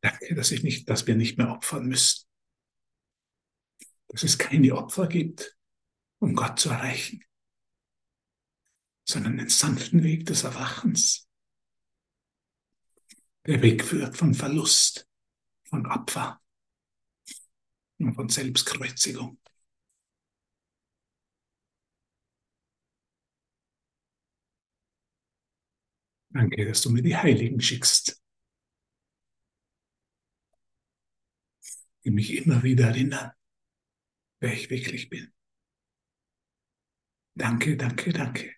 Danke, 0.00 0.34
dass 0.34 0.50
ich 0.52 0.62
nicht, 0.64 0.88
dass 0.88 1.06
wir 1.06 1.14
nicht 1.16 1.38
mehr 1.38 1.50
opfern 1.52 1.86
müssen. 1.86 2.24
Dass 4.08 4.22
es 4.22 4.38
keine 4.38 4.74
Opfer 4.76 5.06
gibt, 5.06 5.56
um 6.20 6.34
Gott 6.34 6.58
zu 6.58 6.70
erreichen, 6.70 7.24
sondern 9.08 9.38
einen 9.38 9.48
sanften 9.48 10.02
Weg 10.02 10.26
des 10.26 10.44
Erwachens. 10.44 11.26
Der 13.46 13.62
Weg 13.62 13.82
führt 13.82 14.16
von 14.16 14.34
Verlust, 14.34 15.08
von 15.64 15.86
Opfer 15.86 16.40
und 18.00 18.14
von 18.14 18.28
Selbstkreuzigung. 18.28 19.38
Danke, 26.30 26.64
dass 26.66 26.80
du 26.82 26.90
mir 26.90 27.02
die 27.02 27.16
Heiligen 27.16 27.60
schickst, 27.60 28.18
die 32.04 32.10
mich 32.10 32.34
immer 32.44 32.62
wieder 32.64 32.86
erinnern, 32.88 33.30
wer 34.40 34.52
ich 34.52 34.68
wirklich 34.70 35.08
bin. 35.10 35.32
Danke, 37.34 37.76
danke, 37.76 38.12
danke. 38.12 38.57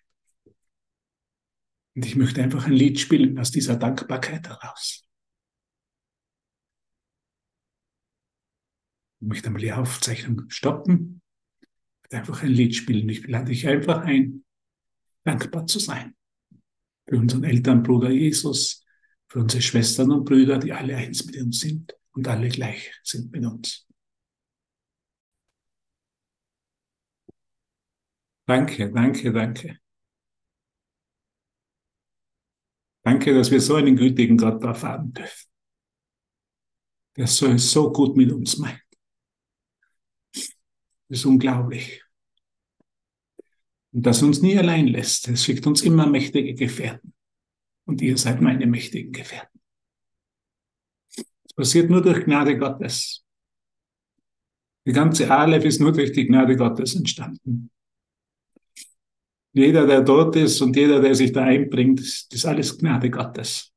Und 1.95 2.05
ich 2.05 2.15
möchte 2.15 2.41
einfach 2.41 2.65
ein 2.65 2.73
Lied 2.73 2.99
spielen 2.99 3.37
aus 3.37 3.51
dieser 3.51 3.75
Dankbarkeit 3.75 4.47
heraus. 4.47 5.05
Ich 9.19 9.27
möchte 9.27 9.47
einmal 9.47 9.61
die 9.61 9.73
Aufzeichnung 9.73 10.49
stoppen. 10.49 11.21
Ich 11.61 11.67
möchte 12.03 12.17
einfach 12.17 12.43
ein 12.43 12.49
Lied 12.49 12.75
spielen. 12.75 13.07
Ich 13.09 13.27
lade 13.27 13.45
dich 13.45 13.67
einfach 13.67 14.01
ein, 14.01 14.43
dankbar 15.23 15.67
zu 15.67 15.79
sein. 15.79 16.15
Für 17.07 17.17
unseren 17.17 17.43
Elternbruder 17.43 18.09
Jesus, 18.09 18.85
für 19.27 19.39
unsere 19.39 19.61
Schwestern 19.61 20.11
und 20.11 20.25
Brüder, 20.25 20.57
die 20.57 20.73
alle 20.73 20.95
eins 20.95 21.25
mit 21.25 21.37
uns 21.37 21.59
sind 21.59 21.93
und 22.13 22.27
alle 22.27 22.49
gleich 22.49 22.93
sind 23.03 23.31
mit 23.31 23.45
uns. 23.45 23.87
Danke, 28.47 28.91
danke, 28.91 29.31
danke. 29.31 29.79
Danke, 33.03 33.33
dass 33.33 33.49
wir 33.49 33.59
so 33.61 33.75
einen 33.75 33.95
gütigen 33.95 34.37
Gott 34.37 34.63
erfahren 34.63 35.11
dürfen, 35.11 35.49
der 37.17 37.27
so, 37.27 37.57
so 37.57 37.91
gut 37.91 38.15
mit 38.15 38.31
uns 38.31 38.57
meint. 38.57 38.81
Das 40.33 41.19
ist 41.19 41.25
unglaublich. 41.25 42.03
Und 43.91 44.05
das 44.05 44.23
uns 44.23 44.41
nie 44.41 44.57
allein 44.57 44.87
lässt. 44.87 45.27
Es 45.27 45.43
schickt 45.43 45.67
uns 45.67 45.81
immer 45.81 46.07
mächtige 46.07 46.53
Gefährten. 46.53 47.13
Und 47.85 48.01
ihr 48.01 48.17
seid 48.17 48.39
meine 48.41 48.65
mächtigen 48.65 49.11
Gefährten. 49.11 49.59
Es 51.43 51.53
passiert 51.53 51.89
nur 51.89 52.01
durch 52.01 52.23
Gnade 52.23 52.57
Gottes. 52.57 53.25
Die 54.85 54.93
ganze 54.93 55.29
Aleph 55.29 55.65
ist 55.65 55.81
nur 55.81 55.91
durch 55.91 56.11
die 56.13 56.25
Gnade 56.25 56.55
Gottes 56.55 56.95
entstanden. 56.95 57.69
Jeder, 59.53 59.85
der 59.85 60.01
dort 60.01 60.35
ist 60.37 60.61
und 60.61 60.75
jeder, 60.75 61.01
der 61.01 61.13
sich 61.13 61.31
da 61.33 61.43
einbringt, 61.43 61.99
das 61.99 62.27
ist 62.31 62.45
alles 62.45 62.77
Gnade 62.77 63.09
Gottes. 63.09 63.73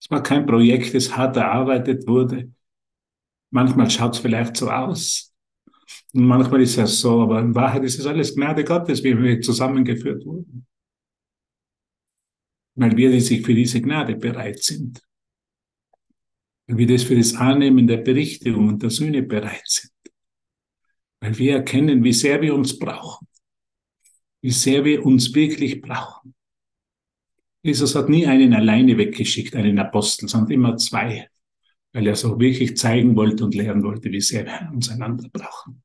Es 0.00 0.10
war 0.10 0.22
kein 0.22 0.44
Projekt, 0.44 0.94
das 0.94 1.16
hart 1.16 1.36
erarbeitet 1.36 2.06
wurde. 2.06 2.52
Manchmal 3.50 3.90
schaut 3.90 4.14
es 4.14 4.20
vielleicht 4.20 4.56
so 4.56 4.70
aus. 4.70 5.32
Und 6.12 6.26
manchmal 6.26 6.60
ist 6.60 6.76
es 6.76 7.00
so, 7.00 7.22
aber 7.22 7.40
in 7.40 7.54
Wahrheit 7.54 7.84
ist 7.84 7.98
es 7.98 8.06
alles 8.06 8.34
Gnade 8.34 8.64
Gottes, 8.64 9.02
wie 9.02 9.16
wir 9.18 9.40
zusammengeführt 9.40 10.24
wurden. 10.26 10.66
Weil 12.74 12.94
wir, 12.96 13.10
die 13.10 13.20
sich 13.20 13.44
für 13.44 13.54
diese 13.54 13.80
Gnade 13.80 14.16
bereit 14.16 14.62
sind. 14.62 15.00
Weil 16.66 16.78
wir 16.78 16.86
das 16.86 17.04
für 17.04 17.16
das 17.16 17.34
Annehmen 17.34 17.86
der 17.86 17.98
Berichtigung 17.98 18.68
und 18.68 18.82
der 18.82 18.90
Sühne 18.90 19.22
bereit 19.22 19.66
sind. 19.66 19.92
Weil 21.20 21.38
wir 21.38 21.56
erkennen, 21.56 22.04
wie 22.04 22.12
sehr 22.12 22.42
wir 22.42 22.54
uns 22.54 22.78
brauchen 22.78 23.25
wie 24.46 24.52
sehr 24.52 24.84
wir 24.84 25.04
uns 25.04 25.34
wirklich 25.34 25.82
brauchen. 25.82 26.32
Jesus 27.62 27.96
hat 27.96 28.08
nie 28.08 28.28
einen 28.28 28.54
alleine 28.54 28.96
weggeschickt, 28.96 29.56
einen 29.56 29.76
Apostel, 29.80 30.28
sondern 30.28 30.52
immer 30.52 30.76
zwei, 30.76 31.28
weil 31.92 32.06
er 32.06 32.14
so 32.14 32.38
wirklich 32.38 32.76
zeigen 32.76 33.16
wollte 33.16 33.44
und 33.44 33.56
lehren 33.56 33.82
wollte, 33.82 34.12
wie 34.12 34.20
sehr 34.20 34.46
wir 34.46 34.70
uns 34.72 34.88
einander 34.88 35.28
brauchen. 35.32 35.82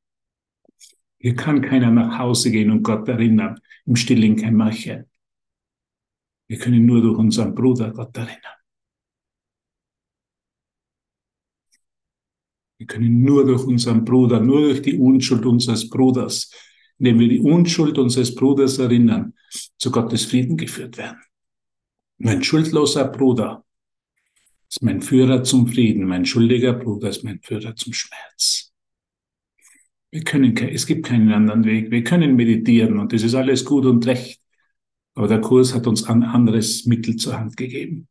Hier 1.18 1.36
kann 1.36 1.64
keiner 1.64 1.89
nach 1.89 2.20
Hause 2.20 2.51
gehen 2.51 2.70
und 2.70 2.84
Gott 2.84 3.07
erinnern, 3.07 3.59
im 3.88 3.95
stillen 3.95 4.36
Kämmerchen. 4.36 5.09
Wir 6.47 6.59
können 6.59 6.86
nur 6.86 7.01
durch 7.01 7.18
unseren 7.18 7.55
Bruder 7.55 7.89
Gott 7.91 8.16
erinnern. 8.16 8.59
Wir 12.78 12.86
können 12.86 13.24
nur 13.24 13.43
durch 13.43 13.64
unseren 13.64 14.05
Bruder, 14.05 14.39
nur 14.39 14.62
durch 14.62 14.84
die 14.84 14.99
Unschuld 14.99 15.47
unseres 15.47 15.89
Bruders 15.89 16.51
indem 17.01 17.19
wir 17.19 17.29
die 17.29 17.39
Unschuld 17.39 17.97
unseres 17.97 18.35
Bruders 18.35 18.77
erinnern, 18.77 19.33
zu 19.79 19.89
Gottes 19.89 20.25
Frieden 20.25 20.55
geführt 20.55 20.99
werden. 20.99 21.19
Mein 22.19 22.43
schuldloser 22.43 23.05
Bruder 23.05 23.65
ist 24.69 24.83
mein 24.83 25.01
Führer 25.01 25.43
zum 25.43 25.67
Frieden, 25.67 26.05
mein 26.05 26.25
schuldiger 26.27 26.73
Bruder 26.73 27.09
ist 27.09 27.23
mein 27.23 27.41
Führer 27.41 27.75
zum 27.75 27.93
Schmerz. 27.93 28.71
Wir 30.11 30.23
können, 30.23 30.55
es 30.55 30.85
gibt 30.85 31.07
keinen 31.07 31.31
anderen 31.31 31.63
Weg. 31.63 31.89
Wir 31.89 32.03
können 32.03 32.35
meditieren 32.35 32.99
und 32.99 33.13
das 33.13 33.23
ist 33.23 33.33
alles 33.33 33.65
gut 33.65 33.85
und 33.85 34.05
recht. 34.05 34.39
Aber 35.15 35.27
der 35.27 35.41
Kurs 35.41 35.73
hat 35.73 35.87
uns 35.87 36.03
ein 36.03 36.21
anderes 36.21 36.85
Mittel 36.85 37.15
zur 37.15 37.39
Hand 37.39 37.57
gegeben. 37.57 38.09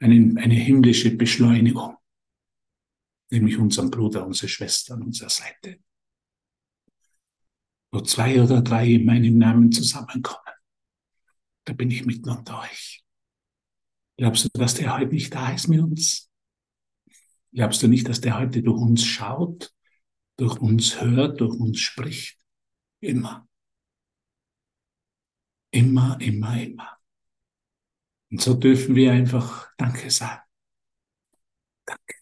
Eine, 0.00 0.34
eine 0.38 0.54
himmlische 0.54 1.16
Beschleunigung. 1.16 1.96
Nämlich 3.30 3.56
unseren 3.56 3.90
Bruder, 3.90 4.26
unsere 4.26 4.48
Schwester 4.48 4.94
an 4.94 5.02
unserer 5.02 5.30
Seite 5.30 5.78
wo 7.92 8.00
zwei 8.00 8.42
oder 8.42 8.62
drei 8.62 8.88
in 8.92 9.04
meinem 9.04 9.38
Namen 9.38 9.70
zusammenkommen. 9.70 10.38
Da 11.64 11.74
bin 11.74 11.90
ich 11.90 12.04
mitten 12.06 12.30
unter 12.30 12.60
euch. 12.60 13.04
Glaubst 14.16 14.44
du, 14.44 14.48
dass 14.54 14.74
der 14.74 14.96
heute 14.96 15.12
nicht 15.12 15.32
da 15.34 15.52
ist 15.52 15.68
mit 15.68 15.80
uns? 15.80 16.30
Glaubst 17.52 17.82
du 17.82 17.88
nicht, 17.88 18.08
dass 18.08 18.20
der 18.20 18.38
heute 18.38 18.62
durch 18.62 18.80
uns 18.80 19.04
schaut, 19.04 19.72
durch 20.36 20.58
uns 20.58 21.00
hört, 21.00 21.40
durch 21.40 21.54
uns 21.54 21.80
spricht? 21.80 22.38
Immer. 23.00 23.46
Immer, 25.70 26.18
immer, 26.20 26.60
immer. 26.60 26.98
Und 28.30 28.40
so 28.40 28.54
dürfen 28.54 28.94
wir 28.94 29.12
einfach 29.12 29.70
Danke 29.76 30.10
sagen. 30.10 30.42
Danke, 31.84 32.14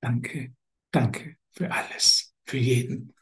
danke, 0.00 0.54
danke 0.90 1.36
für 1.50 1.70
alles, 1.70 2.34
für 2.44 2.58
jeden. 2.58 3.12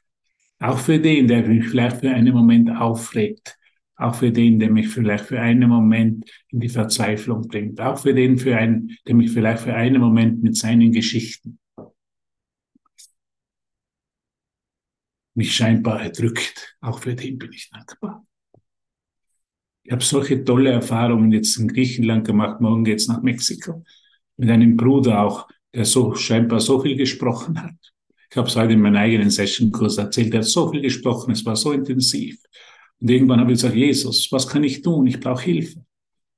Auch 0.60 0.78
für 0.78 0.98
den, 0.98 1.26
der 1.26 1.46
mich 1.46 1.68
vielleicht 1.68 1.96
für 1.98 2.10
einen 2.10 2.34
Moment 2.34 2.70
aufregt. 2.70 3.56
Auch 3.96 4.14
für 4.14 4.30
den, 4.30 4.58
der 4.58 4.70
mich 4.70 4.88
vielleicht 4.88 5.24
für 5.24 5.40
einen 5.40 5.68
Moment 5.68 6.30
in 6.48 6.60
die 6.60 6.68
Verzweiflung 6.68 7.48
bringt. 7.48 7.80
Auch 7.80 7.98
für 7.98 8.14
den, 8.14 8.38
für 8.38 8.56
einen, 8.56 8.96
der 9.06 9.14
mich 9.14 9.30
vielleicht 9.30 9.62
für 9.62 9.74
einen 9.74 10.00
Moment 10.00 10.42
mit 10.42 10.56
seinen 10.56 10.92
Geschichten 10.92 11.58
mich 15.34 15.54
scheinbar 15.54 16.02
erdrückt. 16.02 16.76
Auch 16.80 16.98
für 16.98 17.14
den 17.14 17.38
bin 17.38 17.52
ich 17.52 17.70
dankbar. 17.70 18.26
Ich 19.82 19.92
habe 19.92 20.04
solche 20.04 20.44
tolle 20.44 20.70
Erfahrungen 20.70 21.32
jetzt 21.32 21.56
in 21.56 21.68
Griechenland 21.68 22.26
gemacht. 22.26 22.60
Morgen 22.60 22.84
geht's 22.84 23.08
nach 23.08 23.22
Mexiko. 23.22 23.82
Mit 24.36 24.50
einem 24.50 24.76
Bruder 24.76 25.22
auch, 25.22 25.48
der 25.74 25.84
so 25.84 26.14
scheinbar 26.14 26.60
so 26.60 26.80
viel 26.80 26.96
gesprochen 26.96 27.62
hat. 27.62 27.92
Ich 28.30 28.36
habe 28.36 28.46
es 28.46 28.54
heute 28.54 28.74
in 28.74 28.80
meinem 28.80 28.96
eigenen 28.96 29.30
Session-Kurs 29.30 29.98
erzählt. 29.98 30.32
Er 30.32 30.40
hat 30.40 30.46
so 30.46 30.70
viel 30.70 30.82
gesprochen, 30.82 31.32
es 31.32 31.44
war 31.44 31.56
so 31.56 31.72
intensiv. 31.72 32.40
Und 33.00 33.10
irgendwann 33.10 33.40
habe 33.40 33.50
ich 33.50 33.58
gesagt, 33.58 33.74
Jesus, 33.74 34.30
was 34.30 34.46
kann 34.46 34.62
ich 34.62 34.82
tun? 34.82 35.06
Ich 35.08 35.18
brauche 35.18 35.42
Hilfe. 35.42 35.84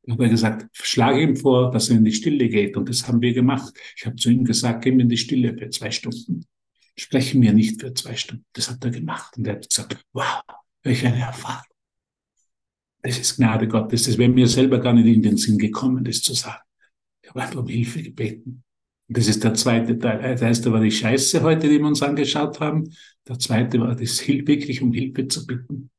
Ich 0.04 0.12
habe 0.12 0.28
gesagt, 0.28 0.66
schlage 0.72 1.22
ihm 1.22 1.36
vor, 1.36 1.70
dass 1.70 1.90
er 1.90 1.96
in 1.96 2.04
die 2.04 2.12
Stille 2.12 2.48
geht. 2.48 2.76
Und 2.76 2.88
das 2.88 3.06
haben 3.06 3.20
wir 3.20 3.34
gemacht. 3.34 3.74
Ich 3.96 4.06
habe 4.06 4.16
zu 4.16 4.30
ihm 4.30 4.44
gesagt, 4.44 4.82
geh 4.82 4.90
mir 4.90 5.02
in 5.02 5.08
die 5.08 5.18
Stille 5.18 5.56
für 5.56 5.68
zwei 5.68 5.90
Stunden. 5.90 6.46
Sprechen 6.96 7.40
mir 7.40 7.52
nicht 7.52 7.80
für 7.80 7.92
zwei 7.92 8.16
Stunden. 8.16 8.44
Das 8.52 8.70
hat 8.70 8.82
er 8.84 8.90
gemacht. 8.90 9.36
Und 9.36 9.46
er 9.46 9.56
hat 9.56 9.68
gesagt, 9.68 9.96
wow, 10.12 10.42
welch 10.82 11.06
eine 11.06 11.20
Erfahrung. 11.20 11.66
Das 13.02 13.18
ist 13.18 13.36
Gnade 13.36 13.68
Gottes. 13.68 14.04
Das 14.04 14.16
wäre 14.16 14.30
mir 14.30 14.48
selber 14.48 14.78
gar 14.78 14.92
nicht 14.92 15.06
in 15.06 15.22
den 15.22 15.36
Sinn 15.36 15.58
gekommen, 15.58 16.04
das 16.04 16.22
zu 16.22 16.34
sagen. 16.34 16.62
Ich 17.22 17.28
habe 17.28 17.42
einfach 17.42 17.60
um 17.60 17.68
Hilfe 17.68 18.02
gebeten. 18.02 18.64
Das 19.14 19.28
ist 19.28 19.44
der 19.44 19.52
zweite 19.54 19.98
Teil. 19.98 20.20
Der 20.20 20.40
erste 20.40 20.72
war 20.72 20.80
die 20.80 20.90
Scheiße 20.90 21.42
heute, 21.42 21.68
die 21.68 21.78
wir 21.78 21.86
uns 21.86 22.02
angeschaut 22.02 22.60
haben. 22.60 22.90
Der 23.28 23.38
zweite 23.38 23.78
war 23.78 23.94
das 23.94 24.26
wirklich 24.26 24.80
um 24.80 24.92
Hilfe 24.92 25.28
zu 25.28 25.46
bitten. 25.46 25.90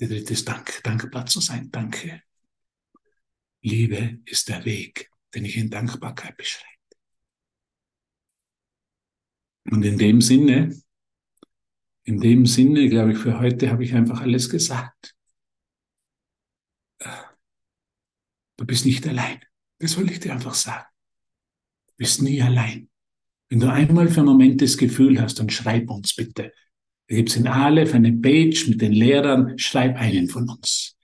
Der 0.00 0.08
dritte 0.08 0.32
ist 0.32 0.48
Dank, 0.48 0.80
dankbar 0.84 1.26
zu 1.26 1.40
sein. 1.40 1.70
Danke. 1.70 2.22
Liebe 3.60 4.20
ist 4.24 4.48
der 4.48 4.64
Weg, 4.64 5.10
den 5.34 5.44
ich 5.44 5.56
in 5.56 5.68
Dankbarkeit 5.68 6.36
beschreibe. 6.36 6.72
Und 9.70 9.84
in 9.84 9.98
dem 9.98 10.22
Sinne, 10.22 10.80
in 12.04 12.20
dem 12.20 12.46
Sinne, 12.46 12.88
glaube 12.88 13.12
ich, 13.12 13.18
für 13.18 13.38
heute 13.38 13.70
habe 13.70 13.84
ich 13.84 13.94
einfach 13.94 14.22
alles 14.22 14.48
gesagt. 14.48 15.14
Du 18.56 18.64
bist 18.64 18.86
nicht 18.86 19.06
allein. 19.06 19.40
Das 19.78 19.96
wollte 19.98 20.14
ich 20.14 20.20
dir 20.20 20.32
einfach 20.32 20.54
sagen. 20.54 20.87
Bist 21.98 22.22
nie 22.22 22.40
allein. 22.40 22.88
Wenn 23.50 23.60
du 23.60 23.70
einmal 23.70 24.08
für 24.08 24.20
einen 24.20 24.28
Moment 24.28 24.62
das 24.62 24.78
Gefühl 24.78 25.20
hast, 25.20 25.38
dann 25.38 25.50
schreib 25.50 25.90
uns 25.90 26.14
bitte. 26.14 26.52
Da 27.08 27.16
gibt 27.16 27.30
es 27.30 27.36
in 27.36 27.48
Aleph 27.48 27.94
eine 27.94 28.12
Page 28.12 28.68
mit 28.68 28.80
den 28.80 28.92
Lehrern, 28.92 29.58
schreib 29.58 29.96
einen 29.96 30.28
von 30.28 30.48
uns. 30.48 30.96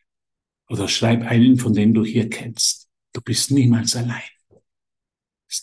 Oder 0.69 0.89
schreib 0.89 1.23
einen, 1.23 1.57
von 1.57 1.73
dem 1.73 1.95
du 1.95 2.05
hier 2.05 2.29
kennst. 2.29 2.89
Du 3.13 3.21
bist 3.21 3.51
niemals 3.51 3.97
allein. 3.97 4.23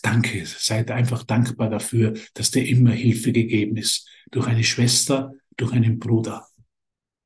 Danke, 0.02 0.44
seid 0.46 0.90
einfach 0.90 1.22
dankbar 1.22 1.68
dafür, 1.68 2.14
dass 2.34 2.50
dir 2.50 2.66
immer 2.66 2.92
Hilfe 2.92 3.32
gegeben 3.32 3.76
ist. 3.76 4.08
Durch 4.30 4.46
eine 4.46 4.64
Schwester, 4.64 5.32
durch 5.56 5.72
einen 5.72 5.98
Bruder. 5.98 6.46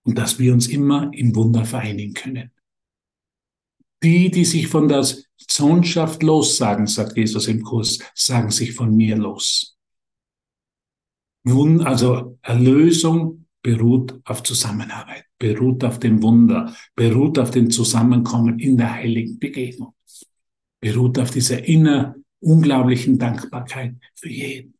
Und 0.02 0.18
dass 0.18 0.38
wir 0.38 0.52
uns 0.52 0.68
immer 0.68 1.10
im 1.12 1.34
Wunder 1.34 1.64
vereinigen 1.64 2.14
können. 2.14 2.50
Die, 4.06 4.30
die 4.30 4.44
sich 4.44 4.68
von 4.68 4.86
der 4.86 5.04
Sohnschaft 5.36 6.22
lossagen, 6.22 6.86
sagt 6.86 7.16
Jesus 7.16 7.48
im 7.48 7.60
Kurs, 7.64 7.98
sagen 8.14 8.52
sich 8.52 8.72
von 8.72 8.94
mir 8.94 9.16
los. 9.16 9.76
Nun, 11.42 11.80
also 11.80 12.38
Erlösung 12.40 13.46
beruht 13.62 14.20
auf 14.24 14.44
Zusammenarbeit, 14.44 15.24
beruht 15.40 15.82
auf 15.82 15.98
dem 15.98 16.22
Wunder, 16.22 16.72
beruht 16.94 17.36
auf 17.40 17.50
dem 17.50 17.68
Zusammenkommen 17.68 18.60
in 18.60 18.76
der 18.76 18.92
heiligen 18.92 19.40
Begegnung, 19.40 19.96
beruht 20.78 21.18
auf 21.18 21.32
dieser 21.32 21.64
inner 21.64 22.14
unglaublichen 22.38 23.18
Dankbarkeit 23.18 23.96
für 24.14 24.28
jeden. 24.28 24.74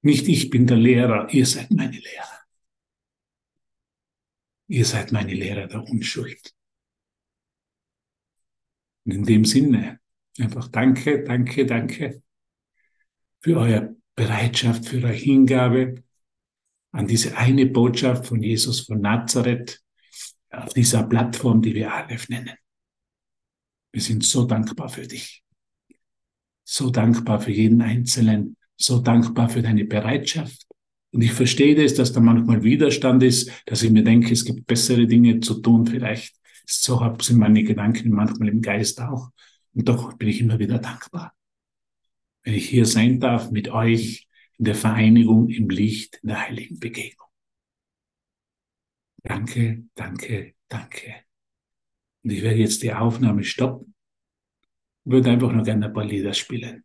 Nicht 0.00 0.26
ich 0.28 0.48
bin 0.48 0.66
der 0.66 0.78
Lehrer, 0.78 1.28
ihr 1.30 1.44
seid 1.44 1.70
meine 1.72 1.98
Lehrer. 1.98 2.40
Ihr 4.68 4.86
seid 4.86 5.12
meine 5.12 5.34
Lehrer 5.34 5.66
der 5.66 5.84
Unschuld. 5.84 6.54
Und 9.08 9.14
in 9.14 9.24
dem 9.24 9.44
Sinne, 9.46 10.00
einfach 10.38 10.68
danke, 10.68 11.24
danke, 11.24 11.64
danke 11.64 12.22
für 13.40 13.56
eure 13.56 13.96
Bereitschaft, 14.14 14.84
für 14.84 14.98
eure 14.98 15.14
Hingabe 15.14 16.04
an 16.92 17.06
diese 17.06 17.34
eine 17.38 17.64
Botschaft 17.64 18.26
von 18.26 18.42
Jesus 18.42 18.80
von 18.80 19.00
Nazareth 19.00 19.80
auf 20.50 20.74
dieser 20.74 21.04
Plattform, 21.04 21.62
die 21.62 21.74
wir 21.74 21.90
Aleph 21.90 22.28
nennen. 22.28 22.54
Wir 23.92 24.02
sind 24.02 24.24
so 24.24 24.44
dankbar 24.44 24.90
für 24.90 25.06
dich. 25.06 25.42
So 26.64 26.90
dankbar 26.90 27.40
für 27.40 27.52
jeden 27.52 27.80
Einzelnen. 27.80 28.58
So 28.76 28.98
dankbar 28.98 29.48
für 29.48 29.62
deine 29.62 29.86
Bereitschaft. 29.86 30.66
Und 31.12 31.22
ich 31.22 31.32
verstehe 31.32 31.74
das, 31.74 31.94
dass 31.94 32.12
da 32.12 32.20
manchmal 32.20 32.62
Widerstand 32.62 33.22
ist, 33.22 33.50
dass 33.64 33.82
ich 33.82 33.90
mir 33.90 34.04
denke, 34.04 34.34
es 34.34 34.44
gibt 34.44 34.66
bessere 34.66 35.06
Dinge 35.06 35.40
zu 35.40 35.62
tun 35.62 35.86
vielleicht. 35.86 36.37
So 36.70 37.16
sind 37.20 37.38
meine 37.38 37.64
Gedanken 37.64 38.10
manchmal 38.10 38.48
im 38.48 38.60
Geist 38.60 39.00
auch. 39.00 39.30
Und 39.74 39.88
doch 39.88 40.12
bin 40.18 40.28
ich 40.28 40.40
immer 40.40 40.58
wieder 40.58 40.78
dankbar. 40.78 41.34
Wenn 42.42 42.54
ich 42.54 42.68
hier 42.68 42.84
sein 42.84 43.20
darf 43.20 43.50
mit 43.50 43.68
euch 43.70 44.28
in 44.58 44.66
der 44.66 44.74
Vereinigung 44.74 45.48
im 45.48 45.70
Licht 45.70 46.18
in 46.22 46.28
der 46.28 46.46
heiligen 46.46 46.78
Begegnung. 46.78 47.28
Danke, 49.22 49.84
danke, 49.94 50.54
danke. 50.68 51.14
Und 52.22 52.30
ich 52.30 52.42
werde 52.42 52.58
jetzt 52.58 52.82
die 52.82 52.92
Aufnahme 52.92 53.44
stoppen. 53.44 53.94
Ich 55.04 55.12
würde 55.12 55.30
einfach 55.30 55.52
noch 55.52 55.64
gerne 55.64 55.86
ein 55.86 55.92
paar 55.92 56.04
Lieder 56.04 56.34
spielen. 56.34 56.84